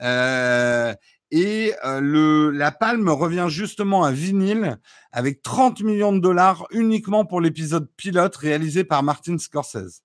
Euh, 0.01 0.95
et 1.31 1.75
euh, 1.85 2.51
la 2.53 2.73
palme 2.73 3.09
revient 3.09 3.47
justement 3.49 4.05
à 4.05 4.13
vinyle 4.13 4.79
avec 5.13 5.43
30 5.43 5.83
millions 5.83 6.13
de 6.13 6.21
dollars 6.21 6.67
uniquement 6.71 7.27
pour 7.27 7.41
l'épisode 7.41 7.91
pilote 7.97 8.35
réalisé 8.37 8.85
par 8.85 9.03
Martin 9.03 9.37
Scorsese. 9.37 10.03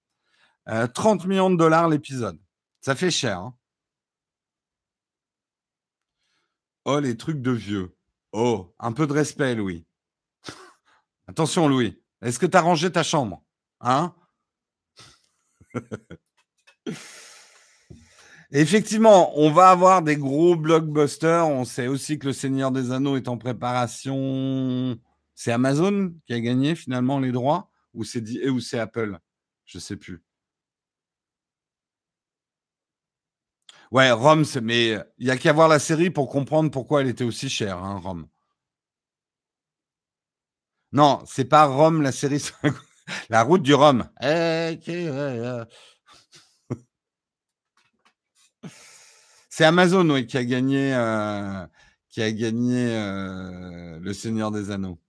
Euh, 0.70 0.88
30 0.88 1.26
millions 1.26 1.50
de 1.50 1.58
dollars 1.58 1.88
l'épisode. 1.88 2.40
Ça 2.82 2.96
fait 2.96 3.12
cher. 3.12 3.40
Hein 3.40 3.56
oh, 6.86 7.00
les 7.00 7.16
trucs 7.16 7.42
de 7.42 7.52
vieux. 7.52 7.96
Oh, 8.34 8.74
un 8.80 8.92
peu 8.92 9.08
de 9.08 9.14
respect, 9.14 9.56
Louis. 9.56 9.86
Attention, 11.28 11.70
Louis. 11.70 12.02
Est-ce 12.22 12.40
que 12.40 12.46
tu 12.46 12.58
as 12.58 12.62
rangé 12.62 12.92
ta 12.92 13.04
chambre 13.04 13.44
Hein? 13.80 14.14
Effectivement, 18.52 19.38
on 19.40 19.52
va 19.52 19.70
avoir 19.70 20.04
des 20.04 20.16
gros 20.16 20.56
blockbusters. 20.56 21.48
On 21.48 21.66
sait 21.66 21.88
aussi 21.88 22.20
que 22.20 22.28
Le 22.28 22.34
Seigneur 22.34 22.72
des 22.72 22.92
Anneaux 22.92 23.18
est 23.18 23.28
en 23.28 23.38
préparation. 23.38 24.98
C'est 25.34 25.52
Amazon 25.52 26.14
qui 26.28 26.34
a 26.34 26.40
gagné 26.40 26.76
finalement 26.76 27.20
les 27.20 27.32
droits? 27.32 27.72
Ou 27.94 28.04
c'est 28.04 28.24
ou 28.50 28.60
c'est 28.60 28.80
Apple? 28.80 29.18
Je 29.66 29.80
sais 29.80 29.98
plus. 29.98 30.22
Ouais, 33.92 34.12
Rome, 34.12 34.44
mais 34.62 34.98
il 35.20 35.28
y 35.28 35.32
a 35.32 35.38
qu'à 35.38 35.54
voir 35.54 35.68
la 35.70 35.80
série 35.80 36.10
pour 36.10 36.28
comprendre 36.30 36.70
pourquoi 36.72 37.02
elle 37.02 37.08
était 37.08 37.24
aussi 37.24 37.50
chère, 37.50 37.78
hein, 37.78 38.00
Rome. 38.04 38.28
Non, 40.94 41.22
c'est 41.26 41.46
pas 41.46 41.66
Rome 41.66 42.02
la 42.02 42.12
série, 42.12 42.40
la 43.30 43.44
route 43.44 43.62
du 43.62 43.74
Rhum. 43.74 44.10
Eh, 44.22 44.80
C'est 49.50 49.66
Amazon 49.66 50.10
oui, 50.10 50.26
qui 50.26 50.38
a 50.38 50.44
gagné, 50.44 50.96
euh, 50.96 51.66
qui 52.10 52.24
a 52.24 52.32
gagné 52.32 52.88
euh, 52.90 54.00
Le 54.00 54.14
Seigneur 54.14 54.50
des 54.50 54.72
Anneaux. 54.72 55.00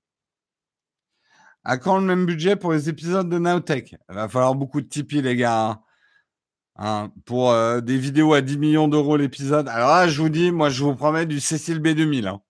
À 1.63 1.79
quand 1.79 1.97
le 1.99 2.05
même 2.05 2.27
budget 2.27 2.57
pour 2.57 2.73
les 2.73 2.91
épisodes 2.91 3.31
de 3.31 3.39
Nowtech? 3.39 3.97
Il 4.11 4.15
va 4.15 4.29
falloir 4.29 4.55
beaucoup 4.55 4.83
de 4.83 4.87
Tipeee, 4.87 5.23
les 5.23 5.37
gars. 5.37 5.71
Hein. 5.71 5.81
Hein, 6.77 7.13
pour 7.25 7.53
euh, 7.53 7.81
des 7.81 7.97
vidéos 7.97 8.35
à 8.35 8.41
10 8.41 8.59
millions 8.59 8.89
d'euros 8.89 9.17
l'épisode. 9.17 9.69
Alors 9.69 9.91
là, 9.91 10.09
je 10.09 10.21
vous 10.21 10.29
dis, 10.29 10.51
moi, 10.51 10.71
je 10.71 10.83
vous 10.83 10.97
promets 10.97 11.25
du 11.25 11.39
Cécile 11.41 11.81
B2000. 11.81 12.27
Hein. 12.27 12.41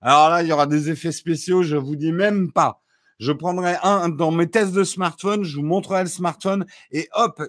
Alors 0.00 0.30
là, 0.30 0.42
il 0.42 0.48
y 0.48 0.52
aura 0.52 0.66
des 0.66 0.90
effets 0.90 1.12
spéciaux, 1.12 1.62
je 1.62 1.76
vous 1.76 1.96
dis 1.96 2.12
même 2.12 2.52
pas. 2.52 2.83
Je 3.18 3.32
prendrai 3.32 3.76
un 3.82 4.08
dans 4.08 4.30
mes 4.30 4.50
tests 4.50 4.72
de 4.72 4.84
smartphone, 4.84 5.44
je 5.44 5.56
vous 5.56 5.64
montrerai 5.64 6.02
le 6.02 6.08
smartphone 6.08 6.66
et 6.90 7.08
hop, 7.12 7.42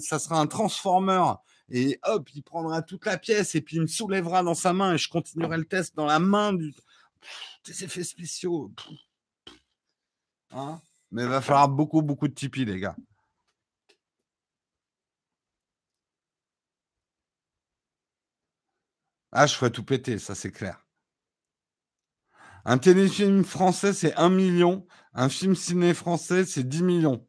ça 0.00 0.18
sera 0.18 0.40
un 0.40 0.46
transformer 0.46 1.32
et 1.68 1.98
hop, 2.04 2.28
il 2.34 2.42
prendra 2.42 2.82
toute 2.82 3.06
la 3.06 3.18
pièce 3.18 3.54
et 3.54 3.60
puis 3.60 3.76
il 3.76 3.82
me 3.82 3.86
soulèvera 3.86 4.42
dans 4.42 4.54
sa 4.54 4.72
main 4.72 4.94
et 4.94 4.98
je 4.98 5.08
continuerai 5.08 5.56
le 5.58 5.64
test 5.64 5.96
dans 5.96 6.06
la 6.06 6.18
main 6.18 6.52
du. 6.52 6.72
des 7.64 7.84
effets 7.84 8.04
spéciaux. 8.04 8.72
Hein? 10.52 10.80
Mais 11.10 11.22
il 11.22 11.28
va 11.28 11.40
falloir 11.40 11.68
beaucoup, 11.68 12.02
beaucoup 12.02 12.28
de 12.28 12.34
Tipeee, 12.34 12.64
les 12.64 12.80
gars. 12.80 12.96
Ah, 19.32 19.46
je 19.46 19.54
ferai 19.54 19.70
tout 19.70 19.84
péter, 19.84 20.18
ça 20.18 20.34
c'est 20.34 20.50
clair. 20.50 20.85
Un 22.68 22.78
téléfilm 22.78 23.44
français, 23.44 23.92
c'est 23.92 24.12
1 24.16 24.28
million. 24.28 24.86
Un 25.14 25.28
film 25.28 25.54
ciné 25.54 25.94
français, 25.94 26.44
c'est 26.44 26.64
10 26.68 26.82
millions. 26.82 27.24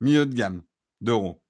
Milieu 0.00 0.26
de 0.26 0.34
gamme 0.34 0.62
d'euros. 1.00 1.42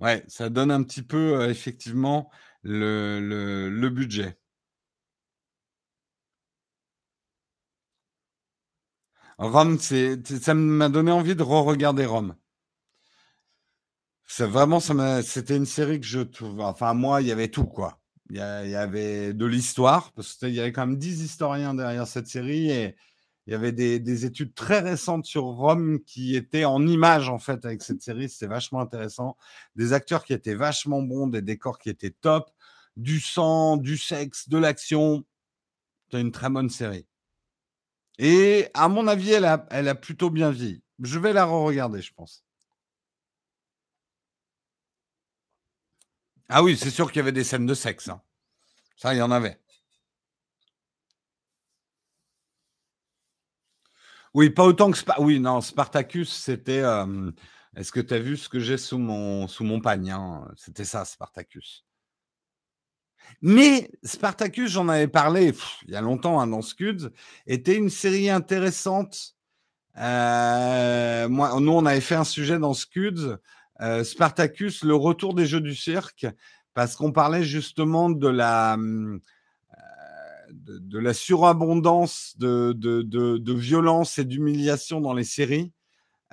Ouais, 0.00 0.24
ça 0.28 0.50
donne 0.50 0.72
un 0.72 0.82
petit 0.82 1.02
peu, 1.02 1.40
euh, 1.40 1.50
effectivement, 1.50 2.28
le, 2.62 3.88
budget. 3.90 4.36
Rome, 9.38 9.78
c'est, 9.78 10.26
ça 10.42 10.54
m'a 10.54 10.88
donné 10.88 11.12
envie 11.12 11.36
de 11.36 11.42
re-regarder 11.44 12.06
Rome. 12.06 12.34
Vraiment, 14.40 14.80
ça 14.80 15.22
c'était 15.22 15.56
une 15.56 15.66
série 15.66 16.00
que 16.00 16.06
je 16.06 16.20
trouve, 16.20 16.60
enfin, 16.60 16.92
moi, 16.94 17.22
il 17.22 17.28
y 17.28 17.32
avait 17.32 17.48
tout, 17.48 17.66
quoi. 17.66 18.00
Il 18.30 18.36
y, 18.36 18.40
avait 18.40 19.32
de 19.32 19.46
l'histoire, 19.46 20.12
parce 20.12 20.34
qu'il 20.34 20.54
y 20.54 20.60
avait 20.60 20.72
quand 20.72 20.86
même 20.86 20.96
10 20.96 21.22
historiens 21.22 21.74
derrière 21.74 22.08
cette 22.08 22.26
série 22.26 22.70
et 22.70 22.96
il 23.46 23.52
y 23.52 23.54
avait 23.54 23.70
des, 23.70 24.24
études 24.24 24.54
très 24.54 24.80
récentes 24.80 25.26
sur 25.26 25.44
Rome 25.44 26.00
qui 26.04 26.34
étaient 26.34 26.64
en 26.64 26.84
images 26.86 27.28
en 27.28 27.38
fait 27.38 27.64
avec 27.64 27.82
cette 27.82 28.02
série. 28.02 28.28
C'était 28.28 28.48
vachement 28.48 28.80
intéressant. 28.80 29.36
Des 29.76 29.92
acteurs 29.92 30.24
qui 30.24 30.32
étaient 30.32 30.56
vachement 30.56 31.02
bons, 31.02 31.28
des 31.28 31.42
décors 31.42 31.78
qui 31.78 31.88
étaient 31.88 32.10
top, 32.10 32.50
du 32.96 33.20
sang, 33.20 33.76
du 33.76 33.96
sexe, 33.96 34.48
de 34.48 34.58
l'action. 34.58 35.24
C'est 36.10 36.20
une 36.20 36.32
très 36.32 36.50
bonne 36.50 36.70
série. 36.70 37.06
Et 38.18 38.68
à 38.74 38.88
mon 38.88 39.06
avis, 39.06 39.32
elle 39.32 39.44
a, 39.44 39.66
elle 39.70 39.88
a 39.88 39.94
plutôt 39.94 40.30
bien 40.30 40.50
vieilli. 40.50 40.82
Je 41.00 41.18
vais 41.18 41.32
la 41.32 41.44
re-regarder, 41.44 42.02
je 42.02 42.12
pense. 42.14 42.45
Ah 46.48 46.62
oui, 46.62 46.76
c'est 46.76 46.90
sûr 46.90 47.10
qu'il 47.10 47.18
y 47.18 47.22
avait 47.22 47.32
des 47.32 47.44
scènes 47.44 47.66
de 47.66 47.74
sexe. 47.74 48.08
Hein. 48.08 48.20
Ça, 48.96 49.14
il 49.14 49.18
y 49.18 49.22
en 49.22 49.30
avait. 49.30 49.60
Oui, 54.34 54.50
pas 54.50 54.64
autant 54.64 54.90
que 54.90 54.98
oui, 55.18 55.40
non, 55.40 55.60
Spartacus, 55.60 56.30
c'était. 56.30 56.80
Euh, 56.82 57.30
est-ce 57.74 57.90
que 57.92 58.00
tu 58.00 58.14
as 58.14 58.18
vu 58.18 58.36
ce 58.36 58.48
que 58.48 58.60
j'ai 58.60 58.76
sous 58.78 58.98
mon 58.98 59.48
sous 59.48 59.80
pagne 59.80 60.10
hein? 60.10 60.46
C'était 60.56 60.84
ça, 60.84 61.04
Spartacus. 61.04 61.86
Mais 63.42 63.90
Spartacus, 64.02 64.70
j'en 64.70 64.88
avais 64.88 65.08
parlé 65.08 65.52
il 65.86 65.92
y 65.92 65.96
a 65.96 66.00
longtemps 66.00 66.40
hein, 66.40 66.46
dans 66.46 66.62
Scuds, 66.62 67.10
était 67.46 67.76
une 67.76 67.90
série 67.90 68.30
intéressante. 68.30 69.36
Euh, 69.98 71.28
moi, 71.28 71.58
nous, 71.60 71.72
on 71.72 71.86
avait 71.86 72.00
fait 72.00 72.14
un 72.14 72.24
sujet 72.24 72.58
dans 72.58 72.74
Scuds, 72.74 73.38
euh, 73.80 74.04
Spartacus, 74.04 74.84
le 74.84 74.94
retour 74.94 75.34
des 75.34 75.46
Jeux 75.46 75.60
du 75.60 75.74
cirque, 75.74 76.26
parce 76.74 76.96
qu'on 76.96 77.12
parlait 77.12 77.44
justement 77.44 78.10
de 78.10 78.28
la 78.28 78.74
hum, 78.74 79.20
la 80.92 81.14
surabondance 81.14 82.34
de, 82.38 82.72
de, 82.72 83.52
violence 83.52 84.18
et 84.18 84.24
d'humiliation 84.24 85.00
dans 85.00 85.12
les 85.12 85.24
séries, 85.24 85.72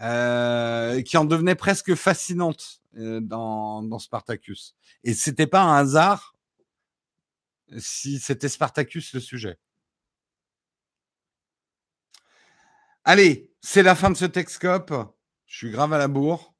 euh, 0.01 1.01
qui 1.01 1.17
en 1.17 1.25
devenait 1.25 1.55
presque 1.55 1.95
fascinante 1.95 2.81
euh, 2.97 3.19
dans, 3.21 3.83
dans 3.83 3.99
Spartacus. 3.99 4.75
Et 5.03 5.13
c'était 5.13 5.47
pas 5.47 5.61
un 5.61 5.77
hasard 5.77 6.35
si 7.77 8.19
c'était 8.19 8.49
Spartacus 8.49 9.13
le 9.13 9.19
sujet. 9.19 9.57
Allez, 13.03 13.51
c'est 13.61 13.83
la 13.83 13.95
fin 13.95 14.09
de 14.09 14.15
ce 14.15 14.25
Texcope. 14.25 14.93
Je 15.45 15.57
suis 15.57 15.71
grave 15.71 15.93
à 15.93 15.97
la 15.97 16.07
bourre. 16.07 16.52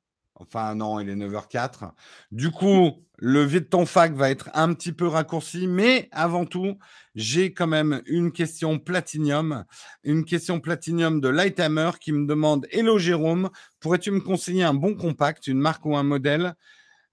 Enfin, 0.45 0.75
non, 0.75 0.99
il 0.99 1.09
est 1.09 1.15
9h04. 1.15 1.91
Du 2.31 2.51
coup, 2.51 3.03
le 3.17 3.43
vide 3.43 3.69
ton 3.69 3.85
fac 3.85 4.13
va 4.13 4.29
être 4.29 4.49
un 4.53 4.73
petit 4.73 4.91
peu 4.91 5.07
raccourci, 5.07 5.67
mais 5.67 6.09
avant 6.11 6.45
tout, 6.45 6.77
j'ai 7.15 7.53
quand 7.53 7.67
même 7.67 8.01
une 8.05 8.31
question 8.31 8.79
platinium, 8.79 9.65
une 10.03 10.25
question 10.25 10.59
platinium 10.59 11.21
de 11.21 11.29
Lighthammer 11.29 11.91
qui 12.01 12.11
me 12.11 12.27
demande 12.27 12.67
Hello 12.71 12.97
Jérôme, 12.97 13.49
pourrais-tu 13.79 14.11
me 14.11 14.19
conseiller 14.19 14.63
un 14.63 14.73
bon 14.73 14.95
compact, 14.95 15.47
une 15.47 15.59
marque 15.59 15.85
ou 15.85 15.95
un 15.95 16.03
modèle? 16.03 16.55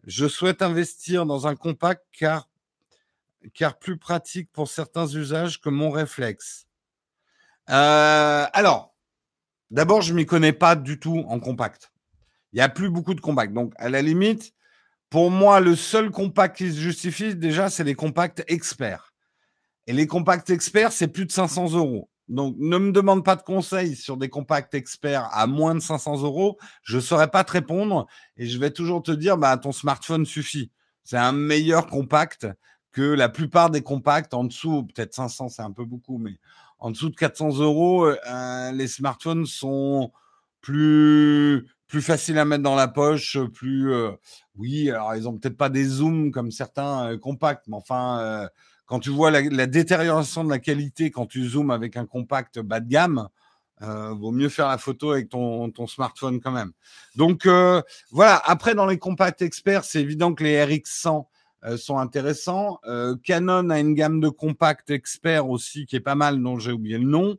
Je 0.07 0.27
souhaite 0.27 0.63
investir 0.63 1.27
dans 1.27 1.47
un 1.47 1.55
compact 1.55 2.05
car, 2.13 2.49
car 3.55 3.79
plus 3.79 3.99
pratique 3.99 4.51
pour 4.53 4.69
certains 4.69 5.07
usages 5.07 5.61
que 5.61 5.69
mon 5.69 5.91
réflexe. 5.91 6.67
Euh, 7.69 8.47
alors, 8.53 8.95
d'abord, 9.71 10.03
je 10.03 10.15
m'y 10.15 10.27
connais 10.27 10.53
pas 10.53 10.75
du 10.75 10.99
tout 10.99 11.25
en 11.29 11.39
compact. 11.39 11.93
Il 12.53 12.57
n'y 12.57 12.63
a 12.63 12.69
plus 12.69 12.91
beaucoup 12.91 13.15
de 13.15 13.21
compacts. 13.21 13.53
Donc, 13.53 13.73
à 13.77 13.89
la 13.89 14.03
limite, 14.03 14.53
pour 15.09 15.31
moi, 15.31 15.61
le 15.61 15.77
seul 15.77 16.11
compact 16.11 16.57
qui 16.57 16.71
se 16.73 16.79
justifie, 16.79 17.35
déjà, 17.35 17.71
c'est 17.71 17.85
les 17.85 17.95
compacts 17.95 18.45
experts. 18.49 19.13
Et 19.87 19.93
les 19.93 20.07
compacts 20.07 20.51
experts, 20.51 20.93
c'est 20.93 21.09
plus 21.09 21.27
de 21.27 21.33
500 21.33 21.73
euros. 21.75 22.09
Donc, 22.29 22.55
ne 22.59 22.79
me 22.79 22.93
demande 22.93 23.25
pas 23.25 23.35
de 23.35 23.43
conseils 23.43 23.97
sur 23.97 24.17
des 24.17 24.29
compacts 24.29 24.75
experts 24.75 25.29
à 25.33 25.49
moins 25.49 25.75
de 25.75 25.81
500 25.81 26.23
euros. 26.23 26.59
Je 26.85 26.97
ne 26.97 27.01
saurais 27.01 27.29
pas 27.29 27.43
te 27.43 27.53
répondre 27.53 28.07
et 28.37 28.47
je 28.47 28.59
vais 28.59 28.71
toujours 28.71 29.03
te 29.03 29.11
dire, 29.11 29.37
bah, 29.37 29.57
ton 29.59 29.73
smartphone 29.73 30.25
suffit. 30.25 30.71
C'est 31.03 31.17
un 31.17 31.33
meilleur 31.33 31.89
compact 31.89 32.47
que 32.93 33.03
la 33.03 33.29
plupart 33.29 33.71
des 33.71 33.83
compacts 33.83 34.33
en 34.33 34.45
dessous, 34.45 34.85
peut-être 34.85 35.15
500, 35.15 35.49
c'est 35.49 35.63
un 35.63 35.73
peu 35.73 35.85
beaucoup, 35.85 36.19
mais 36.19 36.39
en 36.79 36.93
dessous 36.93 37.11
de 37.11 37.17
400 37.17 37.59
euros, 37.59 38.07
euh, 38.07 38.73
les 38.73 38.87
smartphones 38.87 39.47
sont 39.47 40.13
plus 40.61 41.67
plus 41.91 42.03
faciles 42.03 42.39
à 42.39 42.45
mettre 42.45 42.63
dans 42.63 42.75
la 42.75 42.89
poche, 42.89 43.39
plus 43.53 43.93
euh, 43.93 44.13
oui, 44.57 44.91
alors 44.91 45.15
ils 45.17 45.29
ont 45.29 45.37
peut-être 45.37 45.57
pas 45.57 45.69
des 45.69 45.85
zooms 45.85 46.31
comme 46.31 46.51
certains 46.51 47.13
euh, 47.13 47.19
compacts, 47.19 47.67
mais 47.69 47.77
enfin 47.77 48.49
quand 48.87 49.01
tu 49.01 49.11
vois 49.11 49.31
la, 49.31 49.67
détérioration 49.67 50.45
de 50.45 50.51
la 50.51 50.59
qualité 50.59 51.11
quand 51.11 51.27
tu 51.27 51.47
zoomes 51.47 51.71
avec 51.71 51.97
un 51.97 52.07
compact 52.07 52.59
bas 52.59 52.81
de 52.81 52.89
gamme, 52.89 53.29
euh, 53.83 54.13
vaut 54.15 54.33
mieux 54.33 54.49
faire 54.49 54.69
la 54.69 54.79
photo 54.79 55.13
avec 55.13 55.29
ton, 55.29 55.71
ton 55.71 55.87
smartphone 55.87 56.41
quand 56.41 56.51
même. 56.51 56.73
Donc 57.17 57.47
voilà. 58.11 58.41
Après 58.45 58.75
dans 58.75 58.87
les 58.87 58.99
compacts 58.99 59.43
experts, 59.43 59.85
c'est 59.85 60.01
évident 60.01 60.35
que 60.35 60.45
les 60.45 60.57
RX100 60.57 61.27
euh, 61.65 61.77
sont 61.77 61.99
intéressants. 61.99 62.79
Euh, 62.87 63.17
Canon 63.23 63.69
a 63.69 63.79
une 63.79 63.93
gamme 63.93 64.21
de 64.21 64.31
compacts 64.31 64.91
experts 64.91 65.49
aussi 65.49 65.85
qui 65.85 65.97
est 65.97 66.01
pas 66.01 66.15
mal, 66.15 66.43
dont 66.43 66.59
j'ai 66.59 66.73
oublié 66.73 66.97
le 66.97 67.05
nom. 67.05 67.37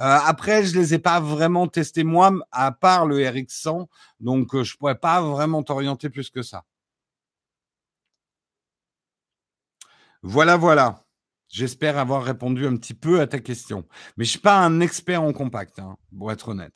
Euh, 0.00 0.18
après, 0.24 0.64
je 0.64 0.78
les 0.78 0.94
ai 0.94 0.98
pas 0.98 1.20
vraiment 1.20 1.66
testés 1.66 2.04
moi, 2.04 2.32
à 2.52 2.70
part 2.72 3.06
le 3.06 3.18
RX100, 3.18 3.88
donc 4.20 4.62
je 4.62 4.76
pourrais 4.76 4.98
pas 4.98 5.20
vraiment 5.20 5.62
t'orienter 5.62 6.08
plus 6.08 6.30
que 6.30 6.42
ça. 6.42 6.64
Voilà, 10.22 10.56
voilà. 10.56 11.04
J'espère 11.48 11.98
avoir 11.98 12.24
répondu 12.24 12.66
un 12.66 12.76
petit 12.76 12.94
peu 12.94 13.20
à 13.20 13.26
ta 13.26 13.38
question. 13.40 13.86
Mais 14.16 14.24
je 14.24 14.30
suis 14.30 14.38
pas 14.38 14.58
un 14.58 14.80
expert 14.80 15.22
en 15.22 15.32
compact, 15.32 15.78
hein, 15.78 15.96
pour 16.16 16.30
être 16.32 16.48
honnête. 16.48 16.74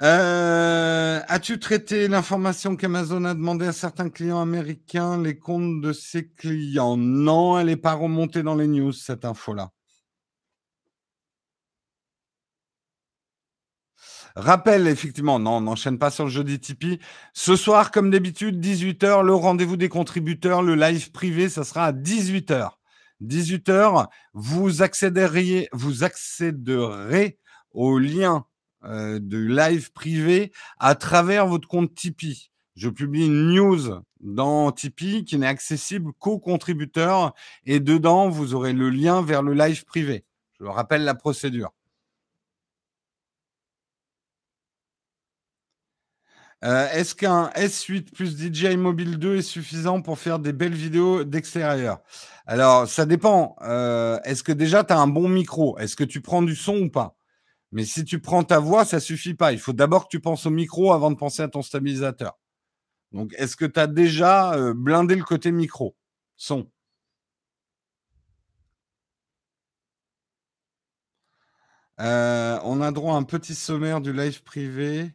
Euh, 0.00 1.20
as-tu 1.28 1.60
traité 1.60 2.08
l'information 2.08 2.76
qu'Amazon 2.76 3.24
a 3.24 3.34
demandé 3.34 3.66
à 3.66 3.72
certains 3.72 4.10
clients 4.10 4.40
américains 4.40 5.22
les 5.22 5.38
comptes 5.38 5.80
de 5.80 5.92
ses 5.92 6.28
clients? 6.28 6.96
Non, 6.96 7.58
elle 7.58 7.66
n'est 7.66 7.76
pas 7.76 7.92
remontée 7.94 8.42
dans 8.42 8.56
les 8.56 8.66
news, 8.66 8.92
cette 8.92 9.24
info-là. 9.24 9.70
Rappel, 14.36 14.86
effectivement, 14.86 15.38
non, 15.38 15.56
on 15.56 15.60
n'enchaîne 15.62 15.98
pas 15.98 16.10
sur 16.10 16.24
le 16.24 16.30
jeudi 16.30 16.58
Tipeee. 16.58 16.98
Ce 17.34 17.56
soir, 17.56 17.90
comme 17.90 18.10
d'habitude, 18.10 18.64
18h, 18.64 19.22
le 19.22 19.34
rendez-vous 19.34 19.76
des 19.76 19.88
contributeurs, 19.88 20.62
le 20.62 20.74
live 20.74 21.10
privé, 21.10 21.48
ça 21.48 21.64
sera 21.64 21.86
à 21.86 21.92
18h. 21.92 22.70
18h, 23.22 24.06
vous 24.32 24.82
accéderiez, 24.82 25.68
vous 25.72 26.02
accéderez 26.04 27.38
au 27.70 27.98
lien 27.98 28.46
euh, 28.84 29.20
de 29.20 29.38
live 29.38 29.92
privé 29.92 30.52
à 30.78 30.94
travers 30.94 31.46
votre 31.46 31.68
compte 31.68 31.94
Tipeee. 31.94 32.50
Je 32.74 32.88
publie 32.88 33.26
une 33.26 33.52
news 33.54 34.00
dans 34.20 34.72
Tipeee 34.72 35.24
qui 35.24 35.36
n'est 35.36 35.46
accessible 35.46 36.12
qu'aux 36.18 36.38
contributeurs 36.38 37.34
et 37.64 37.80
dedans, 37.80 38.28
vous 38.28 38.54
aurez 38.54 38.72
le 38.72 38.88
lien 38.88 39.22
vers 39.22 39.42
le 39.42 39.52
live 39.52 39.84
privé. 39.84 40.24
Je 40.58 40.64
rappelle 40.64 41.04
la 41.04 41.14
procédure. 41.14 41.70
Euh, 46.64 46.88
est-ce 46.92 47.14
qu'un 47.14 47.48
S8 47.56 48.12
plus 48.12 48.36
DJI 48.36 48.76
Mobile 48.76 49.18
2 49.18 49.38
est 49.38 49.42
suffisant 49.42 50.00
pour 50.00 50.18
faire 50.18 50.38
des 50.38 50.52
belles 50.52 50.74
vidéos 50.74 51.24
d'extérieur? 51.24 52.00
Alors, 52.46 52.86
ça 52.86 53.04
dépend. 53.04 53.56
Euh, 53.62 54.20
est-ce 54.24 54.44
que 54.44 54.52
déjà 54.52 54.84
tu 54.84 54.92
as 54.92 54.98
un 54.98 55.08
bon 55.08 55.28
micro? 55.28 55.76
Est-ce 55.78 55.96
que 55.96 56.04
tu 56.04 56.20
prends 56.20 56.42
du 56.42 56.54
son 56.54 56.76
ou 56.76 56.90
pas? 56.90 57.16
Mais 57.72 57.84
si 57.84 58.04
tu 58.04 58.20
prends 58.20 58.44
ta 58.44 58.60
voix, 58.60 58.84
ça 58.84 59.00
suffit 59.00 59.34
pas. 59.34 59.52
Il 59.52 59.58
faut 59.58 59.72
d'abord 59.72 60.04
que 60.04 60.10
tu 60.10 60.20
penses 60.20 60.46
au 60.46 60.50
micro 60.50 60.92
avant 60.92 61.10
de 61.10 61.16
penser 61.16 61.42
à 61.42 61.48
ton 61.48 61.62
stabilisateur. 61.62 62.38
Donc, 63.12 63.34
est-ce 63.38 63.56
que 63.56 63.66
tu 63.66 63.80
as 63.80 63.86
déjà 63.88 64.54
euh, 64.54 64.74
blindé 64.74 65.16
le 65.16 65.24
côté 65.24 65.52
micro? 65.52 65.96
Son. 66.36 66.68
On 71.98 72.80
a 72.80 72.90
droit 72.92 73.14
à 73.14 73.16
un 73.16 73.22
petit 73.22 73.54
sommaire 73.54 74.00
du 74.00 74.12
live 74.12 74.42
privé 74.42 75.14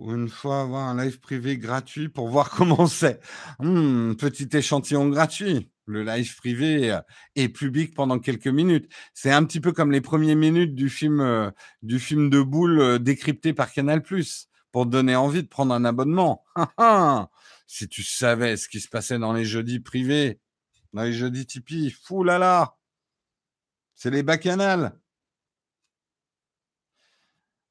ou 0.00 0.14
une 0.14 0.30
fois 0.30 0.62
avoir 0.62 0.88
un 0.88 1.04
live 1.04 1.20
privé 1.20 1.58
gratuit 1.58 2.08
pour 2.08 2.28
voir 2.28 2.50
comment 2.56 2.86
c'est. 2.86 3.20
Hmm, 3.60 4.14
petit 4.14 4.48
échantillon 4.52 5.08
gratuit 5.08 5.70
le 5.90 6.04
live 6.04 6.36
privé 6.36 6.92
euh, 6.92 7.00
est 7.36 7.48
public 7.48 7.94
pendant 7.94 8.18
quelques 8.18 8.46
minutes. 8.46 8.90
C'est 9.12 9.32
un 9.32 9.44
petit 9.44 9.60
peu 9.60 9.72
comme 9.72 9.92
les 9.92 10.00
premières 10.00 10.36
minutes 10.36 10.74
du 10.74 10.88
film 10.88 11.20
euh, 11.20 11.50
de 11.82 12.40
boule 12.40 12.80
euh, 12.80 12.98
décrypté 12.98 13.52
par 13.52 13.72
Canal+ 13.72 14.02
pour 14.72 14.86
donner 14.86 15.16
envie 15.16 15.42
de 15.42 15.48
prendre 15.48 15.74
un 15.74 15.84
abonnement. 15.84 16.44
si 17.66 17.88
tu 17.88 18.02
savais 18.02 18.56
ce 18.56 18.68
qui 18.68 18.80
se 18.80 18.88
passait 18.88 19.18
dans 19.18 19.32
les 19.32 19.44
jeudis 19.44 19.80
privés, 19.80 20.40
dans 20.92 21.02
les 21.02 21.12
jeudis 21.12 21.46
Tipeee, 21.46 21.90
fou 21.90 22.24
là 22.24 22.38
là. 22.38 22.76
C'est 23.96 24.10
les 24.10 24.22
bacchanales. 24.22 24.98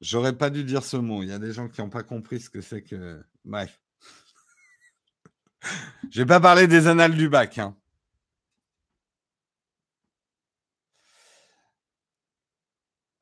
J'aurais 0.01 0.37
pas 0.37 0.49
dû 0.49 0.63
dire 0.63 0.83
ce 0.83 0.97
mot. 0.97 1.23
Il 1.23 1.29
y 1.29 1.33
a 1.33 1.39
des 1.39 1.51
gens 1.51 1.67
qui 1.67 1.81
n'ont 1.81 1.89
pas 1.89 2.03
compris 2.03 2.39
ce 2.39 2.49
que 2.49 2.61
c'est 2.61 2.81
que. 2.83 3.21
Bref. 3.43 3.81
Je 6.11 6.23
pas 6.23 6.39
parler 6.39 6.67
des 6.67 6.87
annales 6.87 7.15
du 7.15 7.27
bac. 7.29 7.57
Hein. 7.57 7.75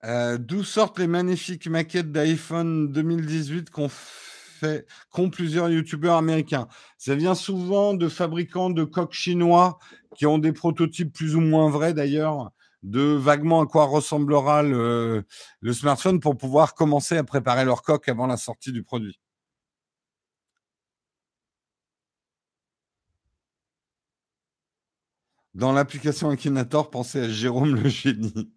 Euh, 0.04 0.38
d'où 0.38 0.64
sortent 0.64 1.00
les 1.00 1.08
magnifiques 1.08 1.68
maquettes 1.68 2.12
d'iPhone 2.12 2.92
2018 2.92 3.72
qu'ont 3.72 3.90
fait, 3.90 4.86
qu'ont 5.10 5.32
plusieurs 5.32 5.70
youtubeurs 5.70 6.16
américains? 6.16 6.68
Ça 7.00 7.16
vient 7.16 7.36
souvent 7.36 7.96
de 7.96 8.08
fabricants 8.08 8.70
de 8.70 8.84
coques 8.84 9.14
chinois 9.14 9.80
qui 10.16 10.28
ont 10.28 10.38
des 10.38 10.54
prototypes 10.54 11.12
plus 11.12 11.36
ou 11.36 11.42
moins 11.42 11.70
vrais 11.70 11.94
d'ailleurs 11.94 12.52
de 12.88 13.02
vaguement 13.02 13.62
à 13.62 13.66
quoi 13.66 13.86
ressemblera 13.86 14.64
le, 14.64 15.26
smartphone 15.74 16.20
pour 16.20 16.38
pouvoir 16.38 16.74
commencer 16.74 17.18
à 17.18 17.24
préparer 17.24 17.66
leur 17.66 17.82
coque 17.84 18.08
avant 18.10 18.28
la 18.28 18.38
sortie 18.38 18.72
du 18.72 18.84
produit. 18.84 19.20
Dans 25.54 25.74
l'application 25.74 26.30
Akinator, 26.30 26.90
pensez 26.90 27.20
à 27.22 27.30
Jérôme 27.30 27.76
le 27.76 27.90
génie. 27.90 28.54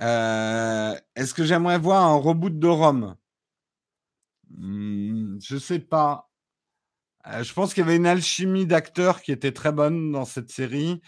Euh, 0.00 0.94
est-ce 1.14 1.32
que 1.34 1.44
j'aimerais 1.44 1.78
voir 1.78 2.04
un 2.04 2.16
reboot 2.16 2.58
de 2.58 2.66
Rome 2.66 3.14
hmm, 4.50 5.38
Je 5.40 5.56
sais 5.56 5.78
pas. 5.78 6.28
Euh, 7.28 7.44
je 7.44 7.52
pense 7.54 7.72
qu'il 7.72 7.84
y 7.84 7.86
avait 7.86 7.96
une 7.96 8.06
alchimie 8.06 8.66
d'acteurs 8.66 9.22
qui 9.22 9.32
était 9.32 9.52
très 9.52 9.72
bonne 9.72 10.10
dans 10.12 10.24
cette 10.24 10.50
série. 10.50 11.00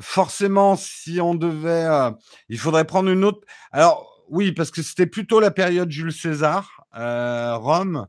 Forcément, 0.00 0.76
si 0.76 1.20
on 1.20 1.34
devait, 1.34 1.84
euh, 1.84 2.10
il 2.48 2.58
faudrait 2.58 2.84
prendre 2.84 3.10
une 3.10 3.24
autre. 3.24 3.40
Alors 3.72 4.24
oui, 4.28 4.52
parce 4.52 4.70
que 4.70 4.82
c'était 4.82 5.06
plutôt 5.06 5.40
la 5.40 5.50
période 5.50 5.90
Jules 5.90 6.12
César, 6.12 6.86
Rome. 6.92 8.06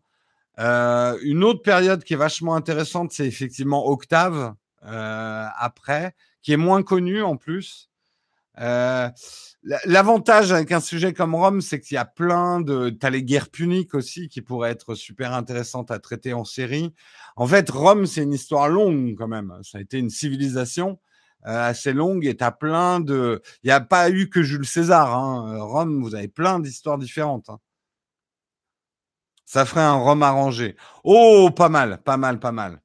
une 0.58 1.44
autre 1.44 1.62
période 1.62 2.04
qui 2.04 2.14
est 2.14 2.18
vachement 2.18 2.56
intéressante, 2.56 3.12
c'est 3.12 3.28
effectivement 3.28 3.88
Octave 3.88 4.54
après, 4.82 6.16
qui 6.42 6.54
est 6.54 6.58
moins 6.58 6.84
connue 6.84 7.22
en 7.22 7.36
plus. 7.36 7.90
Euh, 8.60 9.10
L'avantage 9.86 10.52
avec 10.52 10.72
un 10.72 10.80
sujet 10.80 11.12
comme 11.12 11.34
Rome, 11.34 11.60
c'est 11.60 11.80
qu'il 11.80 11.96
y 11.96 11.98
a 11.98 12.06
plein 12.06 12.62
de. 12.62 12.92
Tu 12.92 13.04
as 13.06 13.10
les 13.10 13.24
guerres 13.24 13.50
puniques 13.50 13.96
aussi 13.96 14.30
qui 14.30 14.42
pourraient 14.42 14.70
être 14.70 14.94
super 14.94 15.34
intéressantes 15.34 15.90
à 15.90 15.98
traiter 15.98 16.34
en 16.34 16.46
série. 16.46 16.94
En 17.36 17.48
fait, 17.48 17.68
Rome, 17.72 18.06
c'est 18.06 18.22
une 18.22 18.34
histoire 18.34 18.70
longue 18.70 19.16
quand 19.18 19.28
même. 19.28 19.58
Ça 19.64 19.80
a 19.80 19.82
été 19.82 19.98
une 19.98 20.12
civilisation 20.12 20.92
euh, 20.92 21.15
assez 21.46 21.94
longue 21.94 22.26
et 22.26 22.36
tu 22.36 22.44
as 22.44 22.52
plein 22.52 23.00
de. 23.00 23.42
Il 23.64 23.68
n'y 23.68 23.72
a 23.72 23.82
pas 23.82 24.10
eu 24.10 24.30
que 24.30 24.44
Jules 24.44 24.66
César. 24.66 25.14
Hein. 25.14 25.58
Rome, 25.62 26.02
vous 26.04 26.16
avez 26.16 26.28
plein 26.28 26.60
d'histoires 26.60 26.98
différentes. 26.98 27.50
Hein. 27.50 27.60
Ça 29.46 29.66
ferait 29.66 29.82
un 29.82 29.96
rhum 29.96 30.22
arrangé. 30.24 30.76
Oh, 31.04 31.50
pas 31.56 31.70
mal, 31.70 32.02
pas 32.04 32.18
mal, 32.18 32.40
pas 32.40 32.52
mal. 32.52 32.82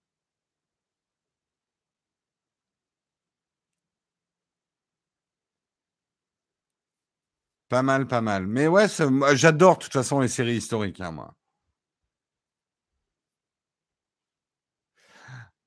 Pas 7.71 7.83
mal, 7.83 8.07
pas 8.07 8.21
mal. 8.21 8.47
Mais 8.47 8.67
ouais, 8.69 8.87
j'adore 9.35 9.79
de 9.79 9.85
toute 9.85 9.93
façon 9.93 10.21
les 10.21 10.29
séries 10.29 10.57
historiques, 10.57 11.01
hein, 11.01 11.13
moi. 11.13 11.35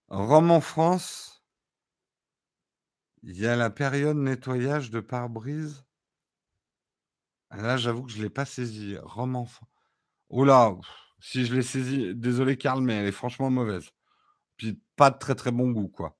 Rome 0.10 0.52
en 0.52 0.62
France, 0.62 1.33
il 3.24 3.38
y 3.40 3.48
a 3.48 3.56
la 3.56 3.70
période 3.70 4.18
nettoyage 4.18 4.92
de 4.92 5.00
pare-brise? 5.00 5.84
Là, 7.52 7.78
j'avoue 7.78 8.04
que 8.04 8.12
je 8.12 8.18
ne 8.18 8.24
l'ai 8.24 8.30
pas 8.30 8.46
saisi. 8.46 8.98
Rome 9.02 9.36
en 9.36 9.46
France. 9.46 9.70
Oh 10.30 10.46
là, 10.46 10.76
si 11.20 11.46
je 11.46 11.56
l'ai 11.56 11.62
saisi, 11.62 12.14
désolé 12.16 12.58
Karl, 12.58 12.82
mais 12.82 12.96
elle 12.96 13.08
est 13.08 13.12
franchement 13.12 13.50
mauvaise. 13.50 13.90
Puis 14.58 14.82
pas 14.96 15.12
de 15.12 15.18
très 15.18 15.36
très 15.36 15.52
bon 15.52 15.72
goût, 15.72 15.88
quoi. 15.88 16.18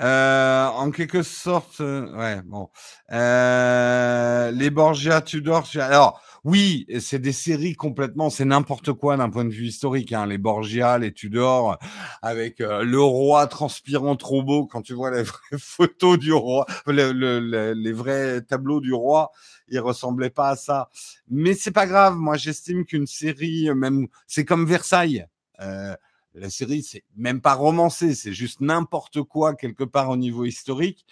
Euh, 0.00 0.66
en 0.66 0.90
quelque 0.90 1.22
sorte, 1.22 1.80
euh, 1.80 2.16
ouais, 2.16 2.42
bon. 2.42 2.70
Euh, 3.12 4.50
les 4.52 4.70
Borgia, 4.70 5.22
Tudor, 5.22 5.68
alors 5.76 6.22
oui, 6.44 6.86
c'est 6.98 7.20
des 7.20 7.32
séries 7.32 7.74
complètement, 7.74 8.28
c'est 8.28 8.44
n'importe 8.44 8.92
quoi 8.92 9.16
d'un 9.16 9.30
point 9.30 9.44
de 9.44 9.50
vue 9.50 9.66
historique. 9.66 10.12
Hein, 10.12 10.26
les 10.26 10.38
Borgia, 10.38 10.98
les 10.98 11.12
Tudor, 11.12 11.78
avec 12.20 12.58
le 12.58 13.00
roi 13.00 13.46
transpirant 13.46 14.16
trop 14.16 14.42
beau. 14.42 14.66
Quand 14.66 14.82
tu 14.82 14.92
vois 14.92 15.12
les 15.12 15.22
vraies 15.22 15.58
photos 15.58 16.18
du 16.18 16.32
roi, 16.32 16.66
les 16.86 17.92
vrais 17.92 18.42
tableaux 18.42 18.80
du 18.80 18.92
roi, 18.92 19.30
il 19.68 19.78
ressemblait 19.78 20.30
pas 20.30 20.50
à 20.50 20.56
ça. 20.56 20.88
Mais 21.30 21.54
c'est 21.54 21.70
pas 21.70 21.86
grave. 21.86 22.16
Moi, 22.16 22.36
j'estime 22.36 22.84
qu'une 22.84 23.06
série, 23.06 23.72
même, 23.74 24.08
c'est 24.26 24.44
comme 24.44 24.66
Versailles. 24.66 25.26
Euh, 25.60 25.94
la 26.34 26.48
série, 26.50 26.82
c'est 26.82 27.04
même 27.16 27.40
pas 27.40 27.54
romancé, 27.54 28.14
c'est 28.14 28.32
juste 28.32 28.60
n'importe 28.60 29.22
quoi 29.22 29.54
quelque 29.54 29.84
part 29.84 30.08
au 30.08 30.16
niveau 30.16 30.44
historique, 30.44 31.04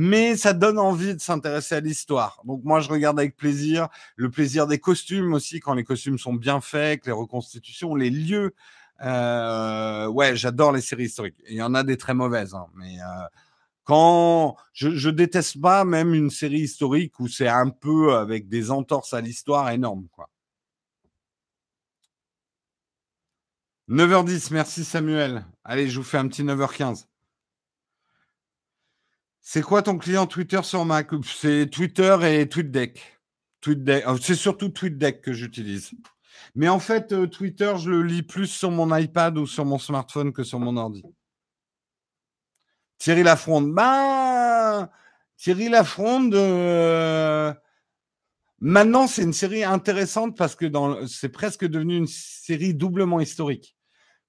mais 0.00 0.36
ça 0.36 0.52
donne 0.52 0.78
envie 0.78 1.16
de 1.16 1.20
s'intéresser 1.20 1.74
à 1.74 1.80
l'histoire. 1.80 2.40
Donc 2.44 2.62
moi, 2.62 2.78
je 2.78 2.88
regarde 2.88 3.18
avec 3.18 3.36
plaisir, 3.36 3.88
le 4.14 4.30
plaisir 4.30 4.68
des 4.68 4.78
costumes 4.78 5.34
aussi, 5.34 5.58
quand 5.58 5.74
les 5.74 5.82
costumes 5.82 6.18
sont 6.18 6.34
bien 6.34 6.60
faits, 6.60 7.04
les 7.04 7.10
reconstitutions, 7.10 7.96
les 7.96 8.08
lieux. 8.08 8.54
Euh, 9.02 10.06
ouais, 10.06 10.36
j'adore 10.36 10.70
les 10.70 10.82
séries 10.82 11.06
historiques. 11.06 11.42
Il 11.48 11.56
y 11.56 11.62
en 11.62 11.74
a 11.74 11.82
des 11.82 11.96
très 11.96 12.14
mauvaises, 12.14 12.54
hein, 12.54 12.68
mais 12.76 13.00
euh, 13.00 13.26
quand 13.82 14.56
je, 14.72 14.90
je 14.90 15.10
déteste 15.10 15.60
pas 15.60 15.84
même 15.84 16.14
une 16.14 16.30
série 16.30 16.60
historique 16.60 17.18
où 17.18 17.26
c'est 17.26 17.48
un 17.48 17.68
peu 17.68 18.14
avec 18.14 18.48
des 18.48 18.70
entorses 18.70 19.14
à 19.14 19.20
l'histoire 19.20 19.68
énormes, 19.70 20.06
quoi. 20.12 20.30
9h10, 23.88 24.52
merci 24.52 24.84
Samuel. 24.84 25.44
Allez, 25.64 25.88
je 25.88 25.98
vous 25.98 26.04
fais 26.04 26.18
un 26.18 26.28
petit 26.28 26.44
9h15. 26.44 27.06
C'est 29.50 29.62
quoi 29.62 29.80
ton 29.80 29.96
client 29.96 30.26
Twitter 30.26 30.62
sur 30.62 30.84
Mac 30.84 31.08
C'est 31.24 31.70
Twitter 31.70 32.18
et 32.22 32.46
TweetDeck? 32.50 33.18
TweetDeck. 33.62 34.06
Euh, 34.06 34.18
c'est 34.20 34.34
surtout 34.34 34.68
TweetDeck 34.68 35.22
que 35.22 35.32
j'utilise. 35.32 35.92
Mais 36.54 36.68
en 36.68 36.78
fait, 36.78 37.12
euh, 37.12 37.26
Twitter, 37.26 37.72
je 37.78 37.88
le 37.88 38.02
lis 38.02 38.22
plus 38.22 38.48
sur 38.48 38.70
mon 38.70 38.94
iPad 38.94 39.38
ou 39.38 39.46
sur 39.46 39.64
mon 39.64 39.78
smartphone 39.78 40.34
que 40.34 40.44
sur 40.44 40.58
mon 40.58 40.76
ordi. 40.76 41.02
Thierry 42.98 43.22
Lafronde. 43.22 43.72
Ben, 43.72 44.90
Thierry 45.38 45.70
Lafronde, 45.70 46.34
euh, 46.34 47.54
maintenant, 48.60 49.06
c'est 49.06 49.22
une 49.22 49.32
série 49.32 49.64
intéressante 49.64 50.36
parce 50.36 50.56
que 50.56 50.66
c'est 51.06 51.30
presque 51.30 51.64
devenu 51.64 51.96
une 51.96 52.06
série 52.06 52.74
doublement 52.74 53.18
historique. 53.18 53.78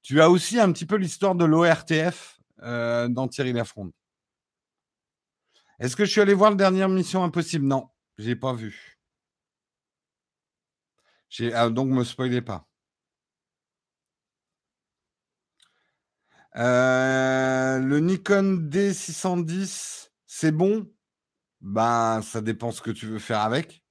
Tu 0.02 0.22
as 0.22 0.30
aussi 0.30 0.62
un 0.62 0.72
petit 0.72 0.86
peu 0.86 0.96
l'histoire 0.96 1.36
de 1.36 1.44
l'ORTF 1.44 2.40
dans 2.62 3.28
Thierry 3.28 3.52
Lafronde. 3.52 3.92
Est-ce 5.80 5.96
que 5.96 6.04
je 6.04 6.12
suis 6.12 6.22
allé 6.22 6.34
voir 6.34 6.52
le 6.52 6.58
dernière 6.58 6.90
Mission 6.90 7.24
Impossible? 7.24 7.66
Non, 7.66 7.90
je 8.18 8.28
n'ai 8.28 8.36
pas 8.36 8.54
vu. 8.54 9.00
Ah, 11.54 11.70
donc, 11.70 11.90
me 11.90 12.04
spoilez 12.04 12.42
pas. 12.42 12.68
Euh, 16.56 17.80
le 17.80 18.00
Nikon 18.00 18.68
D610, 18.70 20.10
c'est 20.26 20.52
bon? 20.52 20.92
Ben, 21.62 22.22
ça 22.24 22.42
dépend 22.42 22.72
ce 22.72 22.82
que 22.82 22.92
tu 22.92 23.06
veux 23.06 23.20
faire 23.20 23.42
avec. 23.42 23.84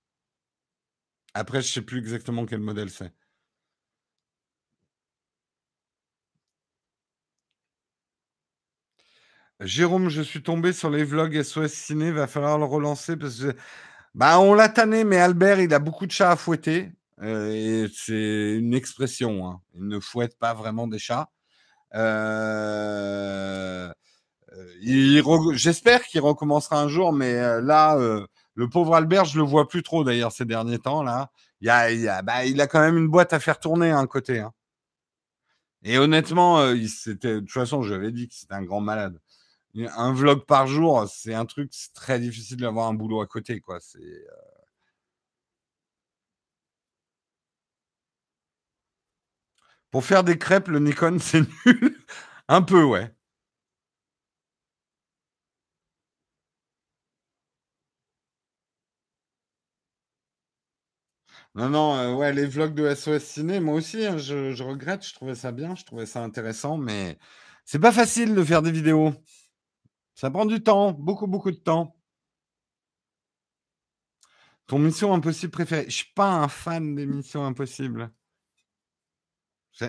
Après, 1.34 1.62
je 1.62 1.68
ne 1.68 1.72
sais 1.72 1.82
plus 1.82 1.98
exactement 1.98 2.44
quel 2.44 2.60
modèle 2.60 2.90
c'est. 2.90 3.14
Jérôme, 9.60 10.08
je 10.08 10.22
suis 10.22 10.42
tombé 10.42 10.72
sur 10.72 10.88
les 10.88 11.02
vlogs 11.02 11.42
SOS 11.42 11.72
Ciné, 11.72 12.12
va 12.12 12.28
falloir 12.28 12.58
le 12.58 12.64
relancer 12.64 13.16
parce 13.16 13.40
que 13.40 13.56
bah, 14.14 14.38
on 14.38 14.54
l'a 14.54 14.68
tanné, 14.68 15.02
mais 15.04 15.18
Albert, 15.18 15.60
il 15.60 15.74
a 15.74 15.80
beaucoup 15.80 16.06
de 16.06 16.12
chats 16.12 16.30
à 16.30 16.36
fouetter. 16.36 16.92
Euh, 17.22 17.88
c'est 17.92 18.56
une 18.56 18.72
expression. 18.74 19.48
Hein. 19.48 19.60
Il 19.74 19.88
ne 19.88 19.98
fouette 19.98 20.38
pas 20.38 20.54
vraiment 20.54 20.86
des 20.86 21.00
chats. 21.00 21.28
Euh, 21.94 23.90
euh, 24.52 25.52
j'espère 25.54 26.04
qu'il 26.04 26.20
recommencera 26.20 26.80
un 26.80 26.88
jour, 26.88 27.12
mais 27.12 27.60
là, 27.60 27.96
le 28.54 28.68
pauvre 28.68 28.94
Albert, 28.94 29.24
je 29.24 29.38
le 29.38 29.44
vois 29.44 29.68
plus 29.68 29.82
trop 29.82 30.04
d'ailleurs 30.04 30.30
ces 30.32 30.44
derniers 30.44 30.78
temps. 30.78 31.02
Là, 31.02 31.30
il, 31.60 31.68
a, 31.68 32.22
bah, 32.22 32.34
a 32.36 32.66
quand 32.68 32.80
même 32.80 32.96
une 32.96 33.08
boîte 33.08 33.32
à 33.32 33.40
faire 33.40 33.58
tourner 33.58 33.90
à 33.90 33.98
un 33.98 34.06
côté. 34.06 34.38
Hein. 34.38 34.52
Et 35.82 35.98
honnêtement, 35.98 36.60
de 36.64 37.38
toute 37.40 37.50
façon, 37.50 37.82
je 37.82 37.94
dit 38.10 38.28
que 38.28 38.34
c'était 38.34 38.54
un 38.54 38.62
grand 38.62 38.80
malade 38.80 39.18
un 39.76 40.12
vlog 40.12 40.44
par 40.46 40.66
jour, 40.66 41.08
c'est 41.08 41.34
un 41.34 41.46
truc, 41.46 41.68
c'est 41.72 41.92
très 41.94 42.18
difficile 42.20 42.58
d'avoir 42.58 42.88
un 42.88 42.94
boulot 42.94 43.20
à 43.20 43.26
côté, 43.26 43.60
quoi. 43.60 43.78
C'est. 43.80 43.98
Euh 44.00 44.48
Pour 49.90 50.04
faire 50.04 50.24
des 50.24 50.38
crêpes, 50.38 50.68
le 50.68 50.78
Nikon, 50.78 51.18
c'est 51.20 51.42
nul. 51.66 51.96
un 52.48 52.62
peu, 52.62 52.82
ouais. 52.84 53.10
Non, 61.54 61.68
non, 61.70 61.94
euh, 61.96 62.14
ouais, 62.14 62.32
les 62.32 62.46
vlogs 62.46 62.74
de 62.74 62.86
SOS 62.86 63.22
Ciné, 63.24 63.60
moi 63.60 63.74
aussi, 63.74 64.04
hein, 64.06 64.18
je, 64.18 64.52
je, 64.52 64.62
regrette, 64.62 65.06
je 65.06 65.14
trouvais 65.14 65.34
ça 65.34 65.52
bien, 65.52 65.74
je 65.74 65.84
trouvais 65.84 66.06
ça 66.06 66.22
intéressant, 66.22 66.76
mais 66.78 67.18
c'est 67.64 67.78
pas 67.78 67.92
facile 67.92 68.34
de 68.34 68.44
faire 68.44 68.62
des 68.62 68.70
vidéos. 68.72 69.12
Ça 70.18 70.32
prend 70.32 70.46
du 70.46 70.60
temps, 70.60 70.92
beaucoup, 70.92 71.28
beaucoup 71.28 71.52
de 71.52 71.56
temps. 71.56 71.94
Ton 74.66 74.78
mission 74.80 75.14
impossible 75.14 75.52
préférée 75.52 75.84
Je 75.88 75.96
suis 75.96 76.12
pas 76.14 76.32
un 76.32 76.48
fan 76.48 76.96
des 76.96 77.06
missions 77.06 77.44
impossibles. 77.46 78.12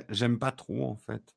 J'aime 0.09 0.37
pas 0.37 0.51
trop, 0.51 0.85
en 0.85 0.97
fait. 0.97 1.35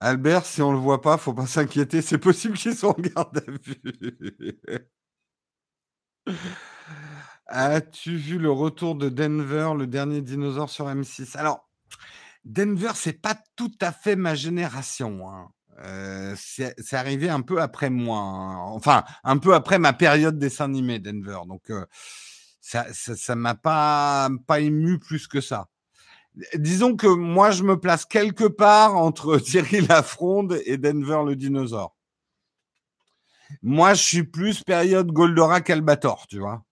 Albert, 0.00 0.44
si 0.44 0.60
on 0.60 0.72
le 0.72 0.78
voit 0.78 1.00
pas, 1.00 1.16
faut 1.16 1.32
pas 1.32 1.46
s'inquiéter. 1.46 2.02
C'est 2.02 2.18
possible 2.18 2.58
qu'il 2.58 2.76
soit 2.76 2.90
en 2.90 3.00
garde 3.00 3.38
à 3.38 3.50
vue. 3.50 3.80
As-tu 7.46 8.16
vu 8.16 8.38
le 8.38 8.50
retour 8.50 8.94
de 8.94 9.08
Denver, 9.08 9.72
le 9.76 9.86
dernier 9.86 10.20
dinosaure 10.20 10.68
sur 10.68 10.86
M6 10.86 11.36
Alors, 11.38 11.69
Denver, 12.44 12.92
c'est 12.94 13.20
pas 13.20 13.36
tout 13.56 13.72
à 13.80 13.92
fait 13.92 14.16
ma 14.16 14.34
génération. 14.34 15.28
Hein. 15.28 15.48
Euh, 15.84 16.34
c'est 16.36 16.96
arrivé 16.96 17.30
un 17.30 17.40
peu 17.40 17.60
après 17.62 17.88
moi, 17.88 18.18
hein. 18.18 18.56
enfin 18.74 19.04
un 19.24 19.38
peu 19.38 19.54
après 19.54 19.78
ma 19.78 19.94
période 19.94 20.38
dessin 20.38 20.66
animé 20.66 20.98
Denver. 20.98 21.38
Donc 21.46 21.70
euh, 21.70 21.86
ça, 22.60 22.86
ça, 22.92 23.34
m'a 23.34 23.54
pas 23.54 24.28
pas 24.46 24.60
ému 24.60 24.98
plus 24.98 25.26
que 25.26 25.40
ça. 25.40 25.68
Disons 26.54 26.96
que 26.96 27.06
moi 27.06 27.50
je 27.50 27.62
me 27.62 27.80
place 27.80 28.04
quelque 28.04 28.44
part 28.44 28.96
entre 28.96 29.38
Thierry 29.38 29.80
Lafronde 29.80 30.60
et 30.66 30.76
Denver 30.76 31.22
le 31.24 31.34
dinosaure. 31.34 31.96
Moi 33.62 33.94
je 33.94 34.02
suis 34.02 34.24
plus 34.24 34.62
période 34.62 35.10
Goldorak 35.12 35.70
Albator, 35.70 36.26
tu 36.28 36.40
vois. 36.40 36.62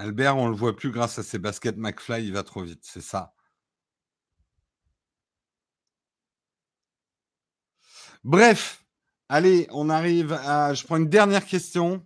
Albert, 0.00 0.38
on 0.38 0.48
le 0.48 0.56
voit 0.56 0.74
plus 0.74 0.90
grâce 0.92 1.18
à 1.18 1.22
ses 1.22 1.38
baskets 1.38 1.76
McFly, 1.76 2.24
il 2.24 2.32
va 2.32 2.42
trop 2.42 2.62
vite, 2.62 2.80
c'est 2.82 3.02
ça. 3.02 3.34
Bref, 8.24 8.84
allez, 9.28 9.66
on 9.70 9.88
arrive 9.90 10.32
à. 10.32 10.74
Je 10.74 10.84
prends 10.84 10.96
une 10.96 11.08
dernière 11.08 11.44
question. 11.46 12.04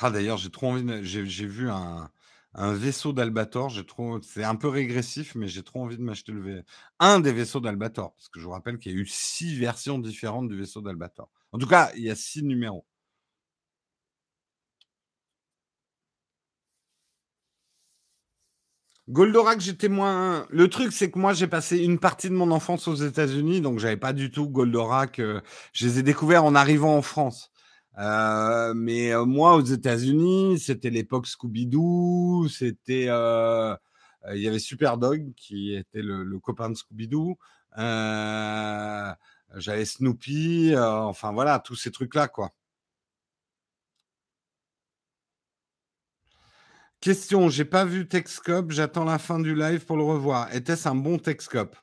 Ah, 0.00 0.10
d'ailleurs, 0.10 0.36
j'ai 0.38 0.50
trop 0.50 0.68
envie 0.68 0.82
de 0.84 1.02
j'ai 1.02 1.46
vu 1.46 1.70
un 1.70 2.10
vaisseau 2.74 3.12
d'Albator, 3.12 3.72
c'est 4.22 4.44
un 4.44 4.56
peu 4.56 4.68
régressif, 4.68 5.34
mais 5.34 5.48
j'ai 5.48 5.62
trop 5.62 5.82
envie 5.82 5.96
de 5.96 6.02
m'acheter 6.02 6.32
le 6.32 6.40
v 6.40 6.62
un 7.00 7.20
des 7.20 7.32
vaisseaux 7.32 7.60
d'Albator, 7.60 8.14
parce 8.14 8.28
que 8.28 8.40
je 8.40 8.44
vous 8.44 8.52
rappelle 8.52 8.78
qu'il 8.78 8.92
y 8.92 8.94
a 8.96 8.98
eu 8.98 9.06
6 9.06 9.56
versions 9.58 9.98
différentes 9.98 10.48
du 10.48 10.56
vaisseau 10.58 10.80
d'Albator. 10.80 11.30
En 11.52 11.58
tout 11.58 11.66
cas, 11.66 11.90
il 11.96 12.02
y 12.02 12.10
a 12.10 12.14
6 12.16 12.42
numéros. 12.42 12.84
Goldorak, 19.08 19.60
j'étais 19.60 19.88
moins. 19.88 20.46
Le 20.50 20.68
truc, 20.70 20.92
c'est 20.92 21.10
que 21.10 21.18
moi, 21.18 21.34
j'ai 21.34 21.46
passé 21.46 21.78
une 21.78 21.98
partie 21.98 22.30
de 22.30 22.34
mon 22.34 22.50
enfance 22.50 22.88
aux 22.88 22.94
États-Unis, 22.94 23.60
donc 23.60 23.78
j'avais 23.78 23.98
pas 23.98 24.14
du 24.14 24.30
tout 24.30 24.48
Goldorak. 24.48 25.18
Euh, 25.18 25.40
je 25.74 25.86
les 25.86 25.98
ai 25.98 26.02
découverts 26.02 26.44
en 26.44 26.54
arrivant 26.54 26.96
en 26.96 27.02
France. 27.02 27.50
Euh, 27.98 28.72
mais 28.74 29.12
euh, 29.12 29.26
moi, 29.26 29.56
aux 29.56 29.62
États-Unis, 29.62 30.58
c'était 30.58 30.88
l'époque 30.90 31.26
Scooby-Doo. 31.26 32.48
C'était, 32.48 33.04
il 33.04 34.40
y 34.40 34.48
avait 34.48 34.58
Super 34.58 34.96
Dog 34.96 35.34
qui 35.36 35.74
était 35.74 36.02
le, 36.02 36.38
copain 36.40 36.70
de 36.70 36.74
Scooby-Doo. 36.74 37.36
j'avais 39.56 39.84
Snoopy. 39.84 40.74
enfin 40.78 41.32
voilà, 41.32 41.58
tous 41.58 41.76
ces 41.76 41.90
trucs-là, 41.90 42.28
quoi. 42.28 42.52
Question, 47.04 47.50
j'ai 47.50 47.66
pas 47.66 47.84
vu 47.84 48.08
Texcop, 48.08 48.70
j'attends 48.70 49.04
la 49.04 49.18
fin 49.18 49.38
du 49.38 49.54
live 49.54 49.84
pour 49.84 49.98
le 49.98 50.04
revoir. 50.04 50.50
Était-ce 50.54 50.88
un 50.88 50.94
bon 50.94 51.18
Texcop 51.18 51.76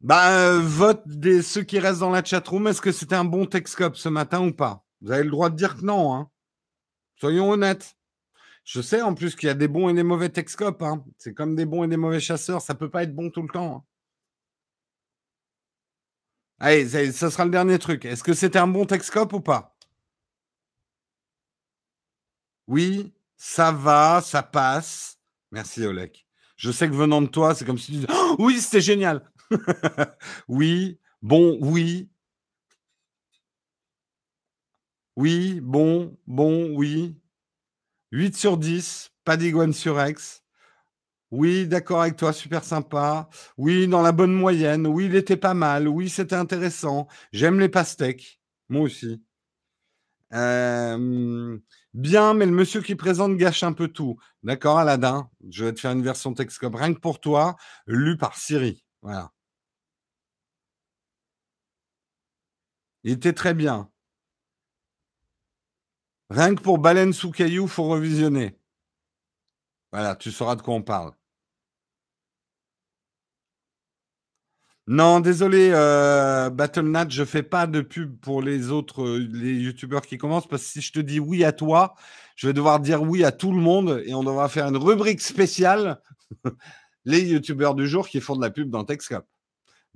Bah, 0.00 0.58
vote 0.58 1.02
des 1.04 1.42
ceux 1.42 1.62
qui 1.62 1.78
restent 1.78 2.00
dans 2.00 2.08
la 2.08 2.24
chatroom, 2.24 2.66
est-ce 2.66 2.80
que 2.80 2.92
c'était 2.92 3.14
un 3.14 3.26
bon 3.26 3.44
Texcop 3.44 3.94
ce 3.98 4.08
matin 4.08 4.40
ou 4.40 4.54
pas? 4.54 4.86
Vous 5.02 5.12
avez 5.12 5.22
le 5.22 5.30
droit 5.30 5.50
de 5.50 5.54
dire 5.54 5.76
que 5.76 5.82
non, 5.82 6.14
hein. 6.14 6.30
Soyons 7.16 7.50
honnêtes. 7.50 7.98
Je 8.64 8.80
sais 8.80 9.02
en 9.02 9.12
plus 9.12 9.36
qu'il 9.36 9.48
y 9.48 9.50
a 9.50 9.54
des 9.54 9.68
bons 9.68 9.90
et 9.90 9.94
des 9.94 10.02
mauvais 10.02 10.30
Texcop, 10.30 10.80
hein. 10.80 11.04
C'est 11.18 11.34
comme 11.34 11.56
des 11.56 11.66
bons 11.66 11.84
et 11.84 11.88
des 11.88 11.98
mauvais 11.98 12.20
chasseurs, 12.20 12.62
ça 12.62 12.74
peut 12.74 12.90
pas 12.90 13.02
être 13.02 13.14
bon 13.14 13.28
tout 13.28 13.42
le 13.42 13.50
temps. 13.50 13.76
Hein. 13.76 13.84
Allez, 16.58 17.12
ça, 17.12 17.30
sera 17.30 17.44
le 17.44 17.50
dernier 17.50 17.78
truc. 17.78 18.06
Est-ce 18.06 18.24
que 18.24 18.32
c'était 18.32 18.58
un 18.58 18.66
bon 18.66 18.86
Texcop 18.86 19.30
ou 19.34 19.40
pas? 19.40 19.76
Oui 22.68 23.15
ça 23.36 23.72
va, 23.72 24.20
ça 24.22 24.42
passe. 24.42 25.18
Merci 25.52 25.84
Olek. 25.84 26.26
Je 26.56 26.70
sais 26.70 26.88
que 26.88 26.94
venant 26.94 27.22
de 27.22 27.26
toi, 27.26 27.54
c'est 27.54 27.64
comme 27.64 27.78
si 27.78 27.86
tu 27.86 27.92
disais 27.92 28.06
oh, 28.10 28.36
Oui, 28.38 28.60
c'était 28.60 28.80
génial. 28.80 29.30
oui, 30.48 30.98
bon, 31.22 31.58
oui. 31.60 32.08
Oui, 35.16 35.60
bon, 35.62 36.16
bon, 36.26 36.70
oui. 36.74 37.16
8 38.12 38.36
sur 38.36 38.56
10, 38.56 39.12
pas 39.24 39.36
d'iguane 39.36 39.72
sur 39.72 40.00
X. 40.06 40.42
Oui, 41.30 41.66
d'accord 41.66 42.02
avec 42.02 42.16
toi, 42.16 42.32
super 42.32 42.64
sympa. 42.64 43.28
Oui, 43.58 43.88
dans 43.88 44.02
la 44.02 44.12
bonne 44.12 44.32
moyenne. 44.32 44.86
Oui, 44.86 45.06
il 45.06 45.16
était 45.16 45.36
pas 45.36 45.54
mal. 45.54 45.88
Oui, 45.88 46.08
c'était 46.08 46.36
intéressant. 46.36 47.08
J'aime 47.32 47.58
les 47.58 47.68
pastèques. 47.68 48.40
Moi 48.68 48.82
aussi. 48.82 49.22
Bien, 50.30 52.34
mais 52.34 52.46
le 52.46 52.52
monsieur 52.52 52.82
qui 52.82 52.94
présente 52.94 53.36
gâche 53.36 53.62
un 53.62 53.72
peu 53.72 53.88
tout. 53.88 54.16
D'accord, 54.42 54.78
Aladdin 54.78 55.28
Je 55.50 55.64
vais 55.64 55.72
te 55.72 55.80
faire 55.80 55.92
une 55.92 56.02
version 56.02 56.34
Texcop 56.34 56.74
rien 56.74 56.94
que 56.94 57.00
pour 57.00 57.20
toi, 57.20 57.56
lu 57.86 58.16
par 58.16 58.36
Siri. 58.36 58.84
Voilà. 59.02 59.30
Il 63.04 63.12
était 63.12 63.32
très 63.32 63.54
bien. 63.54 63.90
Rien 66.30 66.54
que 66.54 66.62
pour 66.62 66.78
Baleine 66.78 67.12
sous 67.12 67.32
caillou, 67.32 67.66
faut 67.66 67.88
revisionner. 67.88 68.56
Voilà, 69.92 70.14
tu 70.14 70.30
sauras 70.30 70.54
de 70.54 70.62
quoi 70.62 70.74
on 70.74 70.82
parle. 70.82 71.15
Non, 74.88 75.18
désolé, 75.18 75.70
euh, 75.72 76.48
BattleNat, 76.48 77.08
je 77.08 77.24
fais 77.24 77.42
pas 77.42 77.66
de 77.66 77.80
pub 77.80 78.20
pour 78.20 78.40
les 78.40 78.70
autres, 78.70 79.02
euh, 79.02 79.28
les 79.32 79.52
youtubeurs 79.54 80.06
qui 80.06 80.16
commencent, 80.16 80.46
parce 80.46 80.62
que 80.62 80.68
si 80.68 80.80
je 80.80 80.92
te 80.92 81.00
dis 81.00 81.18
oui 81.18 81.42
à 81.42 81.50
toi, 81.52 81.96
je 82.36 82.46
vais 82.46 82.52
devoir 82.52 82.78
dire 82.78 83.02
oui 83.02 83.24
à 83.24 83.32
tout 83.32 83.50
le 83.50 83.58
monde 83.58 84.00
et 84.06 84.14
on 84.14 84.22
devra 84.22 84.48
faire 84.48 84.68
une 84.68 84.76
rubrique 84.76 85.20
spéciale, 85.20 86.00
les 87.04 87.20
youtubeurs 87.28 87.74
du 87.74 87.88
jour 87.88 88.08
qui 88.08 88.20
font 88.20 88.36
de 88.36 88.42
la 88.42 88.50
pub 88.50 88.70
dans 88.70 88.84
TechScope. 88.84 89.26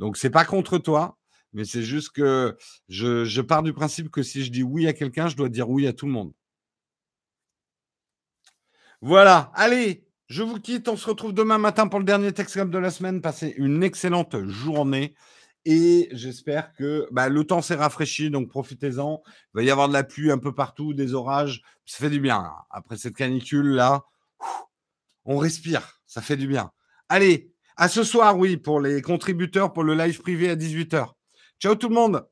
Donc 0.01 0.17
c'est 0.17 0.31
pas 0.31 0.45
contre 0.45 0.79
toi, 0.79 1.19
mais 1.53 1.65
c'est 1.65 1.83
juste 1.85 2.11
que 2.11 2.57
je, 2.89 3.25
je 3.25 3.43
pars 3.43 3.63
du 3.63 3.73
principe 3.73 4.11
que 4.11 4.25
si 4.25 4.45
je 4.45 4.51
dis 4.51 4.65
oui 4.65 4.89
à 4.89 4.93
quelqu'un, 4.93 5.29
je 5.29 5.37
dois 5.37 5.49
dire 5.49 5.71
oui 5.71 5.87
à 5.87 5.93
tout 5.93 6.07
le 6.07 6.13
monde. 6.13 6.33
Voilà, 9.03 9.51
allez, 9.55 10.05
je 10.31 10.45
vous 10.45 10.61
quitte. 10.61 10.89
On 10.89 10.97
se 10.97 11.09
retrouve 11.09 11.35
demain 11.35 11.59
matin 11.59 11.89
pour 11.89 11.99
le 11.99 12.05
dernier 12.05 12.33
Texcom 12.33 12.71
de 12.71 12.79
la 12.79 12.91
semaine. 12.91 13.21
Passez 13.21 13.53
une 13.59 13.83
excellente 13.83 14.47
journée. 14.47 15.15
Et 15.65 16.09
j'espère 16.13 16.73
que 16.73 17.09
bah, 17.11 17.29
le 17.29 17.45
temps 17.45 17.61
s'est 17.61 17.75
rafraîchi, 17.75 18.31
donc 18.31 18.49
profitez-en. 18.49 19.23
Il 19.27 19.57
va 19.57 19.63
y 19.65 19.71
avoir 19.71 19.89
de 19.89 19.93
la 19.93 20.05
pluie 20.05 20.31
un 20.31 20.39
peu 20.39 20.55
partout, 20.55 20.95
des 20.95 21.15
orages. 21.15 21.63
Ça 21.85 21.99
fait 21.99 22.11
du 22.11 22.21
bien. 22.21 22.49
Après 22.71 22.97
cette 22.97 23.17
canicule-là, 23.17 24.05
on 25.25 25.37
respire. 25.37 26.01
Ça 26.07 26.23
fait 26.23 26.37
du 26.37 26.47
bien. 26.47 26.71
Allez, 27.09 27.53
à 27.77 27.89
ce 27.89 28.05
soir, 28.05 28.39
oui, 28.39 28.57
pour 28.57 28.81
les 28.81 29.03
contributeurs, 29.03 29.73
pour 29.73 29.83
le 29.83 29.95
live 29.95 30.21
privé 30.21 30.49
à 30.49 30.55
18h. 30.55 31.09
Ciao 31.59 31.75
tout 31.75 31.89
le 31.89 31.95
monde 31.97 32.25